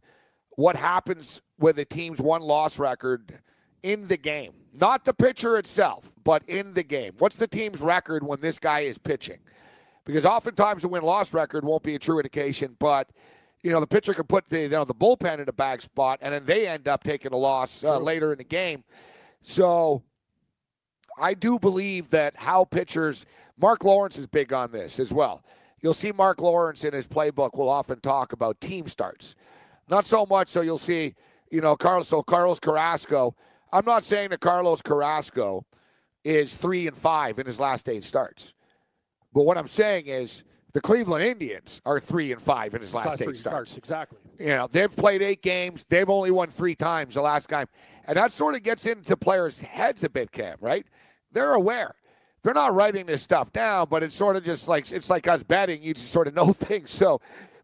[0.56, 3.40] what happens with a team's one loss record
[3.84, 4.54] in the game.
[4.74, 7.14] Not the pitcher itself, but in the game.
[7.18, 9.40] What's the team's record when this guy is pitching?
[10.06, 13.10] Because oftentimes the win loss record won't be a true indication, but
[13.64, 16.20] you know the pitcher can put the you know the bullpen in a bad spot,
[16.22, 18.84] and then they end up taking a loss uh, later in the game.
[19.42, 20.04] So
[21.18, 23.26] I do believe that how pitchers,
[23.60, 25.44] Mark Lawrence is big on this as well.
[25.82, 29.36] You'll see Mark Lawrence in his playbook will often talk about team starts.
[29.90, 31.16] Not so much so you'll see,
[31.52, 33.36] you know, Carlos so Carlos Carrasco.
[33.74, 35.66] I'm not saying that Carlos Carrasco
[36.24, 38.54] is three and five in his last eight starts.
[39.34, 43.22] But what I'm saying is the Cleveland Indians are three and five in his last
[43.22, 43.40] eight starts.
[43.40, 44.20] starts exactly.
[44.40, 45.86] You know, they've played eight games.
[45.88, 47.68] They've only won three times the last time.
[48.06, 50.86] And that sort of gets into players' heads a bit, Cam, right?
[51.32, 51.94] They're aware.
[52.44, 55.44] They're not writing this stuff down, but it's sort of just like it's like us
[55.44, 55.84] betting.
[55.84, 56.92] You just sort of know things.
[56.92, 57.22] So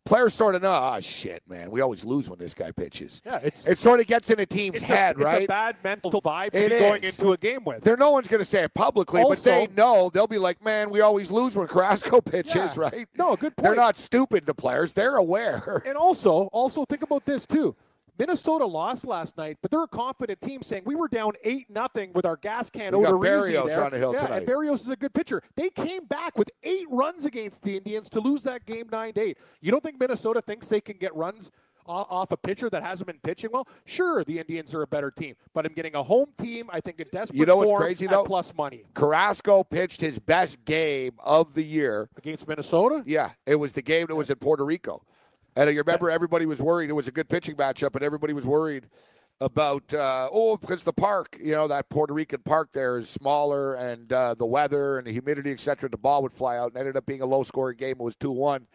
[0.08, 3.22] players sort of know, oh shit, man, we always lose when this guy pitches.
[3.26, 5.36] Yeah, it's It sort of gets in a team's head, a, right?
[5.42, 7.18] It's a bad mental vibe to It be going is.
[7.20, 7.84] into a game with.
[7.84, 10.10] there, no one's going to say it publicly, but they know.
[10.14, 12.82] They'll be like, man, we always lose when Carrasco pitches, Yeah.
[12.82, 13.08] right?
[13.18, 13.64] No, good point.
[13.64, 14.94] They're not stupid, the players.
[14.94, 15.82] They're aware.
[15.88, 17.76] And also, also think about this too.
[18.18, 22.12] Minnesota lost last night, but they're a confident team saying we were down eight nothing
[22.14, 23.84] with our gas can We got Berrios there.
[23.84, 24.38] on the hill yeah, tonight.
[24.40, 25.42] and Berrios is a good pitcher.
[25.56, 29.22] They came back with eight runs against the Indians to lose that game nine to
[29.22, 29.38] eight.
[29.62, 31.52] You don't think Minnesota thinks they can get runs
[31.90, 35.36] off a pitcher that hasn't been pitching well, sure, the Indians are a better team.
[35.54, 36.70] But I'm getting a home team.
[36.70, 38.26] I think a desperate You know what's crazy, though?
[38.26, 42.10] plus money Carrasco pitched his best game of the year.
[42.18, 43.04] against Minnesota.
[43.06, 45.02] Yeah, it was the game that was in Puerto Rico.
[45.58, 46.92] And you remember everybody was worried.
[46.92, 48.86] It was a good pitching matchup, and everybody was worried
[49.42, 53.74] about, uh, oh, because the park, you know, that Puerto Rican park there is smaller
[53.74, 56.78] and uh, the weather and the humidity, et cetera, the ball would fly out and
[56.78, 57.98] ended up being a low scoring game.
[58.00, 58.68] It was 2 1.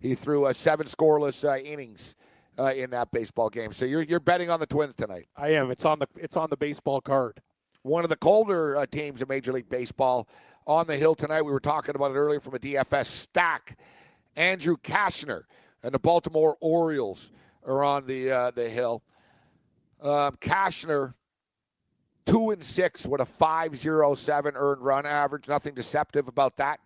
[0.00, 2.14] He threw uh, seven scoreless uh, innings
[2.58, 3.72] uh, in that baseball game.
[3.72, 5.28] So you're, you're betting on the Twins tonight.
[5.34, 5.70] I am.
[5.70, 7.40] It's on the it's on the baseball card.
[7.82, 10.28] one of the colder uh, teams in Major League Baseball
[10.66, 11.40] on the hill tonight.
[11.40, 13.78] We were talking about it earlier from a DFS stack.
[14.36, 15.42] Andrew Cashner
[15.82, 17.30] and the Baltimore Orioles
[17.66, 19.02] are on the uh, the hill.
[20.00, 21.14] Um, Cashner,
[22.26, 25.48] two and six with a five zero seven earned run average.
[25.48, 26.80] Nothing deceptive about that.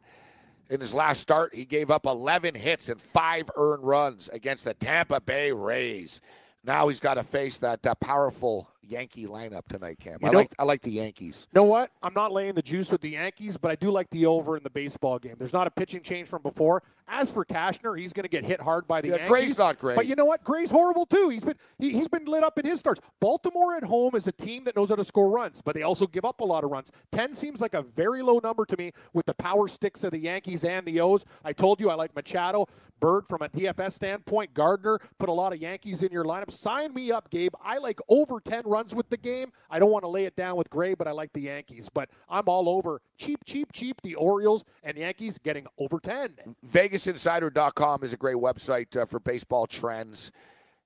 [0.70, 4.72] In his last start, he gave up 11 hits and five earned runs against the
[4.72, 6.22] Tampa Bay Rays.
[6.64, 10.18] Now he's got to face that uh, powerful Yankee lineup tonight, Cam.
[10.20, 11.46] You I know- like I like the Yankees.
[11.52, 11.90] You know what?
[12.02, 14.62] I'm not laying the juice with the Yankees, but I do like the over in
[14.62, 15.34] the baseball game.
[15.38, 16.82] There's not a pitching change from before.
[17.08, 19.28] As for Cashner, he's going to get hit hard by the Yeah, Yankees.
[19.28, 19.96] Gray's not great.
[19.96, 20.42] But you know what?
[20.44, 21.28] Gray's horrible too.
[21.28, 23.00] He's been he, he's been lit up in his starts.
[23.20, 26.06] Baltimore at home is a team that knows how to score runs, but they also
[26.06, 26.90] give up a lot of runs.
[27.12, 30.18] Ten seems like a very low number to me with the power sticks of the
[30.18, 31.24] Yankees and the O's.
[31.44, 32.66] I told you I like Machado,
[33.00, 34.98] Bird from a DFS standpoint, Gardner.
[35.18, 36.50] Put a lot of Yankees in your lineup.
[36.52, 37.52] Sign me up, Gabe.
[37.62, 39.52] I like over ten runs with the game.
[39.70, 41.88] I don't want to lay it down with Gray, but I like the Yankees.
[41.92, 44.00] But I'm all over cheap, cheap, cheap.
[44.02, 46.34] The Orioles and Yankees getting over ten.
[46.66, 50.32] VegasInsider.com is a great website uh, for baseball trends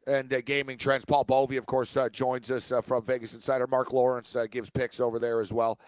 [0.06, 1.04] and uh, gaming trends.
[1.04, 3.66] Paul Bovi, of course, uh, joins us uh, from Vegas Insider.
[3.66, 5.78] Mark Lawrence uh, gives picks over there as well.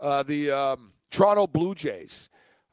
[0.00, 2.28] Uh, the um, Toronto Blue Jays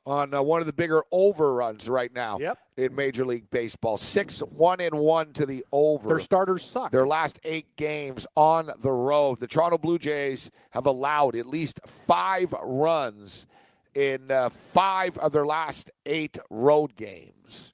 [0.06, 2.57] on uh, one of the bigger overruns right now Yep.
[2.78, 3.98] in Major League Baseball.
[3.98, 6.10] Six one and one to the over.
[6.10, 6.91] Their starters suck.
[6.91, 9.40] Their last eight games on the road.
[9.40, 13.45] The Toronto Blue Jays have allowed at least five runs
[13.94, 17.70] in uh, five of their last eight road games.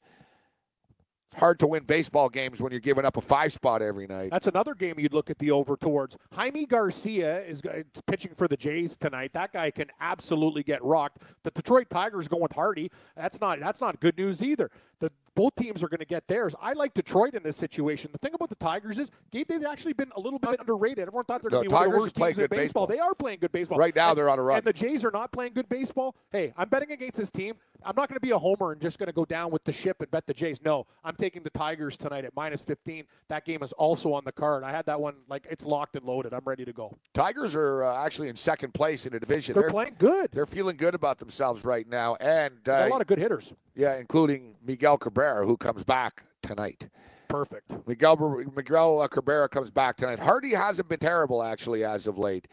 [1.38, 4.30] Hard to win baseball games when you're giving up a five spot every night.
[4.32, 6.18] That's another game you'd look at the over towards.
[6.34, 9.34] Jaime Garcia is uh, pitching for the Jays tonight.
[9.34, 11.22] That guy can absolutely get rocked.
[11.44, 12.90] The Detroit Tigers going with Hardy.
[13.16, 14.72] That's not that's not good news either.
[15.00, 16.56] The both teams are going to get theirs.
[16.60, 18.10] I like Detroit in this situation.
[18.12, 20.98] The thing about the Tigers is Gabe, they've actually been a little bit underrated.
[21.08, 22.88] Everyone thought they're No, going to be one of the worst teams in baseball.
[22.88, 22.88] baseball.
[22.88, 24.58] They are playing good baseball Right now, And- they're on a run.
[24.58, 26.16] And the Jays are not playing good baseball.
[26.32, 27.54] Hey, I'm betting against this team.
[27.84, 29.72] I'm not going to be a homer and just going to go down with the
[29.72, 30.62] ship and bet the Jays.
[30.64, 33.06] No, I'm taking the Tigers tonight at minus 15.
[33.30, 34.64] That game is also on the card.
[34.64, 36.34] I had that one like it's locked and loaded.
[36.34, 36.98] I'm ready to go.
[37.14, 39.56] Tigers are uh, actually in second place in the division.
[39.56, 40.30] They're playing good.
[40.32, 43.54] They're feeling good about themselves right now, and uh, a lot of good hitters.
[43.76, 46.90] yeah, including Miguel Cabrera, who comes back tonight.
[47.28, 47.76] Perfect.
[47.88, 50.20] Miguel Miguel Cabrera comes back tonight.
[50.20, 52.48] Hardy hasn't been terrible actually as of late.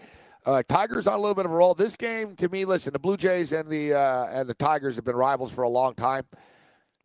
[0.47, 1.75] Uh, Tigers on a little bit of a roll.
[1.75, 5.05] This game, to me, listen, the Blue Jays and the uh, and the Tigers have
[5.05, 6.25] been rivals for a long time.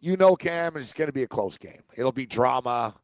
[0.01, 1.81] You know, Cam, it's going to be a close game.
[1.95, 2.95] It'll be drama.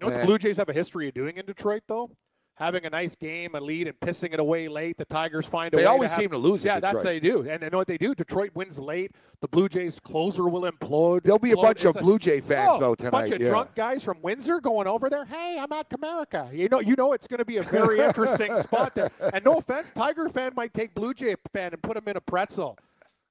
[0.00, 2.10] You know what the Blue Jays have a history of doing in Detroit, though?
[2.56, 4.96] Having a nice game, a lead, and pissing it away late.
[4.96, 5.82] The Tigers find a They way.
[5.82, 7.40] They always to have, seem to lose Yeah, that's they do.
[7.48, 8.14] And they know what they do.
[8.14, 9.10] Detroit wins late.
[9.40, 11.24] The Blue Jays closer will implode.
[11.24, 11.62] There'll be a Implode.
[11.62, 13.08] bunch of It's Blue Jay fans Oh, though tonight.
[13.08, 13.48] A bunch of yeah.
[13.48, 15.24] drunk guys from Windsor going over there.
[15.24, 16.52] Hey, I'm at Comerica.
[16.56, 19.10] You know, you know, it's going to be a very interesting spot there.
[19.32, 22.20] And no offense, Tiger fan might take Blue Jay fan and put him in a
[22.20, 22.78] pretzel.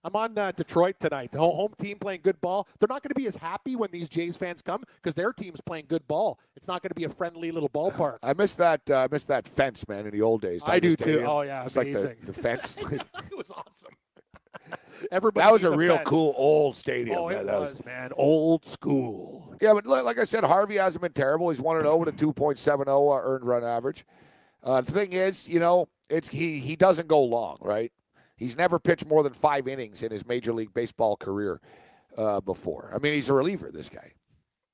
[0.04, 1.32] I'm on uh, Detroit tonight.
[1.32, 2.68] The home team playing good ball.
[2.80, 5.62] They're not going to be as happy when these Jays fans come because their team's
[5.62, 6.40] playing good ball.
[6.58, 8.18] It's not going to be a friendly little ballpark.
[8.24, 8.82] I miss that.
[8.90, 10.06] Uh, I miss that fence, man.
[10.06, 11.04] In the old days, I do too.
[11.04, 11.28] Stadium.
[11.28, 12.18] Oh, yeah, it's like the, amazing.
[12.24, 12.78] the fence.
[12.92, 13.94] it was awesome.
[15.12, 16.08] Everybody that was a real fence.
[16.08, 17.18] cool old stadium.
[17.18, 17.40] Oh, man.
[17.40, 18.12] it That was, man.
[18.16, 19.56] Old school.
[19.62, 21.50] Yeah, but like, like I said, Harvey hasn't been terrible.
[21.50, 24.06] He's one and zero with a two point seven zero earned run average.
[24.64, 27.92] Uh, the thing is, you know, it's he he doesn't go long, right?
[28.36, 31.62] He's never pitched more than five innings in his major league baseball career
[32.18, 32.92] uh, before.
[32.96, 34.12] I mean, he's a reliever, this guy.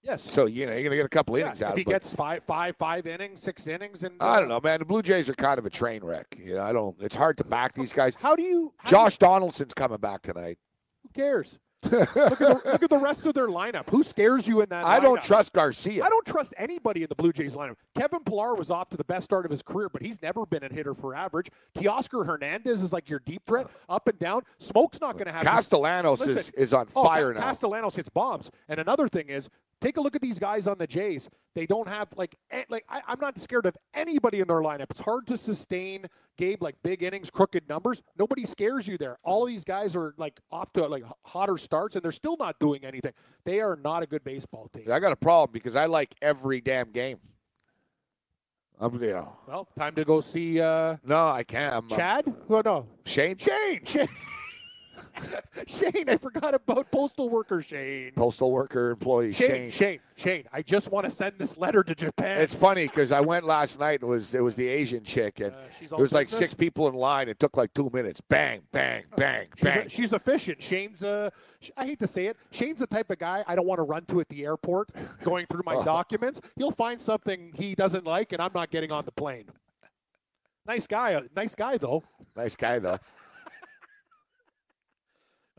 [0.02, 0.24] Yes.
[0.24, 2.42] So you know, you're gonna get a couple Yeah, innings if he but gets five,
[2.46, 4.80] five, five innings, six innings, and I don't know, man.
[4.80, 6.38] The Blue Jays are kind of a train wreck.
[6.38, 6.96] You know, I don't.
[7.02, 8.16] It's hard to back these guys.
[8.16, 8.74] How do you?
[8.78, 10.58] How do you- Josh Donaldson's coming back tonight.
[11.04, 11.60] who cares?
[11.84, 13.90] Look, at the, look at the rest of their lineup.
[13.90, 14.86] Who scares you in that?
[14.86, 16.04] I don't trust Garcia.
[16.04, 17.76] I don't trust anybody in the Blue Jays lineup.
[17.98, 20.64] Kevin Pillar was off to the best start of his career, but he's never been
[20.64, 21.48] a hitter for average.
[21.76, 24.42] Teoscar Hernandez is like your deep threat, up and down.
[24.60, 25.44] Smoak's not going to have.
[25.44, 27.42] Castellanos is, Listen, is on Oh, fire now.
[27.42, 28.52] Castellanos hits bombs.
[28.68, 29.50] And another thing is,
[29.82, 31.30] Take a look at these guys on the Jays.
[31.56, 32.36] They don't have like
[32.70, 34.88] like I, I'm not scared of anybody in their lineup.
[34.90, 36.06] It's hard to sustain
[36.38, 38.02] Gabe like big innings, crooked numbers.
[38.18, 39.18] Nobody scares you there.
[39.24, 42.84] All these guys are like off to like hotter starts, and they're still not doing
[42.84, 43.14] anything.
[43.46, 44.92] They are not a good baseball team.
[44.92, 47.20] I got a problem because I like every damn game.
[48.82, 51.76] I'm, you know, Well, time to go see uh, no, I can't.
[51.76, 52.34] I'm, uh, Chad.
[52.48, 53.84] Well, no, Shane, Shane.
[53.86, 54.08] Shane.
[55.68, 58.12] Shane, I forgot about postal worker Shane.
[58.16, 59.72] postal worker employee Shane, Shane.
[59.72, 62.42] Shane, Shane, I just want to send this letter to Japan.
[62.42, 64.00] It's funny because I went last night.
[64.02, 65.58] It was it was the Asian chick, and Uh,
[65.90, 67.30] there was like six people in line.
[67.30, 68.22] It took like two minutes.
[68.22, 69.86] Bang, bang, bang, She's, bang.
[69.86, 70.62] a, she's efficient.
[70.64, 71.30] Shane's uh,
[71.62, 72.38] sh- I hate to say it.
[72.52, 74.90] Shane's the type of guy I don't want to run to at the airport
[75.24, 75.78] going through Oh.
[75.80, 76.42] my documents.
[76.58, 79.46] He'll find something he doesn't like, and I'm not getting on the plane.
[80.66, 81.16] Nice guy.
[81.16, 82.04] uh, Nice guy, though.
[82.36, 83.00] nice guy though.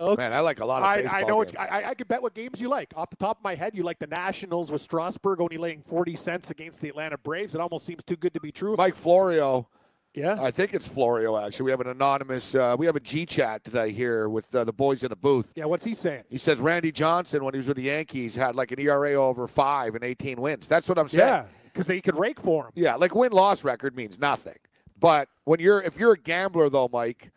[0.01, 0.23] Okay.
[0.23, 1.45] Man, I like a lot of I, baseball I know.
[1.59, 2.93] I, I could bet what games you like.
[2.97, 6.17] Off the top of my head, you like the Nationals with Strasburg only laying 40
[6.17, 7.55] cents against the Atlanta Braves.
[7.55, 8.77] It almost seems too good to be true.
[8.79, 9.69] Mike Florio.
[10.15, 10.39] yeah.
[10.41, 11.37] I think it's Florio.
[11.37, 12.55] Actually, we have an anonymous.
[12.55, 15.53] Uh, we have a G chat today here with uh, the boys in the booth.
[15.55, 15.67] yeah.
[15.67, 16.25] What's he saying?
[16.31, 19.47] He says Randy Johnson, when he was with the Yankees, had like an ERA over
[19.47, 20.67] five and 18 wins.
[20.67, 21.29] That's what I'm saying.
[21.29, 22.73] Yeah, because they could rake for him.
[22.75, 24.57] Yeah, like win loss record means nothing.
[24.99, 27.33] But when you're if you're a gambler though, Mike,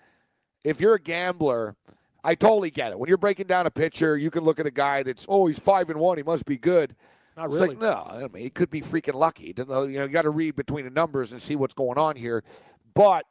[0.63, 1.75] if you're a gambler,
[2.23, 2.99] I totally get it.
[2.99, 5.59] When you're breaking down a pitcher, you can look at a guy that's oh he's
[5.59, 6.95] five and one, he must be good.
[7.35, 7.69] Not It's really.
[7.69, 9.53] like no, I mean he could be freaking lucky.
[9.57, 12.43] You know, you got to read between the numbers and see what's going on here.
[12.93, 13.25] But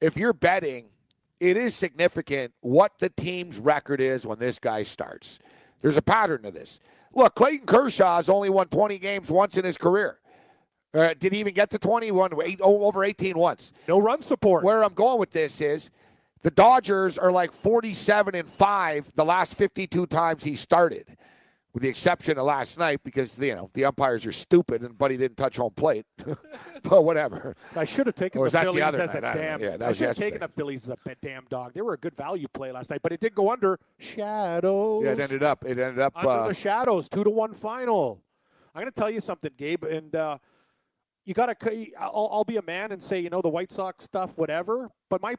[0.00, 0.86] if you're betting,
[1.40, 5.38] it is significant what the team's record is when this guy starts.
[5.80, 6.80] There's a pattern to this.
[7.14, 10.18] Look, Clayton Kershaw has only won 20 games once in his career.
[10.94, 12.30] Uh, did he even get to 21?
[12.44, 13.72] Eight, oh, over 18 once.
[13.88, 14.64] No run support.
[14.64, 15.90] Where I'm going with this is
[16.44, 21.16] the Dodgers are like 47 and 5 the last 52 times he started,
[21.72, 25.16] with the exception of last night because, you know, the umpires are stupid and Buddy
[25.16, 26.04] didn't touch home plate.
[26.82, 27.56] but whatever.
[27.74, 29.36] I should have taken Or was the that the Phillies other as a night?
[29.36, 29.60] I damn.
[29.62, 31.72] Yeah, that I was should have taken the Phillies as a damn dog.
[31.72, 35.02] They were a good value play last night, but it did go under shadows.
[35.02, 38.20] Yeah, it ended up, it ended up, under uh, the shadows, two to one final.
[38.74, 40.36] I'm going to tell you something, Gabe, and uh,
[41.24, 41.86] you got to.
[41.98, 44.90] I'll, I'll be a man and say, you know, the White Sox stuff, whatever.
[45.08, 45.36] But my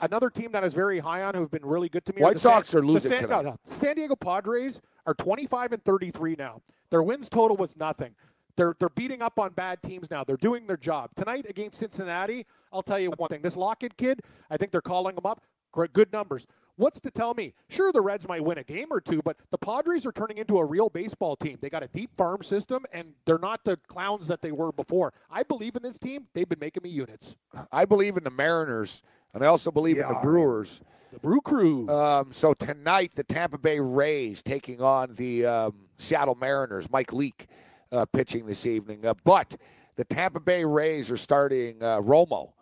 [0.00, 2.22] another team that is very high on, who've been really good to me.
[2.22, 3.44] White the San- Sox are losing San, no, tonight.
[3.44, 3.56] no.
[3.64, 6.60] San Diego Padres are 25 and 33 now.
[6.90, 8.14] Their wins total was nothing.
[8.56, 10.22] They're they're beating up on bad teams now.
[10.22, 12.46] They're doing their job tonight against Cincinnati.
[12.72, 15.42] I'll tell you one thing: this Lockett kid, I think they're calling him up.
[15.72, 16.46] Great, good numbers.
[16.76, 17.54] What's to tell me?
[17.68, 20.58] Sure, the Reds might win a game or two, but the Padres are turning into
[20.58, 21.58] a real baseball team.
[21.60, 25.12] They got a deep farm system, and they're not the clowns that they were before.
[25.30, 26.26] I believe in this team.
[26.32, 27.36] They've been making me units.
[27.72, 29.02] I believe in the Mariners,
[29.34, 30.80] and I also believe in the Brewers.
[31.12, 31.88] The Brew Crew.
[31.88, 36.90] Um, so tonight, the Tampa Bay Rays taking on the um, Seattle Mariners.
[36.90, 37.46] Mike Leake
[37.92, 39.06] uh, pitching this evening.
[39.06, 39.56] Uh, but
[39.96, 42.52] the Tampa Bay Rays are starting uh, Romo.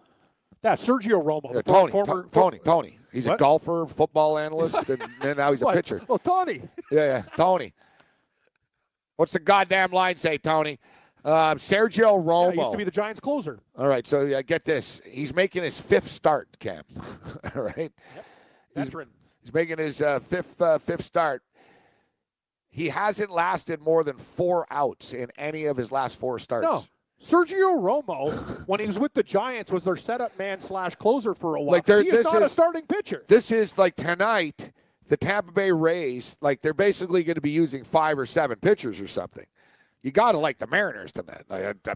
[0.63, 2.99] yeah, Sergio Romo, the Tony, former To- Tony, Tony.
[3.13, 6.03] He's a golfer, football analyst, and, and now he's a pitcher.
[6.09, 6.63] Oh, Tony.
[6.91, 7.73] Yeah, yeah, Tony.
[9.17, 10.79] What's the goddamn line say, Tony?
[11.25, 12.53] Um, Sergio Romo.
[12.53, 13.61] he used to be the Giants closer.
[13.79, 15.01] All right, so yeah, get this.
[15.05, 16.83] He's making his fifth start, Cam.
[17.55, 17.77] All right.
[18.75, 19.09] He's- Veteran.
[19.43, 21.43] He's making his uh, fifth uh, fifth start.
[22.71, 26.65] He hasn't lasted more than four outs in any of his last four starts.
[26.65, 26.85] No.
[27.21, 31.55] Sergio Romo, when he was with the Giants, was their setup man slash closer for
[31.57, 31.75] a while.
[31.87, 33.25] Like, he is not a starting pitcher.
[33.29, 34.73] This is like tonight.
[35.09, 39.01] The Tampa Bay Rays, like they're basically going to be using five or seven pitchers
[39.01, 39.45] or something.
[40.03, 41.45] You got to like the Mariners tonight.
[41.49, 41.95] Like, I-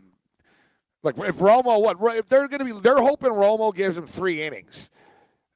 [1.02, 2.80] like if Romo, what if they're going to be?
[2.80, 4.90] They're hoping Romo gives them three innings.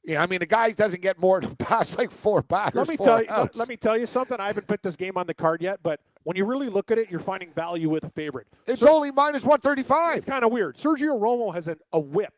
[0.05, 2.77] Yeah, I mean the guy doesn't get more than past like four batters.
[2.77, 3.27] Let me tell you.
[3.29, 3.59] outs.
[3.59, 4.39] Let, me tell you something.
[4.41, 6.99] I haven't put this game on the card yet, but when you really look at
[6.99, 8.47] it, you're finding value with a favorite.
[8.67, 10.19] It's Ser- only minus one thirty five.
[10.19, 10.77] It's kind of weird.
[10.77, 12.33] Sergio Romo has an, a whip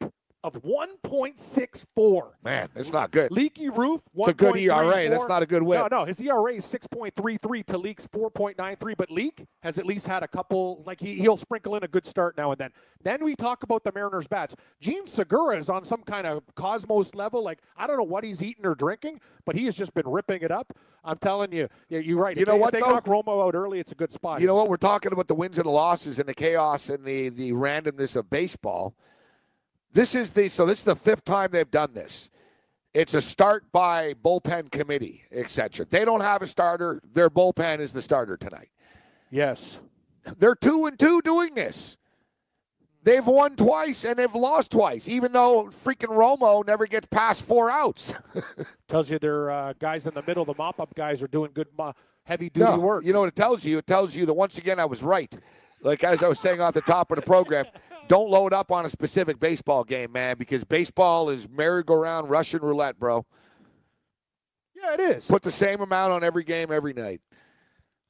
[0.45, 2.31] of 1.64.
[2.45, 3.31] Man, it's not good.
[3.31, 4.01] Leaky roof.
[4.15, 5.09] It's a good ERA.
[5.09, 5.79] That's not a good whip.
[5.91, 6.05] No, no.
[6.05, 8.97] His ERA is 6.33 to Leake's 4.93.
[8.97, 10.83] But Leake has at least had a couple.
[10.87, 12.71] Like he, he'll sprinkle in a good start now and then.
[13.03, 14.55] Then we talk about the Mariners bats.
[14.81, 17.43] Jean Segura is on some kind of cosmos level.
[17.43, 20.43] Like I don't know what he's eating or drinking, but he has just been ripping
[20.43, 20.77] it up.
[21.05, 21.69] I'm telling you.
[21.89, 22.37] You're right.
[22.37, 22.95] You if know they, what, If they though?
[22.95, 24.41] knock Romo out early, it's a good spot.
[24.41, 24.69] You know what?
[24.69, 28.17] We're talking about the wins and the losses and the chaos and the the randomness
[28.17, 28.95] of baseball.
[29.93, 32.31] This is the so this is the fifth time they've done this.
[32.95, 35.87] It's a start by bullpen committee, etc.
[35.89, 37.01] They don't have a starter.
[37.13, 38.69] Their bullpen is the starter tonight.
[39.31, 39.79] Yes.
[40.39, 41.97] They're two and two doing this.
[43.05, 47.69] They've won twice and they've lost twice, even though freaking Romo never gets past four
[47.71, 48.15] outs.
[48.89, 51.67] Tells you their uh, guys in the middle, the mop up guys, are doing good
[51.77, 51.95] mo-
[52.25, 53.05] heavy duty No, work.
[53.05, 53.79] You know what it tells you?
[53.79, 55.35] It tells you that once again I was right.
[55.81, 57.65] Like as I was saying off the top of the program,
[58.13, 62.99] don't load up on a specific baseball game, man, because baseball is merry-go-round Russian roulette,
[62.99, 63.25] bro.
[64.77, 65.27] yeah, it is.
[65.27, 67.23] Put the same amount on every game every night.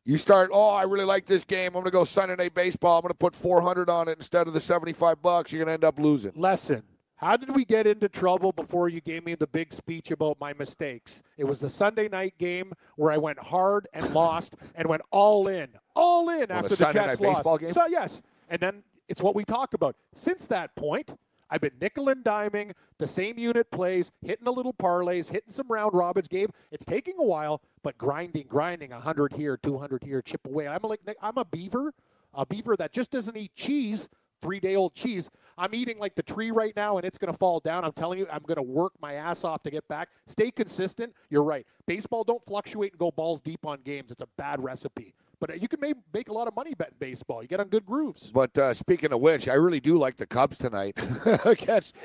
[0.05, 1.69] You start, oh, I really like this game.
[1.69, 2.97] I'm going to go Sunday night baseball.
[2.97, 5.53] I'm going to put 400 on it instead of the 75 bucks.
[5.53, 6.33] You're going to end up losing.
[6.35, 6.83] lesson.
[7.15, 10.53] How did we get into trouble before you gave me the big speech about my
[10.55, 11.23] mistakes?
[11.37, 15.47] It was the Sunday night game where I went hard and lost and went all
[15.47, 17.39] in, all in after the Sunday Jets night lost.
[17.39, 17.70] baseball game?
[17.70, 19.97] So yes, and then it's what we talk about.
[20.15, 21.15] Since that point,
[21.51, 25.66] I've been nickel and diming the same unit plays, hitting a little parlays, hitting some
[25.69, 26.29] round robins.
[26.29, 30.66] Gabe, it's taking a while, but grinding, grinding, hundred here, two hundred here, chip away.
[30.66, 31.93] I'm like I'm a beaver,
[32.33, 34.09] a beaver that just doesn't eat cheese
[34.43, 35.31] three day old cheese.
[35.57, 37.85] I'm eating like the tree right now and it's going to fall down.
[37.85, 40.09] I'm telling you, I'm going to work my ass off to get back.
[40.27, 41.15] Stay consistent.
[41.31, 41.65] You're right.
[41.87, 44.11] Baseball don't fluctuate and go balls deep on games.
[44.11, 45.15] It's a bad recipe.
[45.43, 47.43] But uh, you can make, make a lot of money betting baseball.
[47.43, 48.31] You get on good grooves.
[48.31, 50.97] But uh, speaking of which, I really do like the Cubs tonight
[51.44, 51.97] against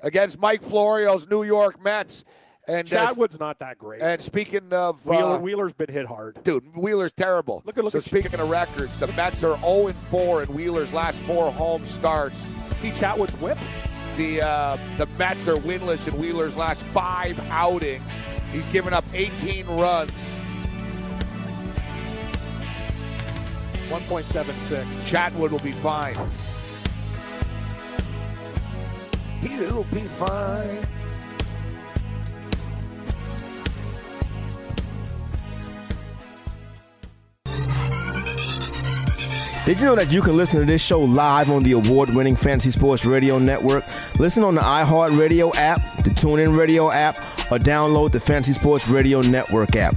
[0.00, 2.24] against Mike Florio's New York Mets.
[2.66, 4.00] And uh, Chatwood's not that great.
[4.00, 6.42] and speaking of Wheeler, uh, Wheeler's been hit hard.
[6.42, 7.62] Dude, Wheeler's terrible.
[7.66, 10.48] Look at- look so at- speaking of records, the Mets are 0 and 4 in
[10.54, 12.50] Wheeler's last four home starts.
[12.80, 13.58] See Chatwood's whip?
[14.16, 18.22] The uh, the Mets are winless in Wheeler's last five outings.
[18.52, 20.42] He's given up 18 runs.
[23.88, 24.84] 1.76.
[25.08, 26.16] Chatwood will be fine.
[29.40, 30.86] He'll be fine.
[39.66, 42.36] Did you know that you can listen to this show live on the award winning
[42.36, 43.82] Fantasy Sports Radio Network?
[44.16, 47.16] Listen on the iHeartRadio app, the TuneIn Radio app,
[47.50, 49.96] or download the Fantasy Sports Radio Network app.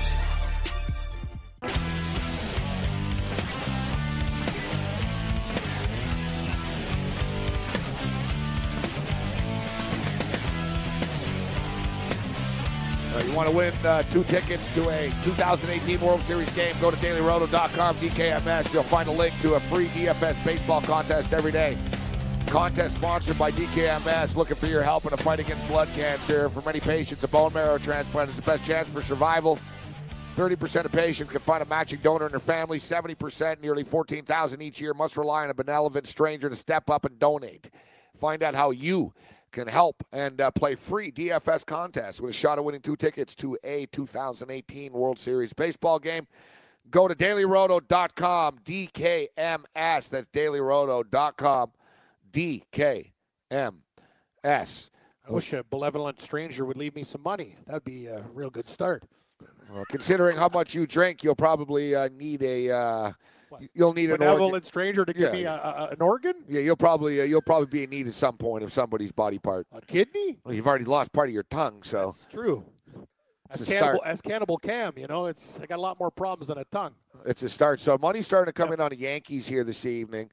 [13.41, 16.75] Want to win uh, two tickets to a 2018 World Series game?
[16.79, 18.71] Go to dailyroto.com, DKMS.
[18.71, 21.75] You'll find a link to a free DFS baseball contest every day.
[22.45, 24.35] Contest sponsored by DKMS.
[24.35, 26.49] Looking for your help in a fight against blood cancer.
[26.49, 29.57] For many patients, a bone marrow transplant is the best chance for survival.
[30.35, 32.77] 30% of patients can find a matching donor in their family.
[32.77, 37.17] 70%, nearly 14,000 each year, must rely on a benevolent stranger to step up and
[37.17, 37.71] donate.
[38.15, 39.13] Find out how you
[39.51, 43.35] can help and uh, play free DFS contest with a shot at winning two tickets
[43.35, 46.27] to a 2018 World Series baseball game.
[46.89, 50.09] Go to dailyroto.com, DKMS.
[50.09, 51.71] That's dailyroto.com,
[52.31, 53.11] DKMS.
[54.43, 57.55] I wish a benevolent stranger would leave me some money.
[57.67, 59.03] That'd be a real good start.
[59.71, 62.71] Well, considering how much you drink, you'll probably uh, need a.
[62.71, 63.11] Uh,
[63.73, 64.27] you'll need an organ.
[64.27, 65.31] Benevolent stranger to give Yeah.
[65.31, 66.33] me a, a, an organ?
[66.47, 69.39] Yeah, you'll probably uh, you'll probably be in need at some point of somebody's body
[69.39, 69.67] part.
[69.73, 70.39] A kidney?
[70.43, 72.65] Well, you've already lost part of your tongue, so It's true.
[73.49, 73.99] As cannibal, start.
[74.05, 76.93] as cannibal Cam, you know, it's I got a lot more problems than a tongue.
[77.25, 77.81] it's a start.
[77.81, 80.31] So money's starting to come in on the Yankees here this evening,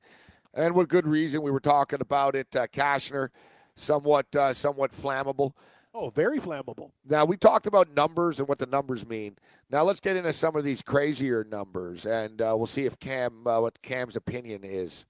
[0.54, 1.42] and with good reason.
[1.42, 2.54] We were talking about it.
[2.54, 3.30] Uh, Cashner,
[3.74, 5.52] somewhat uh, somewhat flammable.
[5.94, 6.90] Oh, very flammable.
[7.08, 9.36] Now we talked about numbers and what the numbers mean.
[9.70, 13.46] Now let's get into some of these crazier numbers, and uh, we'll see if Cam
[13.46, 15.06] uh, what Cam's opinion is.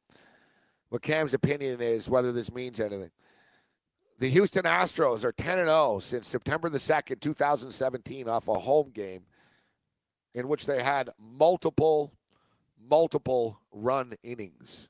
[0.89, 3.11] What Cam's opinion is whether this means anything.
[4.19, 8.91] The Houston Astros are 10 and 0 since September the 2nd, 2017 off a home
[8.91, 9.23] game
[10.35, 12.13] in which they had multiple
[12.89, 14.89] multiple run innings.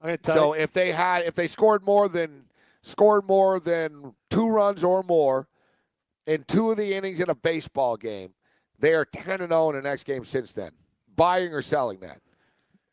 [0.00, 2.44] I'm gonna tell So you, if they had if they scored more than
[2.86, 5.48] scored more than two runs or more
[6.26, 8.32] in two of the innings in a baseball game,
[8.78, 10.70] they are ten and zero in the next game since then.
[11.14, 12.20] Buying or selling that?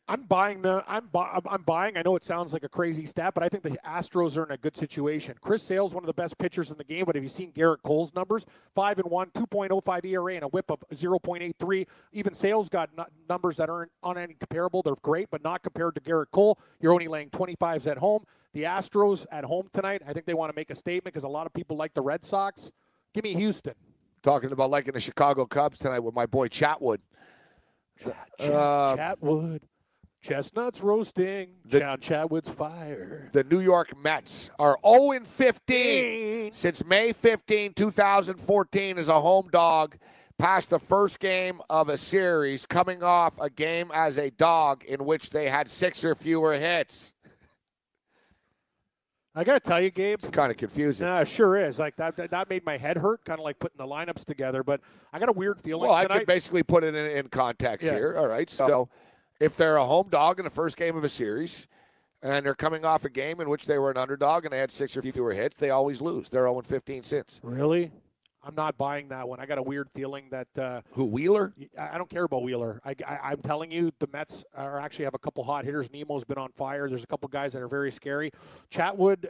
[0.10, 0.84] I'm buying the.
[0.86, 1.98] I'm, bu- I'm I'm buying.
[1.98, 4.52] I know it sounds like a crazy stat, but I think the Astros are in
[4.52, 5.36] a good situation.
[5.40, 7.78] Chris Sale's one of the best pitchers in the game, but have you seen Gerrit
[7.84, 8.46] Cole's numbers?
[8.76, 11.88] Five and one, 2.05 ERA, and a WHIP of 0.83.
[12.12, 14.82] Even Sale's got nu- numbers that aren't on any comparable.
[14.82, 16.60] They're great, but not compared to Gerrit Cole.
[16.82, 18.26] You're only laying 25s at home.
[18.52, 20.02] The Astros at home tonight.
[20.06, 22.02] I think they want to make a statement because a lot of people like the
[22.02, 22.74] Red Sox.
[23.14, 23.74] Give me Houston.
[24.22, 26.98] Talking about liking the Chicago Cubs tonight with my boy Chatwood.
[28.00, 29.62] Chat, Uh, Chatwood.
[30.24, 31.50] Chestnuts roasting.
[31.66, 33.28] The- Chad Chatwood's fire.
[33.34, 39.98] The New York Mets are 0 15 since May 15, 2014, as a home dog.
[40.40, 45.06] Past the first game of a series, coming off a game as a dog in
[45.06, 47.14] which they had six or fewer hits.
[49.36, 50.20] I got to tell you, Gabe.
[50.20, 51.06] It's kind of confusing.
[51.08, 51.80] Nah, it sure is.
[51.80, 54.64] Like that, that, made my head hurt, kind of like putting the lineups together.
[54.64, 54.82] But
[55.12, 57.94] I got a weird feeling Well, I could basically put it in, in context Yeah.
[57.94, 58.16] here.
[58.18, 58.50] All right.
[58.50, 58.90] So
[59.44, 61.68] if they're a home dog in the first game of a series
[62.22, 64.72] and they're coming off a game in which they were an underdog and they had
[64.72, 66.30] six or fewer hits, they always lose.
[66.30, 67.42] They're 0 15 since.
[67.44, 67.92] really?
[68.46, 69.40] I'm not buying that one.
[69.40, 71.54] I got a weird feeling that uh, Who, Wheeler?
[71.80, 72.82] I I don't care about Wheeler.
[72.84, 75.90] I, I, am telling you, the Mets are actually have a couple hot hitters.
[75.94, 76.90] Nimmo's been on fire.
[76.90, 78.32] There's a couple guys that are very scary.
[78.70, 79.30] Chatwood,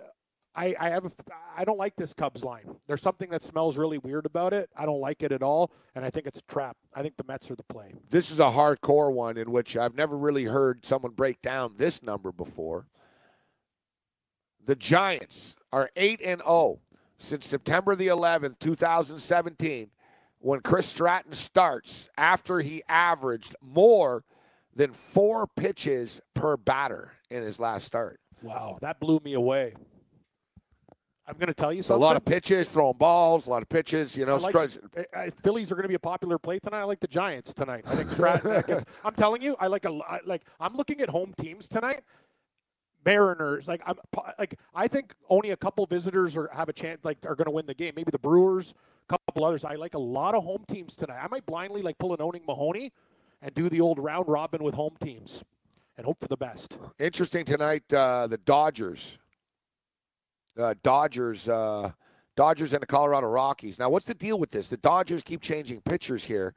[0.56, 1.12] I, I have a,
[1.58, 2.76] I don't like this Cubs line.
[2.88, 4.70] There's something that smells really weird about it.
[4.76, 6.78] I don't like it at all, and I think it's a trap.
[6.94, 7.94] I think the Mets are the play.
[8.10, 12.04] This is a hardcore one in which I've never really heard someone break down this
[12.04, 12.88] number before.
[14.64, 16.80] The Giants are 8 and 0
[17.18, 19.90] since September the 11th, 2017,
[20.40, 24.24] when Chris Stratton starts after he averaged more
[24.76, 28.20] than 4 pitches per batter in his last start.
[28.42, 29.74] Wow, that blew me away.
[31.26, 33.70] I'm going to tell you So a lot of pitches, throwing balls, a lot of
[33.70, 36.60] pitches, you know, like- Stratton- I- I- Phillies are going to be a popular play
[36.60, 36.82] tonight.
[36.82, 37.86] I like the Giants tonight.
[37.88, 38.84] I think Stratton.
[39.06, 40.42] I'm telling you, I like a I- like.
[40.60, 42.02] I'm looking at home teams tonight.
[43.06, 43.98] Mariners, like I'm
[44.40, 47.52] like I think only a couple visitors are have a chance like are going to
[47.52, 47.94] win the game.
[47.98, 48.74] Maybe the Brewers,
[49.10, 49.66] a couple others.
[49.66, 51.20] I like a lot of home teams tonight.
[51.22, 52.94] I might blindly like pull an owning Mahoney
[53.42, 55.44] and do the old round robin with home teams
[55.98, 56.78] and hope for the best.
[56.98, 59.20] Interesting tonight, uh, the Dodgers.
[60.58, 61.92] Uh, Dodgers, uh,
[62.36, 63.80] Dodgers and the Colorado Rockies.
[63.80, 64.68] Now, what's the deal with this?
[64.70, 66.54] The Dodgers keep changing pitchers here.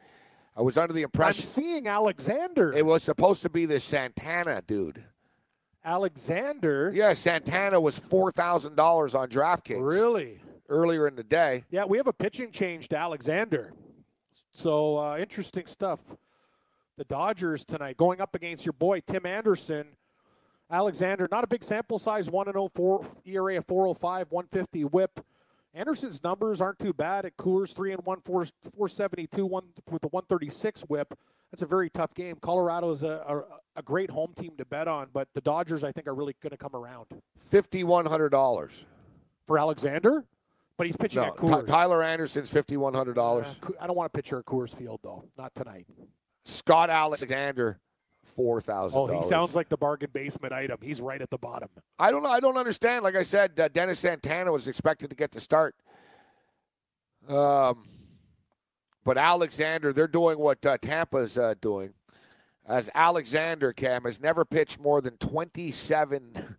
[0.56, 2.72] I was under the I'm impression seeing Alexander.
[2.72, 5.02] it was supposed to be this Santana dude.
[5.84, 6.90] Alexander.
[6.94, 10.40] Yeah, Santana was four thousand dollars on DraftKings Really?
[10.68, 11.64] earlier in the day.
[11.70, 13.72] Yeah, we have a pitching change to Alexander.
[14.52, 16.00] So uh, interesting stuff.
[16.98, 19.86] The Dodgers tonight going up against your boy Tim Anderson.
[20.70, 25.20] Alexander, not a big sample size, 1 0 4 ERA of 405, 150 whip.
[25.74, 30.08] Anderson's numbers aren't too bad at Coors 3 and 1, 4, 472 one, with a
[30.08, 31.12] 136 whip.
[31.50, 32.36] That's a very tough game.
[32.40, 33.42] Colorado is a, a,
[33.78, 36.50] a great home team to bet on, but the Dodgers, I think, are really going
[36.50, 37.06] to come around.
[37.38, 38.84] Fifty one hundred dollars.
[39.46, 40.24] For Alexander?
[40.78, 41.66] But he's pitching No, at Coors.
[41.66, 43.46] Ty- Tyler Anderson's fifty one hundred dollars.
[43.62, 45.24] Uh, I don't want to pitcher at Coors Field, though.
[45.38, 45.86] Not tonight.
[46.44, 47.78] Scott Alexander,
[48.26, 48.98] four thousand.
[48.98, 50.78] Oh, he sounds like the bargain basement item.
[50.82, 51.68] He's right at the bottom.
[51.98, 52.30] I don't know.
[52.30, 53.04] I don't understand.
[53.04, 55.74] Like I said, uh, Dennis Santana was expected to get the start.
[57.28, 57.88] Um,
[59.04, 61.94] but Alexander, they're doing what uh, Tampa's uh, doing.
[62.68, 66.56] As Alexander Cam has never pitched more than 27,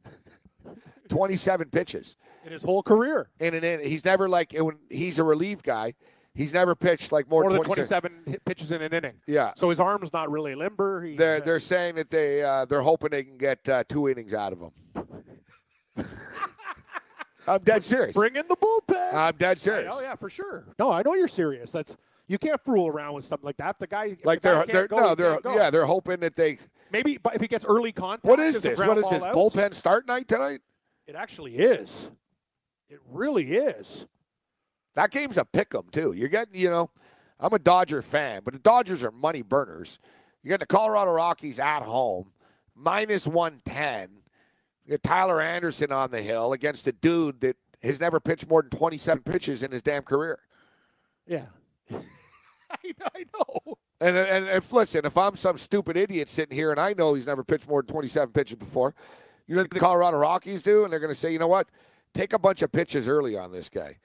[1.09, 2.15] 27 pitches
[2.45, 3.89] In his whole career, in an inning.
[3.89, 5.93] He's never like when he's a relief guy.
[6.37, 8.11] He's never pitched like more, more than 27.
[8.11, 9.15] 27 pitches in an inning.
[9.25, 9.53] Yeah.
[9.55, 11.01] So his arm's not really limber.
[11.01, 14.07] He's, They're uh, they're saying that they uh, they're hoping they can get uh, two
[14.07, 14.71] innings out of him.
[17.47, 18.13] I'm dead serious.
[18.13, 19.13] bring in the bullpen.
[19.15, 19.91] I'm dead serious.
[19.91, 20.67] Oh yeah, for sure.
[20.77, 21.71] No, I know you're serious.
[21.71, 21.97] That's
[22.27, 23.79] you can't fool around with something like that.
[23.79, 26.59] The guy, Like the guy they're they're go, no they're yeah they're hoping that they.
[26.91, 28.77] Maybe, but if he gets early contact, What is this?
[28.77, 30.61] What is this out, bullpen start night tonight?
[31.07, 32.11] It actually is.
[32.89, 34.05] It really is.
[34.97, 36.13] That game's a pick 'em too.
[36.13, 36.89] You're getting you know,
[37.39, 39.99] I'm a Dodger fan, but the Dodgers are money burners.
[40.41, 42.31] You get the Colorado Rockies at home,
[42.73, 44.09] minus one ten.
[44.83, 48.63] You get Tyler Anderson on the hill against a dude that has never pitched more
[48.63, 50.39] than 27 pitches in his damn career.
[51.27, 51.45] Yeah.
[51.91, 51.99] I,
[53.13, 53.77] I know.
[54.01, 57.27] And, and and listen, if I'm some stupid idiot sitting here and I know he's
[57.27, 58.95] never pitched more than 27 pitches before,
[59.45, 60.85] you know what the Colorado Rockies do?
[60.85, 61.67] And they're going to say, you know what?
[62.15, 63.97] Take a bunch of pitches early on this guy.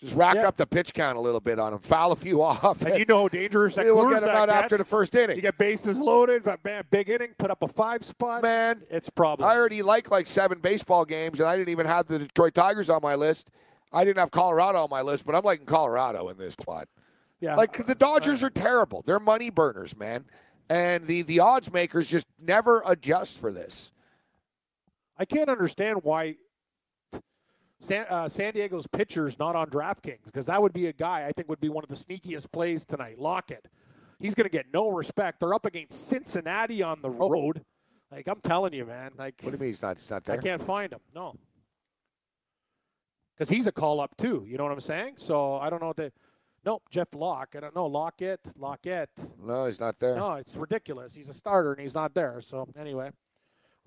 [0.00, 0.48] Just rack Yeah.
[0.48, 1.78] up the pitch count a little bit on him.
[1.80, 2.82] Foul a few off.
[2.82, 4.90] And you know how dangerous that we'll get him that out after the gets.
[4.90, 8.42] first You get bases loaded, but man, big inning, put up a five spot.
[8.42, 9.48] Man, it's problem.
[9.48, 12.88] I already like like seven baseball games, and I didn't even have the Detroit Tigers
[12.88, 13.50] on my list.
[13.92, 16.88] I didn't have Colorado on my list, but I'm liking Colorado in this spot.
[17.40, 17.56] yeah.
[17.56, 19.02] Like the Dodgers are terrible.
[19.04, 20.24] They're money burners, man.
[20.70, 23.92] And the the odds makers just never adjust for this.
[25.18, 26.36] I can't understand why
[27.80, 31.32] San, uh, San Diego's pitcher's not on DraftKings because that would be a guy I
[31.32, 33.18] think would be one of the sneakiest plays tonight.
[33.18, 33.66] Lockett.
[34.18, 35.40] He's going to get no respect.
[35.40, 37.64] They're up against Cincinnati on the road.
[38.12, 39.12] Like I'm telling you, man.
[39.16, 39.98] Like What do you mean he's not?
[39.98, 40.38] He's not there.
[40.38, 41.00] I can't find him.
[41.14, 41.34] No.
[43.34, 44.44] because he's a call up too.
[44.46, 45.14] You know what I'm saying?
[45.16, 46.10] So I don't know what they.
[46.66, 47.54] Nope, Jeff Locke.
[47.56, 47.86] I don't know.
[47.86, 49.08] Lockett, Lockett.
[49.42, 50.16] No, he's not there.
[50.16, 51.14] No, it's ridiculous.
[51.14, 52.42] He's a starter and he's not there.
[52.42, 53.10] So anyway,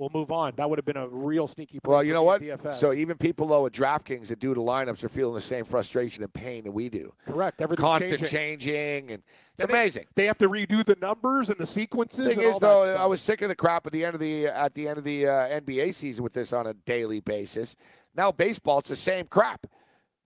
[0.03, 0.53] we'll move on.
[0.57, 1.80] That would have been a real sneaky.
[1.80, 2.41] play Well, you know what?
[2.41, 2.75] at DFS.
[2.75, 6.23] So even people though at DraftKings that do the lineups are feeling the same frustration
[6.23, 7.13] and pain that we do.
[7.25, 7.61] correct.
[7.61, 8.27] Everything's Constant changing.
[8.30, 9.23] changing, and
[9.55, 10.05] it's And amazing.
[10.15, 12.27] They have to redo the numbers and the sequences.
[12.35, 14.73] Thing is, though, I was sick of the crap at the end of the at
[14.73, 15.31] the end of the uh,
[15.61, 17.75] NBA season with this on a daily basis.
[18.15, 19.65] Now baseball, it's the same crap.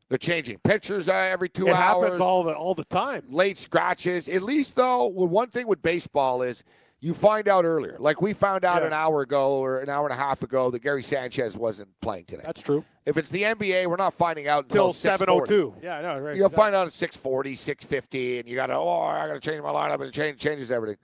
[0.09, 2.05] They're changing pitchers uh, every two it hours.
[2.05, 3.23] happens all the all the time.
[3.29, 4.29] late scratches.
[4.29, 6.63] At least though, well, one thing with baseball is
[6.99, 7.95] you find out earlier.
[7.99, 8.87] Like we found out Yeah.
[8.87, 12.25] an hour ago or an hour and a half ago that Gary Sanchez wasn't playing
[12.25, 12.41] today.
[12.45, 12.83] That's true.
[13.05, 15.75] if it's the NBA, we're not finding out until Till seven oh two.
[15.81, 16.19] Yeah, I know.
[16.19, 16.35] Right.
[16.35, 19.61] You'll find out at 640, 650, and you got to, oh, I got to change
[19.61, 20.97] my lineup, and it change, changes everything.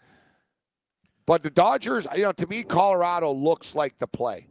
[1.26, 4.48] But the Dodgers, you know, to me, Colorado looks like the play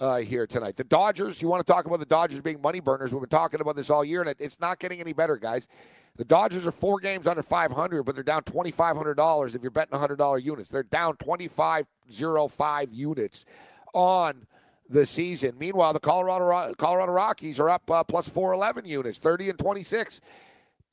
[0.00, 0.76] uh, here tonight.
[0.76, 3.12] The Dodgers, you want to talk about the Dodgers being money burners?
[3.12, 5.68] We've been talking about this all year, and it, it's not getting any better, guys.
[6.16, 10.44] The Dodgers are four games under 500, but they're down $2,500 if you're betting $100
[10.44, 10.70] units.
[10.70, 13.44] They're down 2505 units
[13.92, 14.46] on
[14.88, 15.56] the season.
[15.58, 20.20] Meanwhile, the Colorado Colorado Rockies are up uh, plus 411 units, 30 and 26.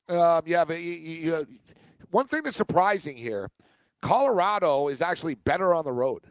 [0.08, 1.46] Um, you you, you,
[2.10, 3.50] one thing that's surprising here.
[4.00, 6.22] Colorado is actually better on the road.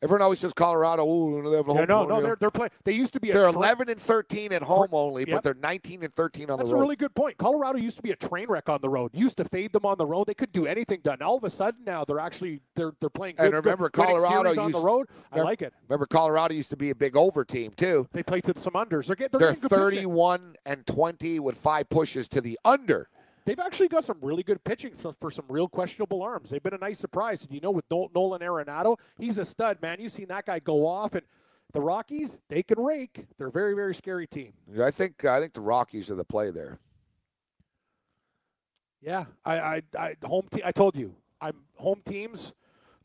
[0.00, 1.04] Everyone always says Colorado.
[1.04, 2.70] Ooh, they have a Yeah, no, no, they're they're playing.
[2.84, 3.32] They used to be.
[3.32, 5.28] They're tra- 11 and 13 at home only, Yep.
[5.30, 6.78] but they're 19 and 13 on That's the road.
[6.78, 7.36] That's a really good point.
[7.36, 9.10] Colorado used to be a train wreck on the road.
[9.12, 10.28] Used to fade them on the road.
[10.28, 11.20] They couldn't do anything done.
[11.20, 13.34] All of a sudden now they're actually they're they're playing.
[13.36, 15.08] Good, And remember, good, Colorado series on the road.
[15.32, 15.74] I like it.
[15.88, 18.06] Remember, Colorado used to be a big over team too.
[18.12, 19.06] They played to some unders.
[19.08, 19.68] They're getting They're they're, getting.
[19.68, 23.08] 31 and 20 with five pushes to the under.
[23.48, 26.50] They've actually got some really good pitching for, for some real questionable arms.
[26.50, 27.44] They've been a nice surprise.
[27.44, 29.96] And you know, with Nolan Arenado, he's a stud, man.
[30.00, 31.22] You've seen that guy go off, and
[31.72, 33.24] the Rockies, they can rake.
[33.38, 34.52] They're a very, very scary team.
[34.78, 36.78] I think I think the Rockies are the play there.
[39.00, 40.62] Yeah, I, I, I home team.
[40.66, 42.52] I told you, I'm home teams.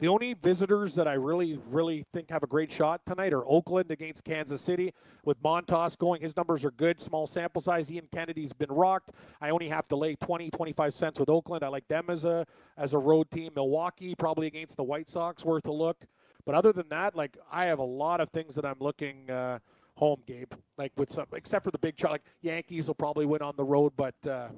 [0.04, 3.90] The only visitors that I really, really think have a great shot tonight are Oakland
[3.90, 4.94] against Kansas City.
[5.24, 7.02] With Montas going, his numbers are good.
[7.02, 7.90] Small sample size.
[7.90, 9.12] Ian Kennedy's been rocked.
[9.40, 11.64] I only have to lay 20, 25 cents with Oakland.
[11.64, 13.54] I like them as a as a road team.
[13.56, 16.06] Milwaukee probably against the White Sox worth a look.
[16.46, 19.60] But other than that, like I have a lot of things that I'm looking uh,
[19.96, 20.52] home, Gabe.
[20.78, 22.12] Like with some, except for the big chart.
[22.12, 24.16] Like Yankees will probably win on the road, but.
[24.28, 24.50] Uh,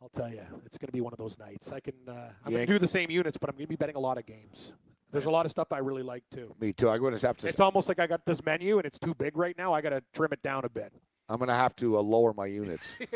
[0.00, 1.72] I'll tell you, it's going to be one of those nights.
[1.72, 3.76] I can, uh, I'm going to do the same units, but I'm going to be
[3.76, 4.72] betting a lot of games.
[5.10, 6.54] There's a lot of stuff I really like too.
[6.60, 6.88] Me too.
[6.88, 7.48] I'm going to have to.
[7.48, 9.72] It's almost like I got this menu and it's too big right now.
[9.72, 10.92] I got to trim it down a bit.
[11.28, 12.94] I'm going to have to uh, lower my units.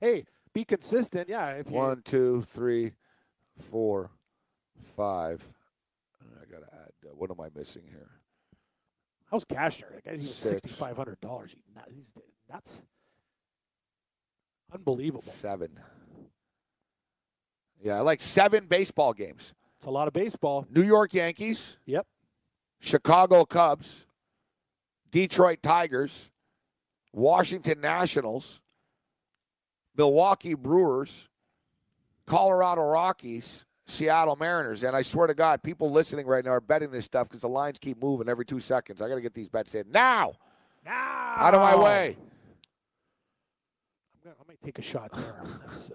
[0.00, 1.28] Hey, be consistent.
[1.28, 1.50] Yeah.
[1.52, 2.92] If you, One, two, three,
[3.56, 4.10] four,
[4.82, 5.40] five.
[6.20, 6.90] I got to add.
[7.06, 8.08] Uh, what am I missing here?
[9.30, 9.92] how's Cashner?
[9.94, 10.50] That guy's even Six.
[10.50, 11.54] sixty five hundred dollars.
[11.94, 12.12] He's
[12.52, 12.82] nuts.
[14.72, 15.22] Unbelievable.
[15.22, 15.70] Seven.
[17.82, 19.54] Yeah, I like seven baseball games.
[19.76, 20.66] It's a lot of baseball.
[20.70, 22.06] New York Yankees, Yep.
[22.78, 24.06] Chicago Cubs,
[25.10, 26.30] Detroit Tigers,
[27.12, 28.60] Washington Nationals,
[29.96, 31.28] Milwaukee Brewers,
[32.26, 34.84] Colorado Rockies, Seattle Mariners.
[34.84, 37.48] And I swear to God, people listening right now are betting this stuff because the
[37.48, 39.02] lines keep moving every two seconds.
[39.02, 40.32] I got to get these bets in now.
[40.84, 41.34] Now.
[41.36, 42.16] Out of my way.
[44.14, 45.42] I'm gonna, I might take a shot there.
[45.60, 45.94] That's uh,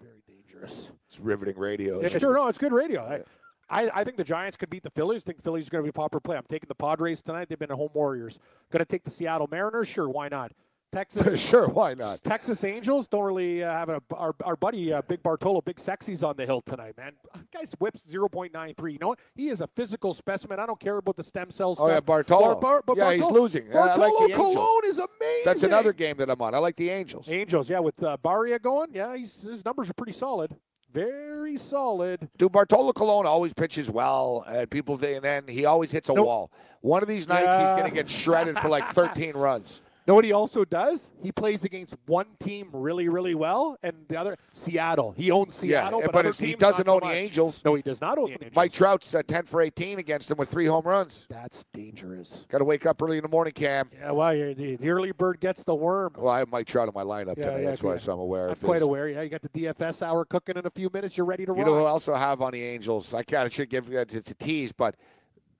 [0.00, 0.90] very dangerous.
[1.08, 2.00] It's riveting radio.
[2.00, 3.02] Yeah, sure, no, it's good radio.
[3.02, 3.22] I,
[3.70, 5.22] I, I think the Giants could beat the Phillies.
[5.22, 6.36] I think Phillies are going to be a popular play.
[6.36, 7.48] I'm taking the Padres tonight.
[7.48, 8.38] They've been a home Warriors.
[8.70, 9.88] Going to take the Seattle Mariners.
[9.88, 10.52] Sure, why not?
[10.94, 11.40] Texas.
[11.48, 12.20] sure, why not?
[12.24, 16.22] Texas Angels don't really uh, have a, our, our buddy uh, Big Bartolo, Big Sexy's
[16.22, 17.12] on the hill tonight, man.
[17.52, 18.92] Guy's whips 0.93.
[18.92, 19.18] You know what?
[19.34, 20.58] He is a physical specimen.
[20.60, 21.78] I don't care about the stem cells.
[21.80, 22.54] Oh, yeah, Bartolo.
[22.60, 23.66] Bar- Yeah, he's losing.
[23.68, 24.54] Yeah, I like Bartolo Angels.
[24.54, 25.42] Colon is amazing.
[25.44, 26.54] That's another game that I'm on.
[26.54, 27.28] I like the Angels.
[27.28, 28.90] Angels, yeah, with uh, Barría going.
[28.92, 30.54] Yeah, he's, his numbers are pretty solid.
[30.92, 32.28] Very solid.
[32.38, 36.14] Dude, Bartolo Colon always pitches well, and people say, and then he always hits a
[36.14, 36.26] Nope.
[36.26, 36.52] wall.
[36.82, 39.82] One of these nights, he's going to get shredded for like 13 runs.
[40.06, 41.10] Know what he also does?
[41.22, 45.12] He plays against one team really, really well, and the other Seattle.
[45.12, 47.14] He owns Seattle, yeah, but, but he doesn't not so own the.
[47.14, 47.62] Angels.
[47.64, 48.52] No, he does not own the Angels.
[48.54, 51.26] Mike Trout's uh, 10 for 18 against him with three home runs.
[51.30, 52.46] That's dangerous.
[52.50, 53.88] Got to wake up early in the morning, Cam.
[53.98, 56.12] Yeah, well, the, the early bird gets the worm.
[56.18, 57.64] Well, I have Mike Trout in my lineup Yeah, today.
[57.64, 59.08] That's why so I'm aware I'm quite aware.
[59.08, 61.16] Yeah, you got the DFS hour cooking in a few minutes.
[61.16, 61.60] You're ready to run.
[61.60, 61.72] You rock.
[61.72, 63.14] know who else I have on the Angels?
[63.14, 64.96] I kind of should give it it's a tease, but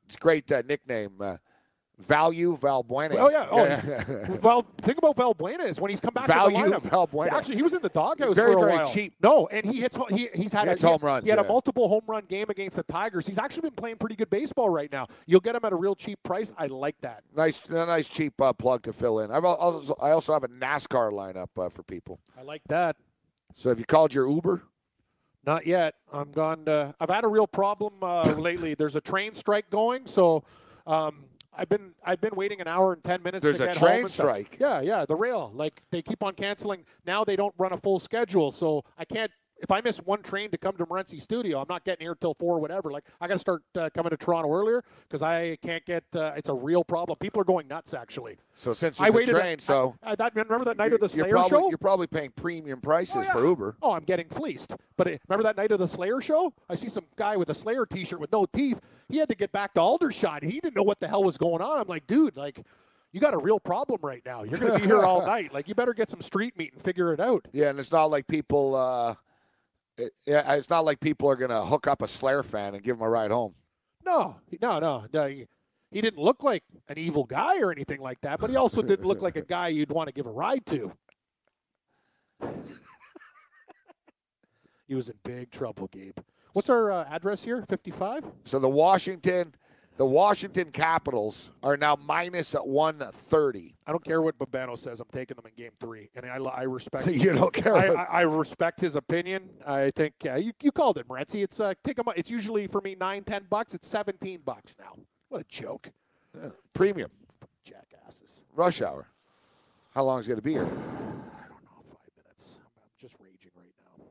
[0.06, 1.12] it's a great uh, nickname.
[1.98, 3.14] Value Valbuena.
[3.16, 3.46] Oh yeah.
[3.50, 6.82] Oh, well, think about Valbuena is when he's come back Value to the lineup.
[7.08, 7.30] Valbuena.
[7.32, 8.92] Actually, he was in the doghouse Very, for a very while.
[8.92, 9.14] cheap.
[9.22, 9.96] No, and he hits.
[10.10, 11.44] He, he's had He a, hits he- home runs, He had yeah.
[11.44, 13.26] a multiple home run game against the Tigers.
[13.26, 15.06] He's actually been playing pretty good baseball right now.
[15.26, 16.52] You'll get him at a real cheap price.
[16.58, 17.22] I like that.
[17.36, 19.30] Nice, a nice cheap uh, plug to fill in.
[19.30, 22.18] I've also, I also have a NASCAR lineup uh, for people.
[22.36, 22.96] I like that.
[23.54, 24.62] So have you called your Uber?
[25.46, 25.94] Not yet.
[26.12, 26.64] I'm gone.
[26.64, 28.74] To, I've had a real problem uh, lately.
[28.74, 30.42] There's a train strike going, so
[30.86, 31.24] um,
[31.56, 33.42] I've been I've been waiting an hour and ten minutes.
[33.42, 34.56] There's to a get home train strike?
[34.60, 35.04] Yeah, yeah.
[35.06, 36.84] The rail, like they keep on canceling.
[37.06, 39.30] Now they don't run a full schedule, so I can't.
[39.60, 42.34] If I miss one train to come to Morency Studio, I'm not getting here till
[42.34, 42.90] four, whatever.
[42.90, 46.04] Like I got to start uh, coming to Toronto earlier because I can't get.
[46.14, 47.16] Uh, it's a real problem.
[47.18, 47.94] People are going nuts.
[47.94, 49.34] Actually, So since I waited.
[49.34, 51.68] train, so I, I, that, remember that night of the Slayer probably, show?
[51.68, 53.32] You're probably paying premium prices Oh, yeah.
[53.32, 53.76] for Uber.
[53.80, 54.74] Oh, I'm getting fleeced.
[54.96, 56.52] But uh, remember that night of the Slayer show?
[56.68, 58.80] I see some guy with a Slayer T-shirt with no teeth.
[59.08, 60.42] He had to get back to Aldershot.
[60.42, 61.80] He didn't know what the hell was going on.
[61.80, 62.60] I'm like, dude, like,
[63.12, 64.42] you got a real problem right now.
[64.42, 65.54] You're going to be here all night.
[65.54, 67.46] Like, you better get some street meat and figure it out.
[67.52, 68.74] Yeah, and it's not like people.
[68.74, 69.14] Uh,
[69.98, 72.96] it, yeah, it's not like people are gonna hook up a Slayer fan and give
[72.96, 73.54] him a ride home.
[74.04, 75.26] No, no, no, no.
[75.26, 75.46] He,
[75.90, 79.06] he didn't look like an evil guy or anything like that, but he also didn't
[79.06, 80.92] look like a guy you'd want to give a ride to.
[84.88, 86.18] he was in big trouble, Gabe.
[86.52, 87.62] What's our uh, address here?
[87.62, 88.24] 55?
[88.44, 89.54] So the Washington,
[89.96, 93.74] the Washington Capitals are now minus at one thirty.
[93.86, 94.98] I don't care what Babano says.
[95.00, 97.06] I'm taking them in game three, and I, I respect.
[97.10, 99.48] You don't care I, I, I respect his opinion.
[99.66, 101.42] I think yeah, you, you called it, Morency.
[101.44, 103.74] It's uh, take 'em- It's usually for me nine, ten bucks.
[103.74, 104.94] It's seventeen bucks now.
[105.28, 105.90] What a joke,
[106.72, 107.10] Premium
[107.64, 108.44] jackasses.
[108.54, 109.08] rush hour.
[109.94, 110.62] How long is it going to be here?
[110.64, 110.66] I
[111.48, 112.58] don't know, five minutes.
[112.58, 114.04] I'm, I'm just raging right now.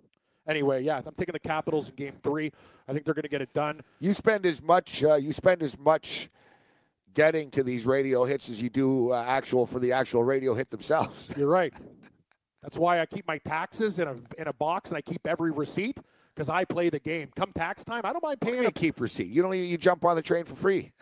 [0.47, 2.51] Anyway, yeah, I'm taking the Capitals in game three.
[2.87, 3.81] I think they're going to get it done.
[3.99, 5.03] You spend as much.
[5.03, 6.29] Uh, you spend as much
[7.13, 10.69] getting to these radio hits as you do uh, actual for the actual radio hit
[10.69, 11.29] themselves.
[11.37, 11.73] You're right.
[12.61, 15.51] That's why I keep my taxes in a in a box and I keep every
[15.51, 15.99] receipt
[16.33, 17.29] because I play the game.
[17.35, 19.27] Come tax time, I don't mind paying You a keep receipt.
[19.27, 20.91] You don't even you jump on the train for free.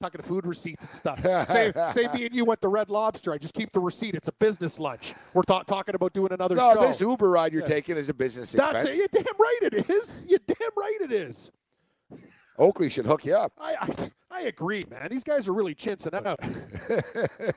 [0.00, 1.20] Talking to food receipts and stuff.
[1.48, 3.32] say, say me and you went to Red Lobster.
[3.32, 4.14] I just keep the receipt.
[4.14, 5.12] It's a business lunch.
[5.34, 6.86] We're th- talking about doing another No, show.
[6.86, 7.66] this Uber ride you're Yeah.
[7.68, 8.94] taking is a business That's expense.
[8.94, 8.96] it.
[8.96, 10.24] You damn right it is.
[10.28, 11.50] You're damn right it is.
[12.58, 13.52] Oakley should hook you up.
[13.58, 15.08] I, I I agree, man.
[15.10, 16.38] These guys are really chinsing out.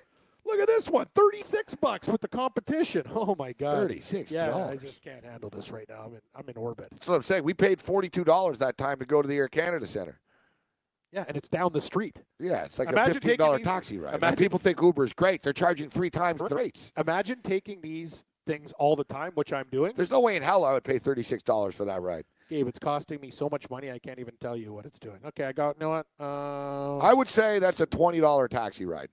[0.43, 3.03] Look at this one, 36 bucks with the competition.
[3.13, 4.31] Oh my god, $36.
[4.31, 6.05] Yeah, I just can't handle this right now.
[6.07, 6.87] I'm in I'm in orbit.
[6.91, 7.43] That's what I'm saying.
[7.43, 10.19] We paid forty two dollars that time to go to the Air Canada Center.
[11.11, 12.21] Yeah, and it's down the street.
[12.39, 14.15] Yeah, it's like Imagine a fifteen dollar taxi ride.
[14.15, 15.43] imagine- people think Uber is great.
[15.43, 16.91] They're charging three times the rates.
[16.97, 19.93] Imagine taking these things all the time, which I'm doing.
[19.95, 22.23] There's no way in hell I would pay thirty six dollars for that ride.
[22.49, 25.19] Gabe, it's costing me so much money I can't even tell you what it's doing.
[25.25, 25.75] Okay, I got.
[25.77, 26.05] You know what?
[26.19, 29.09] Uh, I would say that's a twenty dollar taxi ride.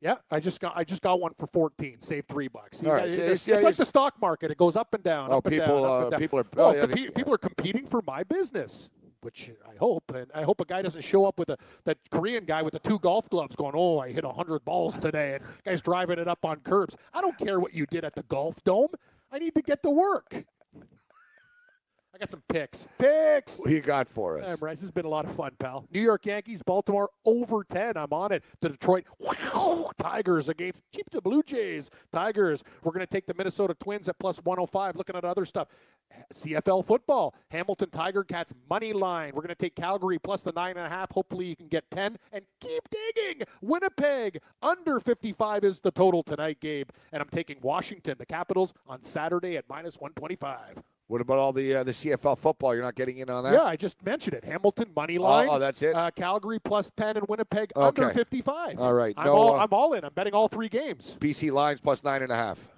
[0.00, 0.76] yeah, I just got.
[0.76, 2.00] I just got one for fourteen.
[2.00, 2.82] Save three bucks.
[2.82, 4.50] You All got- right, it's yeah, it's like the stock market.
[4.50, 5.30] It goes up and down.
[5.30, 6.20] Oh, up and people, down, up uh, and down.
[6.20, 8.90] people are- Oh, oh, yeah, they- people are competing for my business,
[9.22, 10.10] which I hope.
[10.14, 12.80] And I hope a guy doesn't show up with a that Korean guy with the
[12.80, 16.44] two golf gloves, going, "Oh, I hit hundred balls today," and guy's driving it up
[16.44, 16.96] on curbs.
[17.12, 18.88] I don't care what you did at the golf dome.
[19.30, 20.44] I need to get to work.
[22.18, 22.88] I got some picks.
[22.98, 23.60] Picks.
[23.60, 24.48] What do you got for us?
[24.48, 25.86] Hey, Bryce, this has been a lot of fun, pal.
[25.92, 27.96] New York Yankees, Baltimore over 10.
[27.96, 28.42] I'm on it.
[28.60, 31.90] The Detroit wow, Tigers against keep the Blue Jays.
[32.10, 32.64] Tigers.
[32.82, 34.96] We're going to take the Minnesota Twins at plus 105.
[34.96, 35.68] Looking at other stuff.
[36.34, 37.36] CFL football.
[37.52, 39.30] Hamilton Tiger Cats money line.
[39.32, 41.12] We're going to take Calgary plus the nine and a half.
[41.12, 42.82] Hopefully you can get 10 and keep
[43.14, 43.46] digging.
[43.60, 46.88] Winnipeg under 55 is the total tonight, Gabe.
[47.12, 50.82] And I'm taking Washington, the Capitals, on Saturday at minus 125.
[51.08, 52.74] What about all the uh, the CFL football?
[52.74, 53.54] You're not getting in on that?
[53.54, 54.44] Yeah, I just mentioned it.
[54.44, 55.48] Hamilton money line.
[55.50, 55.94] oh, that's it?
[55.94, 58.78] Uh, Calgary plus ten and Winnipeg under fifty-five.
[58.78, 60.04] All right, I'm all uh, I'm all in.
[60.04, 61.16] I'm betting all three games.
[61.18, 62.68] BC Lions plus nine and a half.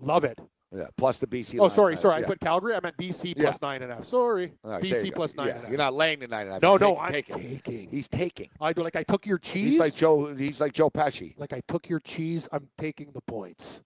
[0.00, 0.38] Love it.
[0.74, 1.60] Yeah, plus the BC.
[1.60, 2.20] Oh, sorry, sorry.
[2.20, 2.26] Yeah.
[2.26, 2.74] I put Calgary.
[2.74, 3.44] I meant BC Yeah.
[3.44, 4.06] plus nine and a half.
[4.06, 5.68] Sorry, right, BC plus nine Yeah, and a half.
[5.70, 6.62] You're not laying the nine and a half.
[6.62, 7.60] No, You're no, taking- I'm taking.
[7.60, 7.90] taking.
[7.90, 8.48] He's taking.
[8.60, 9.72] I do like I took your cheese.
[9.72, 10.34] He's like Joe.
[10.34, 11.34] He's like Joe Pesci.
[11.38, 12.48] Like I took your cheese.
[12.50, 13.82] I'm taking the points.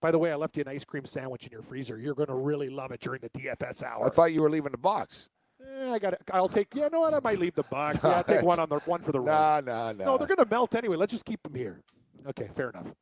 [0.00, 1.98] By the way, I left you an ice cream sandwich in your freezer.
[1.98, 4.06] You're going to really love it during the DFS hour.
[4.06, 5.28] I thought you were leaving the box.
[5.60, 6.22] Eh, I got it.
[6.32, 6.68] I'll take.
[6.74, 7.98] Yeah, no, what I might leave the box.
[8.04, 9.26] Yeah, I'll take one on the one for the road.
[9.26, 10.04] Nah, nah, nah.
[10.04, 10.96] No, they're going to melt anyway.
[10.96, 11.80] Let's just keep them here.
[12.28, 12.92] Okay, fair enough.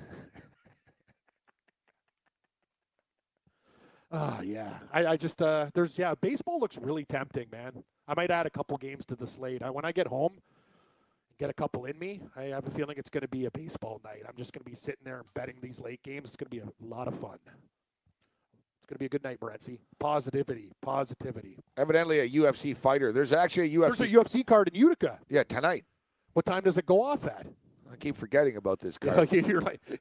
[4.11, 4.73] Ah, yeah.
[4.91, 6.15] I, I just uh, there's yeah.
[6.19, 7.85] Baseball looks really tempting, man.
[8.07, 9.63] I might add a couple games to the slate.
[9.63, 10.39] I, when I get home,
[11.39, 12.21] get a couple in me.
[12.37, 14.23] I have a feeling it's going to be a baseball night.
[14.29, 16.29] I'm just going to be sitting there and betting these late games.
[16.31, 17.39] It's going to be a lot of fun.
[17.47, 19.79] It's going to be a good night, Morency.
[19.99, 21.59] Positivity, positivity.
[21.77, 23.13] Evidently, a UFC fighter.
[23.13, 23.99] There's actually a UFC.
[23.99, 25.19] There's a UFC card in Utica.
[25.29, 25.85] yeah, tonight.
[26.33, 27.47] What time does it go off at?
[27.91, 29.33] I keep forgetting about this card.
[29.33, 29.81] You're like,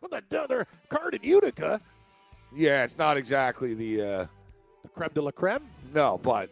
[0.00, 1.80] what the other card in Utica?
[2.54, 4.02] yeah, it's not exactly the.
[4.02, 4.26] Uh,
[4.82, 5.62] The creme de la creme.
[5.94, 6.50] no, but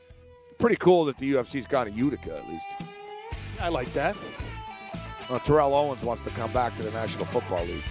[0.59, 2.67] pretty cool that the UFC's gone to Utica at least.
[3.61, 4.17] I like that.
[5.29, 7.83] Uh, Terrell Owens wants to come back to the National Football League.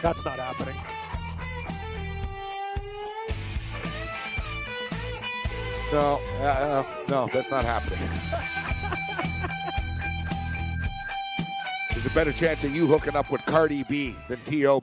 [0.00, 0.76] That's not happening.
[5.92, 7.98] No, uh, uh, no, that's not happening.
[11.90, 14.80] There's a better chance of you hooking up with Cardi B than T.O.